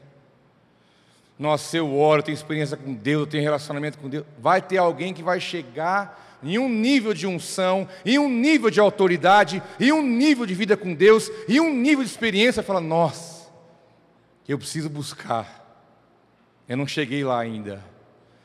Nossa, 1.39 1.77
eu 1.77 1.99
oro, 1.99 2.21
eu 2.21 2.25
tenho 2.25 2.35
experiência 2.35 2.77
com 2.77 2.95
Deus, 2.95 3.23
eu 3.23 3.27
tenho 3.27 3.43
relacionamento 3.43 3.99
com 3.99 4.09
Deus. 4.09 4.25
Vai 4.39 4.63
ter 4.63 4.79
alguém 4.79 5.13
que 5.13 5.23
vai 5.23 5.41
chegar 5.41 6.39
em 6.43 6.59
um 6.59 6.69
nível 6.69 7.15
de 7.15 7.27
unção, 7.27 7.89
em 8.05 8.19
um 8.19 8.29
nível 8.29 8.71
de 8.71 8.81
autoridade, 8.81 9.63
em 9.79 9.93
um 9.93 10.03
nível 10.03 10.45
de 10.47 10.55
vida 10.55 10.77
com 10.77 10.95
Deus, 10.95 11.31
em 11.49 11.61
um 11.61 11.75
nível 11.75 12.05
de 12.05 12.11
experiência, 12.11 12.61
e 12.61 12.65
fala: 12.65 12.81
Nossa, 12.81 13.51
eu 14.49 14.59
preciso 14.59 14.89
buscar. 14.89 15.61
Eu 16.69 16.77
não 16.77 16.87
cheguei 16.87 17.25
lá 17.25 17.41
ainda. 17.41 17.83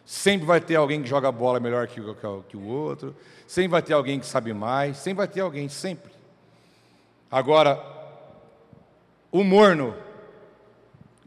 Sempre 0.05 0.47
vai 0.47 0.61
ter 0.61 0.75
alguém 0.75 1.01
que 1.01 1.09
joga 1.09 1.31
bola 1.31 1.59
melhor 1.59 1.85
que, 1.87 1.99
que, 2.01 2.43
que 2.49 2.57
o 2.57 2.65
outro, 2.65 3.15
sempre 3.45 3.69
vai 3.69 3.81
ter 3.81 3.93
alguém 3.93 4.19
que 4.19 4.25
sabe 4.25 4.53
mais, 4.53 4.97
sempre 4.97 5.17
vai 5.17 5.27
ter 5.27 5.41
alguém, 5.41 5.67
sempre. 5.67 6.11
Agora, 7.29 7.83
o 9.31 9.43
morno 9.43 9.93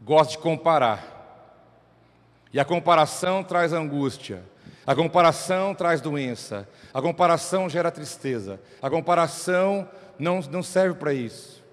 gosta 0.01 0.33
de 0.33 0.39
comparar. 0.39 1.19
E 2.53 2.59
a 2.59 2.65
comparação 2.65 3.43
traz 3.43 3.71
angústia, 3.71 4.43
a 4.85 4.93
comparação 4.95 5.73
traz 5.73 6.01
doença, 6.01 6.67
a 6.93 7.01
comparação 7.01 7.69
gera 7.69 7.91
tristeza, 7.91 8.59
a 8.81 8.89
comparação 8.89 9.87
não, 10.19 10.41
não 10.41 10.63
serve 10.63 10.95
para 10.95 11.13
isso. 11.13 11.63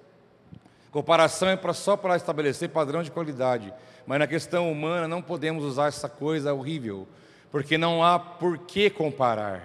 Comparação 0.91 1.49
é 1.49 1.57
pra, 1.57 1.73
só 1.73 1.97
para 1.97 2.17
estabelecer 2.17 2.69
padrão 2.69 3.03
de 3.03 3.11
qualidade. 3.11 3.73
Mas 4.07 4.19
na 4.19 4.27
questão 4.27 4.71
humana 4.71 5.07
não 5.07 5.21
podemos 5.21 5.65
usar 5.65 5.89
essa 5.89 6.09
coisa 6.09 6.55
horrível, 6.55 7.07
porque 7.51 7.77
não 7.77 8.03
há 8.03 8.19
por 8.19 8.59
que 8.59 8.89
comparar. 8.89 9.63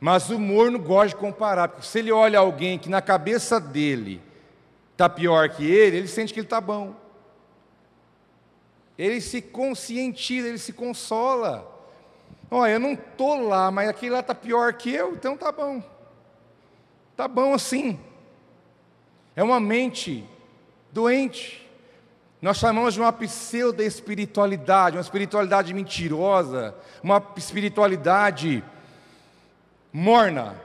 Mas 0.00 0.28
o 0.30 0.38
morno 0.38 0.78
gosta 0.78 1.08
de 1.08 1.16
comparar, 1.16 1.68
porque 1.68 1.86
se 1.86 1.98
ele 1.98 2.12
olha 2.12 2.38
alguém 2.38 2.78
que 2.78 2.88
na 2.88 3.00
cabeça 3.00 3.58
dele 3.58 4.20
está 4.92 5.08
pior 5.08 5.48
que 5.48 5.64
ele, 5.64 5.96
ele 5.96 6.08
sente 6.08 6.32
que 6.32 6.40
ele 6.40 6.46
está 6.46 6.60
bom. 6.60 6.94
Ele 8.98 9.20
se 9.20 9.40
conscientiza, 9.40 10.48
ele 10.48 10.58
se 10.58 10.72
consola. 10.72 11.76
Olha, 12.50 12.72
eu 12.72 12.80
não 12.80 12.94
estou 12.94 13.46
lá, 13.46 13.70
mas 13.70 13.88
aquele 13.88 14.12
lá 14.12 14.20
está 14.20 14.34
pior 14.34 14.72
que 14.74 14.92
eu, 14.92 15.12
então 15.12 15.34
está 15.34 15.52
bom. 15.52 15.82
Está 17.12 17.28
bom 17.28 17.54
assim. 17.54 17.98
É 19.36 19.42
uma 19.42 19.60
mente 19.60 20.24
doente. 20.90 21.64
Nós 22.40 22.56
chamamos 22.56 22.94
de 22.94 23.00
uma 23.00 23.12
pseudo-espiritualidade, 23.12 24.96
uma 24.96 25.02
espiritualidade 25.02 25.72
mentirosa, 25.74 26.74
uma 27.02 27.22
espiritualidade 27.36 28.64
morna, 29.92 30.60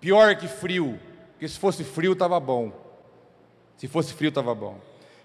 pior 0.00 0.36
que 0.36 0.46
frio, 0.46 0.98
porque 1.32 1.48
se 1.48 1.58
fosse 1.58 1.84
frio 1.84 2.12
estava 2.12 2.38
bom. 2.40 2.72
Se 3.76 3.86
fosse 3.86 4.12
frio 4.14 4.30
estava 4.30 4.54
bom. 4.54 4.78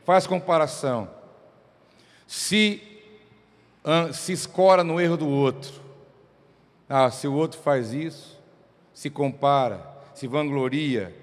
Faz 0.04 0.28
comparação. 0.28 1.21
Se 2.32 2.82
se 4.14 4.32
escora 4.32 4.86
no 4.86 5.02
erro 5.02 5.18
do 5.18 5.28
outro. 5.28 5.74
Ah, 6.88 7.12
se 7.12 7.28
o 7.28 7.34
outro 7.34 7.60
faz 7.60 7.92
isso, 7.92 8.40
se 8.94 9.10
compara, 9.10 9.86
se 10.16 10.28
vangloria, 10.28 11.14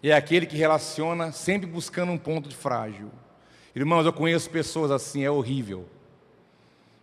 é 0.00 0.12
aquele 0.12 0.46
que 0.46 0.56
relaciona 0.56 1.32
sempre 1.32 1.66
buscando 1.66 2.12
um 2.12 2.18
ponto 2.18 2.48
de 2.48 2.54
frágil. 2.54 3.10
Irmãos, 3.74 4.06
eu 4.06 4.12
conheço 4.12 4.48
pessoas 4.48 4.92
assim, 4.92 5.24
é 5.24 5.30
horrível. 5.30 5.88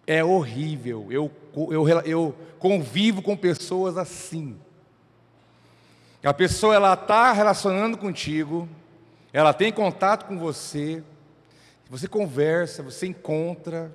é 0.07 0.24
horrível. 0.24 1.07
Eu, 1.09 1.30
eu, 1.53 1.89
eu 2.05 2.36
convivo 2.57 3.22
com 3.22 3.36
pessoas 3.36 3.97
assim. 3.97 4.57
A 6.24 6.34
pessoa 6.34 6.74
ela 6.74 6.93
está 6.93 7.34
relacionando 7.34 7.97
contigo, 7.97 8.67
ela 9.34 9.53
tem 9.53 9.74
contato 9.74 10.26
com 10.26 10.39
você, 10.39 11.03
você 11.89 12.07
conversa, 12.07 12.83
você 12.83 13.07
encontra, 13.07 13.91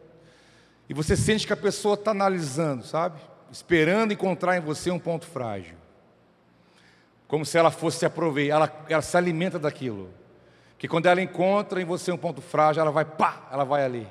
e 0.88 0.92
você 0.92 1.16
sente 1.16 1.46
que 1.46 1.52
a 1.52 1.56
pessoa 1.56 1.94
está 1.94 2.10
analisando, 2.10 2.84
sabe? 2.84 3.20
Esperando 3.50 4.12
encontrar 4.12 4.56
em 4.56 4.60
você 4.60 4.90
um 4.90 4.98
ponto 4.98 5.26
frágil. 5.26 5.76
Como 7.28 7.46
se 7.46 7.56
ela 7.56 7.70
fosse 7.70 7.98
se 7.98 8.06
aproveitar, 8.06 8.56
ela, 8.56 8.84
ela 8.88 9.02
se 9.02 9.16
alimenta 9.16 9.58
daquilo. 9.58 10.10
Que 10.76 10.88
quando 10.88 11.06
ela 11.06 11.22
encontra 11.22 11.80
em 11.80 11.84
você 11.84 12.12
um 12.12 12.16
ponto 12.16 12.42
frágil, 12.42 12.82
ela 12.82 12.90
vai 12.90 13.04
pá, 13.04 13.48
ela 13.50 13.64
vai 13.64 13.84
ali. 13.84 14.06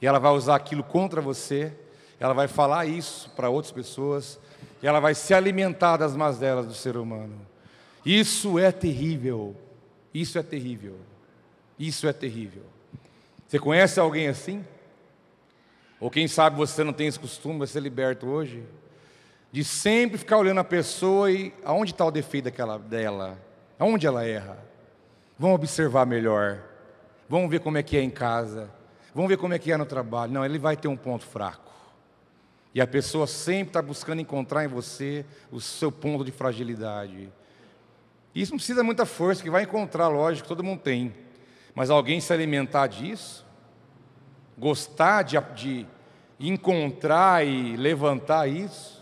E 0.00 0.06
ela 0.06 0.18
vai 0.18 0.32
usar 0.32 0.56
aquilo 0.56 0.82
contra 0.82 1.20
você, 1.20 1.72
ela 2.18 2.32
vai 2.32 2.48
falar 2.48 2.86
isso 2.86 3.30
para 3.30 3.50
outras 3.50 3.72
pessoas, 3.72 4.40
e 4.82 4.86
ela 4.86 4.98
vai 4.98 5.14
se 5.14 5.34
alimentar 5.34 5.98
das 5.98 6.16
mazelas 6.16 6.66
do 6.66 6.74
ser 6.74 6.96
humano. 6.96 7.46
Isso 8.04 8.58
é 8.58 8.72
terrível. 8.72 9.54
Isso 10.12 10.38
é 10.38 10.42
terrível. 10.42 10.96
Isso 11.80 12.06
é 12.06 12.12
terrível. 12.12 12.62
Você 13.48 13.58
conhece 13.58 13.98
alguém 13.98 14.28
assim? 14.28 14.62
Ou 15.98 16.10
quem 16.10 16.28
sabe 16.28 16.54
você 16.54 16.84
não 16.84 16.92
tem 16.92 17.06
esse 17.06 17.18
costume, 17.18 17.58
vai 17.58 17.66
ser 17.66 17.80
liberto 17.80 18.26
hoje? 18.26 18.62
De 19.50 19.64
sempre 19.64 20.18
ficar 20.18 20.36
olhando 20.36 20.60
a 20.60 20.64
pessoa 20.64 21.32
e 21.32 21.54
aonde 21.64 21.92
está 21.92 22.04
o 22.04 22.10
defeito 22.10 22.44
daquela, 22.44 22.78
dela? 22.78 23.38
Aonde 23.78 24.06
ela 24.06 24.26
erra? 24.26 24.58
Vamos 25.38 25.54
observar 25.54 26.04
melhor. 26.04 26.60
Vamos 27.26 27.50
ver 27.50 27.60
como 27.60 27.78
é 27.78 27.82
que 27.82 27.96
é 27.96 28.02
em 28.02 28.10
casa. 28.10 28.70
Vamos 29.14 29.30
ver 29.30 29.38
como 29.38 29.54
é 29.54 29.58
que 29.58 29.72
é 29.72 29.76
no 29.78 29.86
trabalho. 29.86 30.34
Não, 30.34 30.44
ele 30.44 30.58
vai 30.58 30.76
ter 30.76 30.86
um 30.86 30.96
ponto 30.96 31.24
fraco. 31.24 31.72
E 32.74 32.80
a 32.82 32.86
pessoa 32.86 33.26
sempre 33.26 33.70
está 33.70 33.80
buscando 33.80 34.20
encontrar 34.20 34.66
em 34.66 34.68
você 34.68 35.24
o 35.50 35.62
seu 35.62 35.90
ponto 35.90 36.26
de 36.26 36.30
fragilidade. 36.30 37.32
Isso 38.34 38.52
não 38.52 38.58
precisa 38.58 38.84
muita 38.84 39.06
força, 39.06 39.42
que 39.42 39.48
vai 39.48 39.62
encontrar, 39.62 40.08
lógico, 40.08 40.46
todo 40.46 40.62
mundo 40.62 40.80
tem. 40.80 41.29
Mas 41.74 41.90
alguém 41.90 42.20
se 42.20 42.32
alimentar 42.32 42.86
disso, 42.86 43.46
gostar 44.58 45.22
de, 45.22 45.38
de 45.54 45.86
encontrar 46.48 47.46
e 47.46 47.76
levantar 47.76 48.48
isso, 48.48 49.00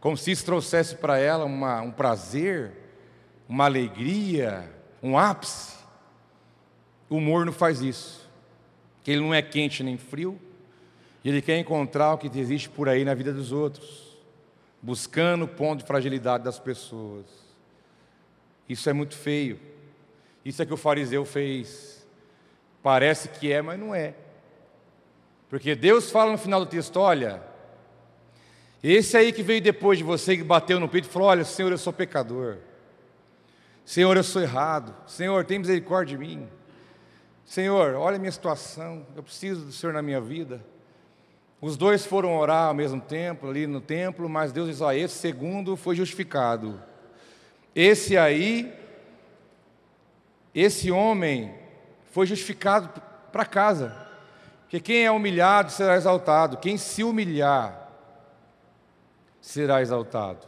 como 0.00 0.16
se 0.16 0.30
isso 0.30 0.44
trouxesse 0.44 0.94
para 0.96 1.18
ela 1.18 1.44
uma, 1.44 1.80
um 1.80 1.90
prazer, 1.90 2.72
uma 3.48 3.64
alegria, 3.64 4.70
um 5.02 5.18
ápice. 5.18 5.76
O 7.10 7.16
humor 7.16 7.44
não 7.44 7.52
faz 7.52 7.80
isso, 7.80 8.28
que 9.02 9.10
ele 9.10 9.20
não 9.20 9.34
é 9.34 9.42
quente 9.42 9.82
nem 9.82 9.96
frio, 9.96 10.38
e 11.24 11.28
ele 11.28 11.42
quer 11.42 11.58
encontrar 11.58 12.14
o 12.14 12.18
que 12.18 12.38
existe 12.38 12.68
por 12.68 12.88
aí 12.88 13.04
na 13.04 13.14
vida 13.14 13.32
dos 13.32 13.50
outros, 13.50 14.16
buscando 14.80 15.46
o 15.46 15.48
ponto 15.48 15.80
de 15.80 15.86
fragilidade 15.86 16.44
das 16.44 16.58
pessoas. 16.58 17.26
Isso 18.68 18.88
é 18.88 18.92
muito 18.92 19.16
feio. 19.16 19.58
Isso 20.48 20.62
é 20.62 20.66
que 20.66 20.72
o 20.72 20.78
fariseu 20.78 21.26
fez. 21.26 22.06
Parece 22.82 23.28
que 23.28 23.52
é, 23.52 23.60
mas 23.60 23.78
não 23.78 23.94
é. 23.94 24.14
Porque 25.50 25.74
Deus 25.74 26.10
fala 26.10 26.32
no 26.32 26.38
final 26.38 26.60
do 26.60 26.64
texto: 26.64 26.96
olha, 26.96 27.42
esse 28.82 29.14
aí 29.14 29.30
que 29.30 29.42
veio 29.42 29.60
depois 29.60 29.98
de 29.98 30.04
você, 30.04 30.38
que 30.38 30.42
bateu 30.42 30.80
no 30.80 30.88
peito 30.88 31.06
e 31.06 31.12
falou: 31.12 31.28
olha, 31.28 31.44
Senhor, 31.44 31.70
eu 31.70 31.76
sou 31.76 31.92
pecador. 31.92 32.56
Senhor, 33.84 34.16
eu 34.16 34.24
sou 34.24 34.40
errado. 34.40 34.96
Senhor, 35.06 35.44
tem 35.44 35.58
misericórdia 35.58 36.16
de 36.16 36.26
mim. 36.26 36.48
Senhor, 37.44 37.94
olha 37.96 38.16
a 38.16 38.18
minha 38.18 38.32
situação. 38.32 39.06
Eu 39.14 39.22
preciso 39.22 39.66
do 39.66 39.72
Senhor 39.72 39.92
na 39.92 40.00
minha 40.00 40.20
vida. 40.20 40.64
Os 41.60 41.76
dois 41.76 42.06
foram 42.06 42.34
orar 42.38 42.68
ao 42.68 42.74
mesmo 42.74 43.02
tempo, 43.02 43.50
ali 43.50 43.66
no 43.66 43.82
templo, 43.82 44.26
mas 44.30 44.50
Deus 44.50 44.70
diz: 44.70 44.80
ó, 44.80 44.92
esse 44.92 45.18
segundo 45.18 45.76
foi 45.76 45.94
justificado. 45.94 46.82
Esse 47.74 48.16
aí, 48.16 48.77
esse 50.60 50.90
homem, 50.90 51.54
foi 52.10 52.26
justificado 52.26 52.88
para 53.30 53.44
casa. 53.44 53.94
Porque 54.62 54.80
quem 54.80 55.04
é 55.04 55.10
humilhado 55.10 55.72
será 55.72 55.96
exaltado, 55.96 56.56
quem 56.58 56.76
se 56.76 57.02
humilhar 57.02 57.88
será 59.40 59.80
exaltado. 59.80 60.46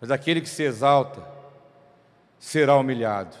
Mas 0.00 0.10
aquele 0.10 0.40
que 0.40 0.48
se 0.48 0.62
exalta 0.62 1.22
será 2.38 2.76
humilhado. 2.76 3.36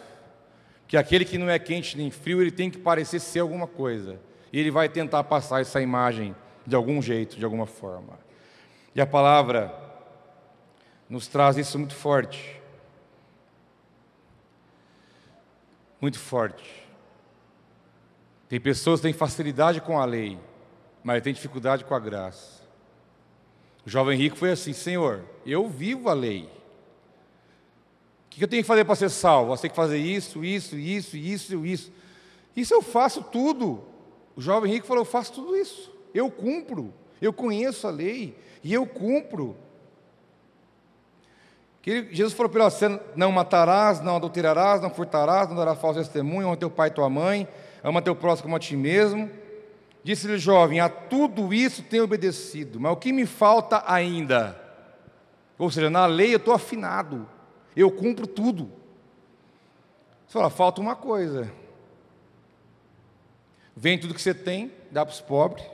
Que 0.86 0.96
aquele 0.96 1.24
que 1.24 1.38
não 1.38 1.48
é 1.48 1.58
quente 1.58 1.96
nem 1.96 2.10
frio, 2.10 2.40
ele 2.40 2.50
tem 2.50 2.70
que 2.70 2.78
parecer 2.78 3.20
ser 3.20 3.40
alguma 3.40 3.66
coisa. 3.66 4.20
E 4.52 4.58
ele 4.58 4.70
vai 4.70 4.88
tentar 4.88 5.24
passar 5.24 5.60
essa 5.60 5.80
imagem 5.80 6.34
de 6.66 6.74
algum 6.74 7.00
jeito, 7.00 7.36
de 7.36 7.44
alguma 7.44 7.66
forma. 7.66 8.18
E 8.94 9.00
a 9.00 9.06
palavra 9.06 9.74
nos 11.08 11.28
traz 11.28 11.56
isso 11.56 11.78
muito 11.78 11.94
forte. 11.94 12.55
Muito 16.06 16.20
forte. 16.20 16.86
Tem 18.48 18.60
pessoas 18.60 19.00
que 19.00 19.08
têm 19.08 19.12
facilidade 19.12 19.80
com 19.80 19.98
a 19.98 20.04
lei, 20.04 20.38
mas 21.02 21.20
têm 21.20 21.34
dificuldade 21.34 21.84
com 21.84 21.96
a 21.96 21.98
graça. 21.98 22.62
O 23.84 23.90
jovem 23.90 24.16
rico 24.16 24.36
foi 24.36 24.52
assim: 24.52 24.72
Senhor, 24.72 25.24
eu 25.44 25.68
vivo 25.68 26.08
a 26.08 26.14
lei. 26.14 26.44
O 26.44 28.28
que 28.30 28.44
eu 28.44 28.46
tenho 28.46 28.62
que 28.62 28.68
fazer 28.68 28.84
para 28.84 28.94
ser 28.94 29.08
salvo? 29.08 29.48
Você 29.48 29.62
tem 29.62 29.70
que 29.70 29.74
fazer 29.74 29.98
isso, 29.98 30.44
isso, 30.44 30.76
isso, 30.78 31.16
isso, 31.16 31.66
isso. 31.66 31.92
Isso 32.54 32.72
eu 32.72 32.82
faço 32.82 33.24
tudo. 33.24 33.82
O 34.36 34.40
jovem 34.40 34.72
rico 34.74 34.86
falou: 34.86 35.00
Eu 35.00 35.10
faço 35.10 35.32
tudo 35.32 35.56
isso, 35.56 35.92
eu 36.14 36.30
cumpro, 36.30 36.94
eu 37.20 37.32
conheço 37.32 37.84
a 37.84 37.90
lei 37.90 38.38
e 38.62 38.72
eu 38.72 38.86
cumpro. 38.86 39.56
Jesus 41.86 42.32
falou 42.32 42.50
para 42.50 42.62
ele: 42.64 42.70
Você 42.70 43.00
não 43.14 43.30
matarás, 43.30 44.00
não 44.00 44.16
adulterarás, 44.16 44.82
não 44.82 44.90
furtarás, 44.90 45.48
não 45.48 45.54
darás 45.54 45.78
falso 45.78 46.00
testemunho, 46.00 46.48
ama 46.48 46.56
teu 46.56 46.68
pai 46.68 46.88
e 46.88 46.92
tua 46.92 47.08
mãe, 47.08 47.46
ama 47.82 48.02
teu 48.02 48.16
próximo 48.16 48.44
como 48.44 48.56
a 48.56 48.58
ti 48.58 48.76
mesmo. 48.76 49.30
Disse-lhe 50.02 50.36
jovem: 50.36 50.80
A 50.80 50.88
tudo 50.88 51.54
isso 51.54 51.84
tenho 51.84 52.02
obedecido, 52.02 52.80
mas 52.80 52.92
o 52.92 52.96
que 52.96 53.12
me 53.12 53.24
falta 53.24 53.84
ainda? 53.86 54.60
Ou 55.56 55.70
seja, 55.70 55.88
na 55.88 56.06
lei 56.06 56.34
eu 56.34 56.38
estou 56.38 56.52
afinado, 56.52 57.26
eu 57.76 57.90
cumpro 57.90 58.26
tudo. 58.26 58.68
Você 60.26 60.32
fala: 60.32 60.50
Falta 60.50 60.80
uma 60.80 60.96
coisa. 60.96 61.52
Vem 63.76 63.96
tudo 63.96 64.14
que 64.14 64.22
você 64.22 64.34
tem, 64.34 64.72
dá 64.90 65.06
para 65.06 65.12
os 65.12 65.20
pobres. 65.20 65.64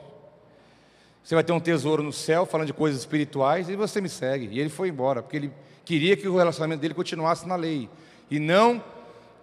Você 1.25 1.35
vai 1.35 1.45
ter 1.45 1.53
um 1.53 1.61
tesouro 1.61 2.03
no 2.03 2.13
céu, 2.13 2.45
falando 2.45 2.67
de 2.67 2.73
coisas 2.75 3.01
espirituais, 3.01 3.69
e 3.71 3.77
você 3.77 4.01
me 4.01 4.09
segue. 4.09 4.49
E 4.49 4.59
ele 4.59 4.69
foi 4.69 4.89
embora, 4.89 5.23
porque 5.23 5.37
ele 5.37 5.53
queria 5.85 6.17
que 6.17 6.29
o 6.29 6.37
relacionamento 6.37 6.81
dele 6.81 6.95
continuasse 6.95 7.47
na 7.47 7.57
lei. 7.57 7.89
E 8.31 8.39
não 8.39 8.83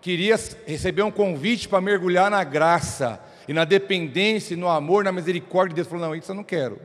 queria 0.01 0.35
receber 0.65 1.03
um 1.03 1.11
convite 1.11 1.67
para 1.67 1.81
mergulhar 1.81 2.31
na 2.31 2.43
graça, 2.43 3.21
e 3.47 3.53
na 3.53 3.65
dependência, 3.65 4.55
no 4.55 4.67
amor, 4.67 5.03
na 5.03 5.11
misericórdia 5.11 5.69
de 5.69 5.75
Deus. 5.75 5.87
Falou: 5.87 6.05
Não, 6.05 6.15
isso 6.15 6.31
eu 6.31 6.35
não 6.35 6.43
quero. 6.43 6.79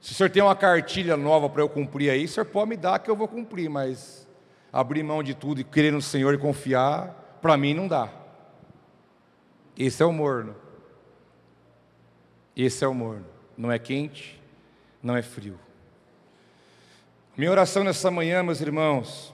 Se 0.00 0.12
o 0.12 0.14
senhor 0.14 0.30
tem 0.30 0.42
uma 0.42 0.56
cartilha 0.56 1.16
nova 1.16 1.48
para 1.48 1.62
eu 1.62 1.68
cumprir 1.68 2.10
aí, 2.10 2.24
o 2.24 2.28
senhor 2.28 2.46
pode 2.46 2.70
me 2.70 2.76
dar 2.76 2.98
que 2.98 3.10
eu 3.10 3.16
vou 3.16 3.28
cumprir, 3.28 3.68
mas 3.68 4.26
abrir 4.72 5.02
mão 5.02 5.22
de 5.22 5.34
tudo 5.34 5.60
e 5.60 5.64
crer 5.64 5.92
no 5.92 6.00
Senhor 6.00 6.32
e 6.32 6.38
confiar, 6.38 7.38
para 7.42 7.56
mim 7.56 7.74
não 7.74 7.88
dá. 7.88 8.08
Esse 9.76 10.02
é 10.02 10.06
o 10.06 10.12
morno. 10.12 10.54
Esse 12.56 12.84
é 12.84 12.88
o 12.88 12.94
morno. 12.94 13.26
Não 13.56 13.70
é 13.70 13.78
quente, 13.78 14.40
não 15.02 15.16
é 15.16 15.22
frio. 15.22 15.58
Minha 17.36 17.52
oração 17.52 17.84
nessa 17.84 18.10
manhã, 18.10 18.42
meus 18.42 18.60
irmãos, 18.60 19.32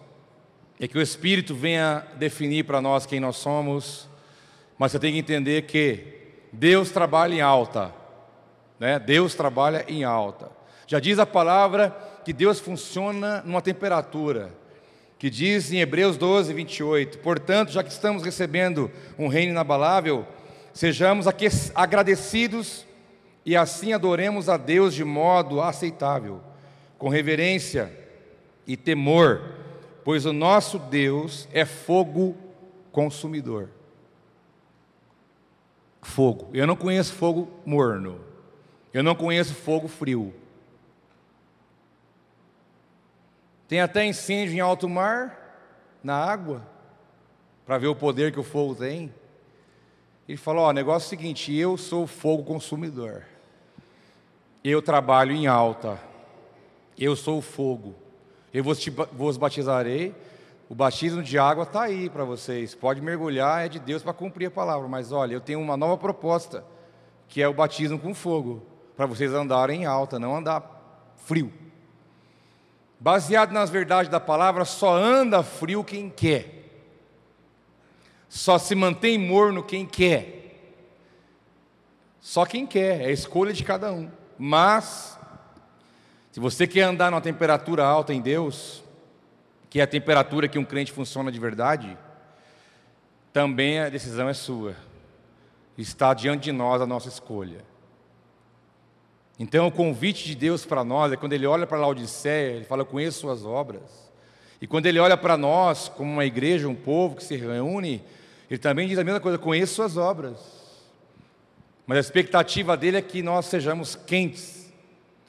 é 0.79 0.87
que 0.87 0.99
o 0.99 1.01
Espírito 1.01 1.55
venha 1.55 2.07
definir 2.17 2.65
para 2.65 2.81
nós 2.81 3.07
quem 3.07 3.19
nós 3.19 3.37
somos, 3.37 4.07
mas 4.79 4.93
você 4.93 4.99
tem 4.99 5.15
que 5.15 5.19
entender 5.19 5.63
que 5.63 6.05
Deus 6.53 6.91
trabalha 6.91 7.35
em 7.35 7.41
alta, 7.41 7.93
né? 8.79 8.99
Deus 8.99 9.35
trabalha 9.35 9.83
em 9.89 10.05
alta. 10.05 10.51
Já 10.87 11.01
diz 11.01 11.19
a 11.19 11.25
palavra 11.25 11.91
que 12.23 12.35
Deus 12.35 12.61
funciona 12.61 13.43
numa 13.47 13.63
temperatura, 13.63 14.53
que 15.19 15.31
diz 15.31 15.73
em 15.73 15.81
Hebreus 15.81 16.19
12, 16.19 16.53
28, 16.53 17.19
portanto, 17.21 17.73
já 17.73 17.83
que 17.83 17.91
estamos 17.91 18.23
recebendo 18.23 18.91
um 19.19 19.27
reino 19.27 19.53
inabalável, 19.53 20.27
sejamos 20.75 21.27
agradecidos 21.75 22.85
e 23.45 23.57
assim 23.57 23.95
adoremos 23.95 24.51
a 24.51 24.59
Deus 24.59 24.93
de 24.93 25.03
modo 25.03 25.63
aceitável, 25.63 26.43
com 26.99 27.09
reverência 27.09 27.93
e 28.67 28.77
temor, 28.77 29.43
pois 30.05 30.27
o 30.27 30.33
nosso 30.33 30.79
Deus 30.79 31.49
é 31.53 31.65
fogo 31.65 32.37
consumidor. 32.91 33.71
Fogo. 36.03 36.49
Eu 36.55 36.67
não 36.67 36.77
conheço 36.77 37.13
fogo 37.13 37.51
morno. 37.65 38.21
Eu 38.95 39.03
não 39.03 39.15
conheço 39.15 39.55
fogo 39.55 39.89
frio. 39.89 40.33
Tem 43.69 43.81
até 43.81 44.05
incêndio 44.07 44.55
em 44.57 44.61
alto 44.61 44.89
mar, 44.89 45.37
na 46.03 46.15
água, 46.17 46.63
para 47.67 47.79
ver 47.79 47.89
o 47.89 47.97
poder 47.97 48.33
que 48.33 48.39
o 48.39 48.45
fogo 48.45 48.77
tem. 48.77 49.13
Ele 50.29 50.39
falou: 50.39 50.65
Ó, 50.65 50.71
o 50.71 50.73
negócio 50.73 51.07
é 51.07 51.09
o 51.09 51.11
seguinte, 51.11 51.55
eu 51.55 51.77
sou 51.77 52.07
fogo 52.07 52.45
consumidor. 52.45 53.25
Eu 54.63 54.81
trabalho 54.81 55.33
em 55.33 55.47
alta. 55.47 56.01
Eu 56.99 57.15
sou 57.17 57.39
o 57.39 57.43
fogo. 57.43 57.95
Eu 58.53 58.65
vos, 58.65 58.81
te, 58.81 58.91
vos 58.91 59.37
batizarei. 59.37 60.15
O 60.69 60.75
batismo 60.75 61.23
de 61.23 61.39
água 61.39 61.65
está 61.65 61.83
aí 61.83 62.11
para 62.11 62.25
vocês. 62.25 62.75
Pode 62.75 63.01
mergulhar, 63.01 63.67
é 63.67 63.69
de 63.69 63.79
Deus 63.79 64.03
para 64.03 64.13
cumprir 64.13 64.47
a 64.47 64.51
palavra. 64.51 64.89
Mas 64.89 65.13
olha, 65.13 65.35
eu 65.35 65.41
tenho 65.41 65.61
uma 65.61 65.77
nova 65.77 65.97
proposta, 65.97 66.65
que 67.29 67.43
é 67.43 67.49
o 67.49 67.55
batismo 67.55 67.99
com 67.99 68.15
fogo, 68.15 68.63
para 68.97 69.07
vocês 69.07 69.33
andarem 69.33 69.83
em 69.83 69.85
alta, 69.85 70.19
não 70.19 70.37
andar 70.37 71.15
frio. 71.17 71.53
Baseado 72.99 73.53
nas 73.53 73.69
verdades 73.69 74.11
da 74.11 74.19
palavra, 74.19 74.65
só 74.65 74.97
anda 74.97 75.43
frio 75.43 75.85
quem 75.85 76.09
quer. 76.09 76.57
Só 78.29 78.59
se 78.59 78.75
mantém 78.75 79.19
morno 79.19 79.63
quem 79.63 79.87
quer. 79.87 80.37
Só 82.21 82.45
quem 82.45 82.67
quer, 82.67 83.03
é 83.03 83.07
a 83.07 83.13
escolha 83.13 83.53
de 83.53 83.63
cada 83.63 83.93
um. 83.93 84.11
Mas, 84.37 85.16
se 86.37 86.41
você 86.41 86.67
quer 86.67 86.83
andar 86.83 87.11
numa 87.11 87.23
temperatura 87.23 87.83
alta 87.83 88.13
em 88.13 88.21
Deus, 88.21 88.85
que 89.71 89.81
é 89.81 89.83
a 89.83 89.87
temperatura 89.87 90.47
que 90.47 90.59
um 90.59 90.67
crente 90.67 90.93
funciona 90.93 91.33
de 91.33 91.41
verdade, 91.41 91.97
também 93.33 93.81
a 93.81 93.89
decisão 93.89 94.29
é 94.29 94.35
sua. 94.35 94.77
Está 95.79 96.13
diante 96.13 96.43
de 96.43 96.53
nós 96.53 96.83
a 96.83 96.87
nossa 96.87 97.09
escolha. 97.09 97.65
Então, 99.39 99.67
o 99.67 99.73
convite 99.73 100.27
de 100.27 100.35
Deus 100.35 100.67
para 100.67 100.85
nós 100.85 101.11
é 101.11 101.17
quando 101.17 101.33
Ele 101.33 101.47
olha 101.47 101.67
para 101.67 101.79
Laodiceia, 101.79 102.57
Ele 102.57 102.67
fala: 102.67 102.85
Conheço 102.85 103.21
suas 103.21 103.43
obras. 103.43 104.13
E 104.61 104.67
quando 104.67 104.85
Ele 104.85 104.99
olha 104.99 105.17
para 105.17 105.39
nós, 105.39 105.89
como 105.89 106.13
uma 106.13 106.27
igreja, 106.27 106.69
um 106.69 106.75
povo 106.75 107.17
que 107.17 107.25
se 107.25 107.35
reúne, 107.35 108.05
Ele 108.51 108.59
também 108.59 108.87
diz 108.87 108.99
a 108.99 109.05
mesma 109.05 109.21
coisa: 109.21 109.39
Conheço 109.39 109.77
suas 109.77 109.97
obras. 109.97 110.37
Mas 111.87 111.97
a 111.97 112.01
expectativa 112.03 112.77
dele 112.77 112.99
é 112.99 113.03
que 113.03 113.23
nós 113.23 113.47
sejamos 113.47 113.97
quentes, 113.97 114.66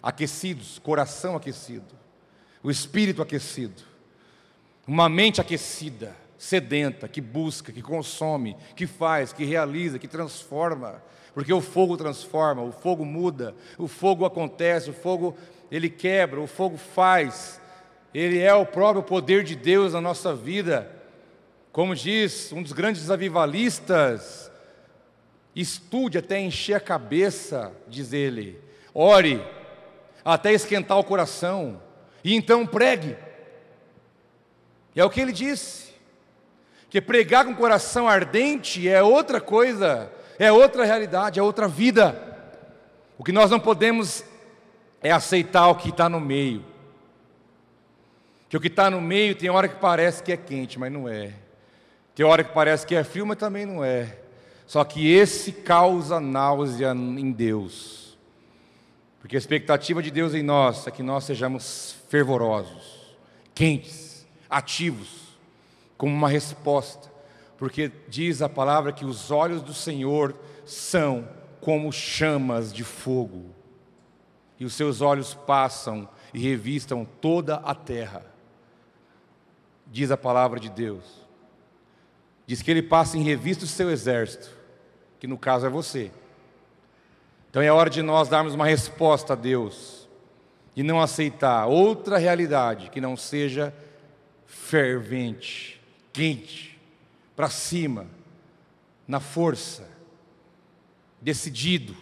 aquecidos, 0.07 0.79
coração 0.79 1.35
aquecido, 1.35 1.93
o 2.63 2.71
espírito 2.71 3.21
aquecido, 3.21 3.83
uma 4.87 5.09
mente 5.09 5.41
aquecida, 5.41 6.15
sedenta, 6.37 7.09
que 7.09 7.19
busca, 7.19 7.73
que 7.73 7.81
consome, 7.81 8.55
que 8.73 8.87
faz, 8.87 9.33
que 9.33 9.43
realiza, 9.43 9.99
que 9.99 10.07
transforma, 10.07 11.03
porque 11.33 11.51
o 11.51 11.59
fogo 11.59 11.97
transforma, 11.97 12.61
o 12.61 12.71
fogo 12.71 13.03
muda, 13.03 13.53
o 13.77 13.85
fogo 13.85 14.23
acontece, 14.23 14.89
o 14.89 14.93
fogo 14.93 15.35
ele 15.69 15.89
quebra, 15.89 16.39
o 16.39 16.47
fogo 16.47 16.77
faz. 16.77 17.59
Ele 18.13 18.39
é 18.39 18.53
o 18.53 18.65
próprio 18.65 19.03
poder 19.03 19.43
de 19.43 19.57
Deus 19.57 19.91
na 19.91 19.99
nossa 19.99 20.33
vida. 20.33 20.89
Como 21.69 21.93
diz 21.93 22.53
um 22.53 22.63
dos 22.63 22.71
grandes 22.71 23.11
avivalistas, 23.11 24.49
estude 25.53 26.17
até 26.17 26.39
encher 26.39 26.75
a 26.75 26.79
cabeça, 26.79 27.73
diz 27.89 28.13
ele. 28.13 28.57
Ore 28.93 29.56
até 30.33 30.51
esquentar 30.53 30.97
o 30.97 31.03
coração 31.03 31.81
e 32.23 32.35
então 32.35 32.65
pregue. 32.65 33.15
É 34.95 35.03
o 35.03 35.09
que 35.09 35.21
ele 35.21 35.31
disse. 35.31 35.87
Que 36.89 37.01
pregar 37.01 37.45
com 37.45 37.53
coração 37.53 38.07
ardente 38.07 38.87
é 38.87 39.03
outra 39.03 39.41
coisa 39.41 40.11
é 40.39 40.51
outra 40.51 40.85
realidade, 40.85 41.39
é 41.39 41.43
outra 41.43 41.67
vida. 41.67 42.21
O 43.17 43.23
que 43.23 43.31
nós 43.31 43.49
não 43.49 43.59
podemos 43.59 44.23
é 45.01 45.11
aceitar 45.11 45.67
o 45.67 45.75
que 45.75 45.89
está 45.89 46.07
no 46.07 46.19
meio. 46.19 46.63
Que 48.47 48.55
o 48.55 48.61
que 48.61 48.67
está 48.67 48.89
no 48.89 49.01
meio 49.01 49.35
tem 49.35 49.49
hora 49.49 49.67
que 49.67 49.75
parece 49.75 50.21
que 50.21 50.31
é 50.31 50.37
quente, 50.37 50.77
mas 50.77 50.91
não 50.91 51.09
é. 51.09 51.33
Tem 52.15 52.25
hora 52.25 52.43
que 52.43 52.53
parece 52.53 52.85
que 52.85 52.95
é 52.95 53.03
frio, 53.03 53.25
mas 53.25 53.37
também 53.37 53.65
não 53.65 53.83
é. 53.83 54.19
Só 54.65 54.83
que 54.83 55.11
esse 55.11 55.51
causa 55.51 56.19
náusea 56.19 56.91
em 56.91 57.31
Deus. 57.31 58.06
Porque 59.27 59.35
a 59.35 59.39
expectativa 59.39 60.01
de 60.01 60.09
Deus 60.09 60.33
em 60.33 60.41
nós 60.41 60.87
é 60.87 60.91
que 60.91 61.03
nós 61.03 61.25
sejamos 61.25 61.97
fervorosos, 62.07 63.15
quentes, 63.53 64.25
ativos, 64.49 65.37
como 65.97 66.13
uma 66.13 66.29
resposta 66.29 67.17
porque 67.57 67.91
diz 68.07 68.41
a 68.41 68.47
palavra 68.47 68.93
que 68.93 69.03
os 69.03 69.31
olhos 69.31 69.61
do 69.61 69.73
Senhor 69.73 70.35
são 70.65 71.27
como 71.59 71.91
chamas 71.91 72.71
de 72.71 72.83
fogo, 72.83 73.45
e 74.59 74.65
os 74.65 74.73
seus 74.73 75.01
olhos 75.01 75.33
passam 75.33 76.07
e 76.33 76.39
revistam 76.39 77.05
toda 77.19 77.55
a 77.55 77.75
terra. 77.75 78.25
Diz 79.87 80.11
a 80.11 80.17
palavra 80.17 80.59
de 80.59 80.69
Deus. 80.69 81.03
Diz 82.45 82.61
que 82.61 82.71
ele 82.71 82.81
passa 82.81 83.17
em 83.17 83.23
revista 83.23 83.65
o 83.65 83.67
seu 83.67 83.89
exército, 83.89 84.49
que 85.19 85.27
no 85.27 85.37
caso 85.37 85.65
é 85.65 85.69
você. 85.69 86.11
Então 87.49 87.61
é 87.61 87.71
hora 87.71 87.89
de 87.89 88.01
nós 88.01 88.27
darmos 88.27 88.53
uma 88.53 88.65
resposta 88.65 89.33
a 89.33 89.35
Deus 89.35 90.07
e 90.75 90.83
não 90.83 91.01
aceitar 91.01 91.65
outra 91.65 92.17
realidade 92.17 92.89
que 92.89 93.01
não 93.01 93.17
seja 93.17 93.73
fervente, 94.45 95.81
quente, 96.13 96.79
para 97.35 97.49
cima, 97.49 98.07
na 99.07 99.19
força, 99.19 99.87
decidido 101.21 101.95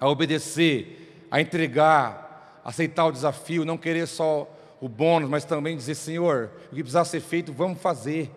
a 0.00 0.08
obedecer, 0.08 1.26
a 1.30 1.40
entregar, 1.40 2.60
aceitar 2.64 3.06
o 3.06 3.12
desafio, 3.12 3.64
não 3.64 3.76
querer 3.76 4.06
só 4.06 4.48
o 4.80 4.88
bônus, 4.88 5.28
mas 5.28 5.44
também 5.44 5.76
dizer: 5.76 5.94
Senhor, 5.94 6.50
o 6.66 6.74
que 6.74 6.82
precisar 6.82 7.04
ser 7.04 7.20
feito, 7.20 7.52
vamos 7.52 7.80
fazer, 7.80 8.30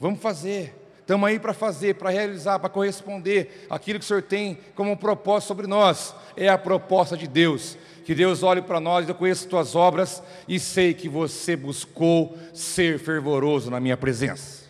vamos 0.00 0.20
fazer. 0.20 0.85
Estamos 1.06 1.28
aí 1.28 1.38
para 1.38 1.54
fazer, 1.54 1.94
para 1.94 2.10
realizar, 2.10 2.58
para 2.58 2.68
corresponder 2.68 3.64
aquilo 3.70 4.00
que 4.00 4.04
o 4.04 4.08
Senhor 4.08 4.24
tem 4.24 4.58
como 4.74 4.96
propósito 4.96 5.46
sobre 5.46 5.68
nós. 5.68 6.12
É 6.36 6.48
a 6.48 6.58
proposta 6.58 7.16
de 7.16 7.28
Deus. 7.28 7.78
Que 8.04 8.12
Deus 8.12 8.42
olhe 8.42 8.60
para 8.60 8.80
nós, 8.80 9.08
eu 9.08 9.14
conheço 9.14 9.46
tuas 9.46 9.76
obras 9.76 10.20
e 10.48 10.58
sei 10.58 10.92
que 10.94 11.08
você 11.08 11.54
buscou 11.54 12.36
ser 12.52 12.98
fervoroso 12.98 13.70
na 13.70 13.78
minha 13.78 13.96
presença. 13.96 14.64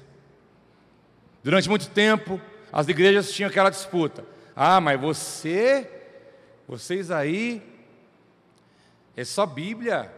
Durante 1.43 1.71
muito 1.71 1.89
tempo, 1.89 2.39
as 2.71 2.87
igrejas 2.87 3.33
tinham 3.33 3.49
aquela 3.49 3.71
disputa. 3.71 4.23
Ah, 4.55 4.79
mas 4.79 5.01
você, 5.01 5.91
vocês 6.69 7.11
aí, 7.11 7.63
é 9.17 9.25
só 9.25 9.47
Bíblia, 9.47 10.13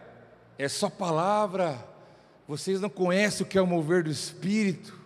é 0.57 0.67
só 0.67 0.89
palavra, 0.89 1.77
vocês 2.45 2.81
não 2.81 2.89
conhecem 2.89 3.45
o 3.45 3.49
que 3.49 3.57
é 3.57 3.61
o 3.61 3.65
mover 3.65 4.03
do 4.03 4.11
Espírito, 4.11 4.98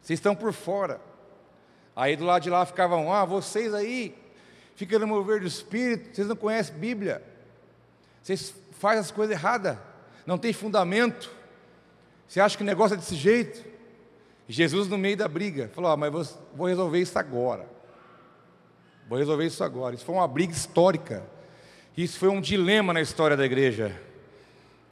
vocês 0.00 0.18
estão 0.18 0.34
por 0.34 0.52
fora. 0.52 1.00
Aí 1.94 2.16
do 2.16 2.24
lado 2.24 2.42
de 2.42 2.50
lá 2.50 2.64
ficavam, 2.64 3.12
ah, 3.12 3.24
vocês 3.24 3.74
aí, 3.74 4.16
ficam 4.74 4.98
no 4.98 5.06
mover 5.06 5.40
do 5.40 5.46
Espírito, 5.46 6.14
vocês 6.14 6.26
não 6.26 6.36
conhecem 6.36 6.74
Bíblia, 6.76 7.22
vocês 8.22 8.54
fazem 8.78 9.00
as 9.00 9.10
coisas 9.10 9.36
erradas, 9.36 9.76
não 10.24 10.38
tem 10.38 10.52
fundamento, 10.52 11.30
você 12.30 12.40
acha 12.40 12.56
que 12.56 12.62
o 12.62 12.66
negócio 12.66 12.94
é 12.94 12.96
desse 12.96 13.16
jeito? 13.16 13.68
Jesus, 14.48 14.86
no 14.86 14.96
meio 14.96 15.16
da 15.16 15.26
briga, 15.26 15.68
falou: 15.74 15.90
ah, 15.90 15.96
Mas 15.96 16.12
vou, 16.12 16.24
vou 16.54 16.66
resolver 16.68 17.00
isso 17.00 17.18
agora. 17.18 17.68
Vou 19.08 19.18
resolver 19.18 19.46
isso 19.46 19.64
agora. 19.64 19.96
Isso 19.96 20.04
foi 20.04 20.14
uma 20.14 20.28
briga 20.28 20.52
histórica. 20.52 21.24
Isso 21.96 22.20
foi 22.20 22.28
um 22.28 22.40
dilema 22.40 22.92
na 22.92 23.00
história 23.00 23.36
da 23.36 23.44
igreja. 23.44 24.00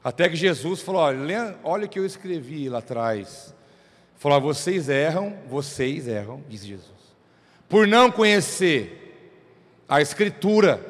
Até 0.03 0.29
que 0.29 0.35
Jesus 0.35 0.83
falou: 0.83 1.01
Olha, 1.01 1.57
olha 1.63 1.87
o 1.87 1.89
que 1.89 2.01
eu 2.01 2.05
escrevi 2.05 2.69
lá 2.69 2.79
atrás. 2.79 3.55
Falou: 4.19 4.41
Vocês 4.41 4.89
erram, 4.89 5.37
vocês 5.49 6.07
erram, 6.07 6.43
diz 6.49 6.65
Jesus, 6.65 7.17
por 7.69 7.87
não 7.87 8.11
conhecer 8.11 8.99
a 9.89 10.03
Escritura 10.03 10.85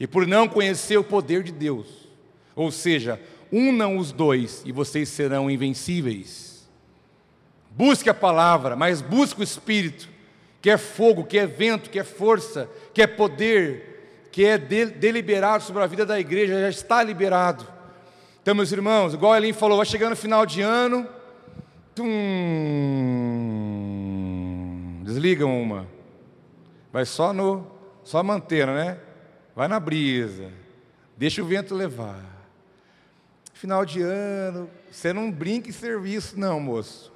e 0.00 0.06
por 0.06 0.26
não 0.26 0.48
conhecer 0.48 0.96
o 0.96 1.04
poder 1.04 1.42
de 1.42 1.52
Deus. 1.52 2.08
Ou 2.56 2.72
seja, 2.72 3.20
unam 3.52 3.96
os 3.98 4.10
dois 4.10 4.62
e 4.64 4.72
vocês 4.72 5.08
serão 5.10 5.50
invencíveis. 5.50 6.68
Busque 7.70 8.10
a 8.10 8.14
palavra, 8.14 8.76
mas 8.76 9.00
busque 9.00 9.40
o 9.40 9.44
Espírito, 9.44 10.08
que 10.60 10.70
é 10.70 10.76
fogo, 10.76 11.24
que 11.24 11.38
é 11.38 11.46
vento, 11.46 11.90
que 11.90 11.98
é 11.98 12.04
força, 12.04 12.68
que 12.92 13.00
é 13.00 13.06
poder, 13.06 14.28
que 14.30 14.44
é 14.44 14.58
deliberado 14.58 15.64
sobre 15.64 15.82
a 15.82 15.86
vida 15.86 16.04
da 16.04 16.18
igreja, 16.18 16.60
já 16.60 16.68
está 16.68 17.02
liberado. 17.02 17.66
Então, 18.42 18.54
meus 18.54 18.72
irmãos, 18.72 19.14
igual 19.14 19.32
a 19.32 19.54
falou, 19.54 19.76
vai 19.76 19.86
chegando 19.86 20.10
no 20.10 20.16
final 20.16 20.44
de 20.44 20.60
ano, 20.60 21.06
tum, 21.94 22.04
desliga 25.04 25.46
uma, 25.46 25.86
vai 26.92 27.04
só 27.04 27.32
no, 27.32 27.66
só 28.04 28.18
a 28.18 28.22
manteira, 28.22 28.74
né? 28.74 28.98
Vai 29.54 29.68
na 29.68 29.78
brisa, 29.78 30.50
deixa 31.16 31.42
o 31.42 31.46
vento 31.46 31.74
levar. 31.74 32.32
Final 33.52 33.84
de 33.84 34.00
ano, 34.02 34.68
você 34.90 35.12
não 35.12 35.30
brinca 35.30 35.68
em 35.68 35.72
serviço, 35.72 36.38
não, 36.38 36.58
moço. 36.58 37.12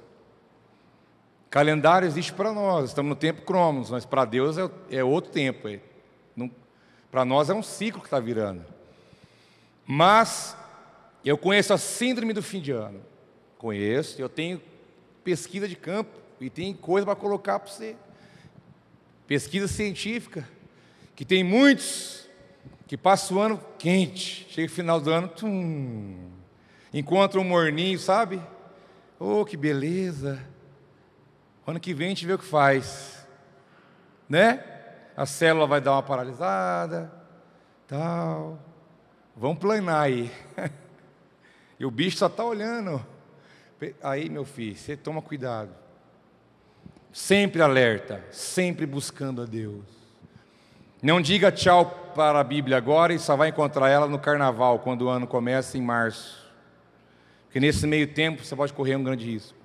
Calendário 1.49 2.07
existe 2.07 2.33
para 2.33 2.53
nós, 2.53 2.89
estamos 2.89 3.09
no 3.09 3.15
tempo 3.15 3.41
Cromos, 3.41 3.89
mas 3.89 4.05
para 4.05 4.25
Deus 4.25 4.57
é, 4.57 4.69
é, 4.91 5.03
outro 5.03 5.31
tempo. 5.31 5.67
É, 5.67 5.79
para 7.09 7.25
nós 7.25 7.49
é 7.49 7.53
um 7.53 7.63
ciclo 7.63 8.01
que 8.01 8.07
está 8.07 8.19
virando. 8.19 8.63
Mas 9.85 10.55
eu 11.23 11.37
conheço 11.37 11.73
a 11.73 11.77
síndrome 11.77 12.33
do 12.33 12.43
fim 12.43 12.61
de 12.61 12.71
ano. 12.71 13.01
Conheço, 13.57 14.21
eu 14.21 14.29
tenho 14.29 14.61
pesquisa 15.23 15.67
de 15.67 15.75
campo. 15.75 16.17
E 16.39 16.49
tem 16.49 16.73
coisa 16.73 17.05
para 17.05 17.15
colocar 17.15 17.59
para 17.59 17.71
você. 17.71 17.95
Pesquisa 19.25 19.67
científica, 19.67 20.47
que 21.15 21.25
tem 21.25 21.43
muitos 21.43 22.29
que 22.85 22.95
passam 22.95 23.37
o 23.37 23.41
ano 23.41 23.61
quente, 23.77 24.47
chega 24.49 24.71
o 24.71 24.73
final 24.73 25.01
do 25.01 25.11
ano, 25.11 25.27
tum, 25.27 26.29
encontra 26.93 27.39
um 27.39 27.43
morninho, 27.43 27.99
sabe? 27.99 28.41
Oh, 29.19 29.43
que 29.43 29.57
beleza! 29.57 30.41
Ano 31.65 31.81
que 31.81 31.93
vem 31.93 32.07
a 32.07 32.09
gente 32.11 32.25
vê 32.25 32.33
o 32.33 32.39
que 32.39 32.45
faz, 32.45 33.27
né? 34.29 34.63
A 35.17 35.25
célula 35.25 35.67
vai 35.67 35.81
dar 35.81 35.93
uma 35.93 36.03
paralisada, 36.03 37.11
tal. 37.87 38.57
Vamos 39.35 39.57
planar 39.57 40.03
aí. 40.03 40.31
e 41.77 41.85
o 41.85 41.91
bicho 41.91 42.17
só 42.17 42.27
está 42.27 42.45
olhando. 42.45 43.05
Aí, 44.01 44.29
meu 44.29 44.45
filho, 44.45 44.75
você 44.75 44.97
toma 44.97 45.21
cuidado. 45.21 45.69
Sempre 47.11 47.61
alerta, 47.61 48.23
sempre 48.31 48.85
buscando 48.85 49.41
a 49.41 49.45
Deus. 49.45 49.85
Não 51.01 51.21
diga 51.21 51.51
tchau 51.51 52.11
para 52.15 52.39
a 52.39 52.43
Bíblia 52.43 52.77
agora 52.77 53.13
e 53.13 53.19
só 53.19 53.35
vai 53.35 53.49
encontrar 53.49 53.89
ela 53.89 54.07
no 54.07 54.17
carnaval, 54.17 54.79
quando 54.79 55.03
o 55.03 55.09
ano 55.09 55.27
começa 55.27 55.77
em 55.77 55.81
março. 55.81 56.47
Porque 57.45 57.59
nesse 57.59 57.85
meio 57.85 58.07
tempo 58.13 58.43
você 58.43 58.55
pode 58.55 58.73
correr 58.73 58.95
um 58.95 59.03
grande 59.03 59.25
risco. 59.25 59.55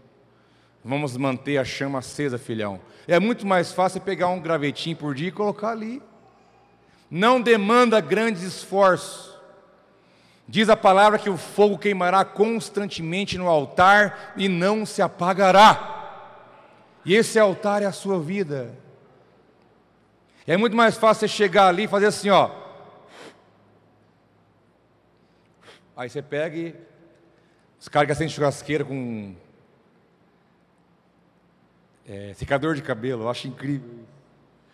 Vamos 0.85 1.17
manter 1.17 1.59
a 1.59 1.65
chama 1.65 2.01
acesa, 2.01 2.39
filhão. 2.39 2.81
É 3.07 3.19
muito 3.19 3.47
mais 3.47 3.73
fácil 3.73 4.01
pegar 4.01 4.29
um 4.29 4.41
gravetinho 4.41 4.97
por 4.97 5.15
dia 5.15 5.29
e 5.29 5.33
colocar 5.33 5.71
ali. 5.71 6.03
Não 7.11 7.41
demanda 7.41 8.01
grandes 8.01 8.43
esforços. 8.43 9.32
Diz 10.47 10.69
a 10.69 10.77
palavra 10.77 11.19
que 11.19 11.31
o 11.31 11.37
fogo 11.37 11.79
queimará 11.79 12.25
constantemente 12.25 13.39
no 13.39 13.49
altar 13.49 14.35
e 14.37 14.49
não 14.49 14.85
se 14.85 15.01
apagará. 15.01 16.01
E 17.05 17.15
esse 17.15 17.39
altar 17.39 17.83
é 17.83 17.87
a 17.87 17.93
sua 17.93 18.21
vida. 18.21 18.75
É 20.47 20.57
muito 20.57 20.77
mais 20.77 20.97
fácil 20.97 21.21
você 21.21 21.29
chegar 21.29 21.69
ali 21.69 21.85
e 21.85 21.89
fazer 21.89 22.07
assim, 22.07 22.31
ó. 22.31 22.51
Aí 25.97 26.09
você 26.09 26.21
pega 26.21 26.57
e 26.57 26.75
os 27.79 27.89
caras 27.89 28.19
que 28.19 28.29
churrasqueira 28.29 28.85
com 28.85 29.35
é, 32.07 32.33
secador 32.35 32.75
de 32.75 32.83
cabelo, 32.83 33.23
eu 33.23 33.31
acho 33.31 33.47
incrível. 33.47 34.05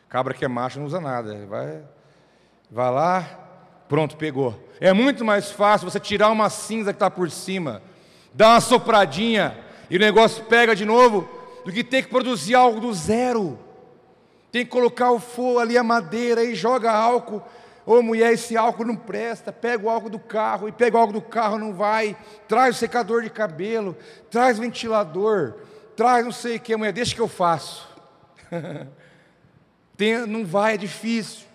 Cabra 0.09 0.33
que 0.33 0.45
é 0.45 0.49
macho 0.49 0.79
não 0.79 0.87
usa 0.87 1.01
nada. 1.01 1.47
Vai, 1.47 1.85
vai 2.71 2.91
lá, 2.91 3.48
pronto, 3.89 4.17
pegou. 4.17 4.59
É 4.81 4.93
muito 4.93 5.25
mais 5.25 5.51
fácil 5.51 5.91
você 5.91 5.99
tirar 5.99 6.31
uma 6.31 6.51
cinza 6.51 6.93
que 6.93 6.97
está 6.97 7.11
por 7.11 7.31
cima, 7.31 7.83
dar 8.33 8.51
uma 8.51 8.61
sopradinha 8.61 9.57
e 9.91 9.97
o 9.97 10.01
negócio 10.01 10.45
pega 10.45 10.77
de 10.77 10.85
novo, 10.85 11.29
do 11.65 11.73
que 11.73 11.83
ter 11.83 12.03
que 12.03 12.11
produzir 12.11 12.55
algo 12.55 12.81
do 12.81 12.93
zero. 12.93 13.59
Tem 14.53 14.65
que 14.65 14.71
colocar 14.71 15.11
o 15.11 15.19
fogo 15.19 15.59
ali, 15.59 15.77
a 15.77 15.83
madeira, 15.83 16.43
e 16.45 16.55
joga 16.55 16.93
álcool. 16.93 17.43
Ô 17.85 18.03
mulher, 18.03 18.33
esse 18.33 18.57
álcool 18.57 18.85
não 18.85 18.97
presta. 18.97 19.53
Pega 19.53 19.85
o 19.85 19.91
álcool 19.91 20.11
do 20.11 20.19
carro, 20.19 20.69
e 20.69 20.73
pega 20.73 20.97
o 20.97 21.01
álcool 21.01 21.15
do 21.15 21.23
carro, 21.23 21.59
não 21.59 21.73
vai. 21.73 22.17
Traz 22.47 22.77
o 22.77 22.79
secador 22.79 23.23
de 23.23 23.31
cabelo, 23.31 23.97
traz 24.31 24.59
ventilador, 24.59 25.55
traz 25.97 26.25
não 26.25 26.33
sei 26.33 26.57
o 26.57 26.61
que, 26.61 26.77
mulher, 26.77 26.93
deixa 26.93 27.15
que 27.15 27.21
eu 27.21 27.29
faço. 27.29 27.89
Tem, 29.97 30.27
não 30.27 30.45
vai, 30.45 30.75
é 30.75 30.77
difícil. 30.77 31.48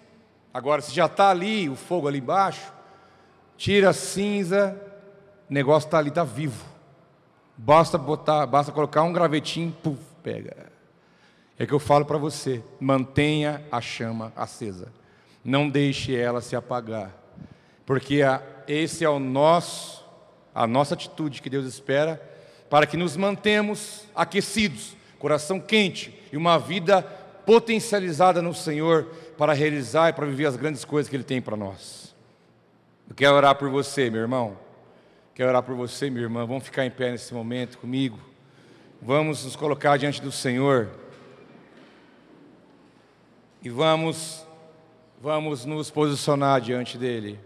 Agora, 0.53 0.81
se 0.81 0.93
já 0.93 1.07
está 1.07 1.29
ali, 1.29 1.67
o 1.67 1.75
fogo 1.75 2.07
ali 2.07 2.19
embaixo, 2.19 2.71
tira 3.57 3.89
a 3.89 3.93
cinza, 3.93 4.79
o 5.49 5.53
negócio 5.53 5.87
está 5.87 5.97
ali, 5.97 6.09
está 6.09 6.23
vivo. 6.23 6.63
Basta 7.57 7.97
botar, 7.97 8.45
basta 8.45 8.71
colocar 8.71 9.01
um 9.01 9.11
gravetinho, 9.11 9.75
puf, 9.81 9.99
pega. 10.21 10.71
É 11.57 11.65
que 11.65 11.73
eu 11.73 11.79
falo 11.79 12.05
para 12.05 12.17
você: 12.17 12.63
mantenha 12.79 13.63
a 13.71 13.81
chama 13.81 14.31
acesa, 14.35 14.91
não 15.43 15.67
deixe 15.67 16.15
ela 16.15 16.41
se 16.41 16.55
apagar, 16.55 17.11
porque 17.85 18.21
a, 18.21 18.41
esse 18.67 19.03
é 19.03 19.09
o 19.09 19.19
nosso, 19.19 20.05
a 20.53 20.67
nossa 20.67 20.93
atitude 20.93 21.41
que 21.41 21.49
Deus 21.49 21.65
espera 21.65 22.21
para 22.69 22.87
que 22.87 22.97
nos 22.97 23.15
mantemos 23.15 24.05
aquecidos, 24.15 24.95
coração 25.19 25.59
quente 25.59 26.19
e 26.31 26.37
uma 26.37 26.57
vida 26.57 27.01
potencializada 27.45 28.41
no 28.41 28.53
Senhor 28.53 29.07
para 29.37 29.53
realizar 29.53 30.09
e 30.09 30.13
para 30.13 30.25
viver 30.25 30.45
as 30.45 30.55
grandes 30.55 30.85
coisas 30.85 31.09
que 31.09 31.15
Ele 31.15 31.23
tem 31.23 31.41
para 31.41 31.57
nós. 31.57 32.15
Eu 33.09 33.15
quero 33.15 33.35
orar 33.35 33.55
por 33.55 33.69
você, 33.69 34.09
meu 34.09 34.21
irmão. 34.21 34.57
Quero 35.35 35.49
orar 35.49 35.63
por 35.63 35.75
você, 35.75 36.09
minha 36.09 36.23
irmã. 36.23 36.45
Vamos 36.45 36.63
ficar 36.63 36.85
em 36.85 36.91
pé 36.91 37.11
nesse 37.11 37.33
momento 37.33 37.77
comigo. 37.77 38.19
Vamos 39.01 39.43
nos 39.43 39.55
colocar 39.55 39.97
diante 39.97 40.21
do 40.21 40.31
Senhor. 40.31 40.89
E 43.61 43.69
vamos, 43.69 44.45
vamos 45.21 45.65
nos 45.65 45.89
posicionar 45.89 46.61
diante 46.61 46.97
dEle. 46.97 47.39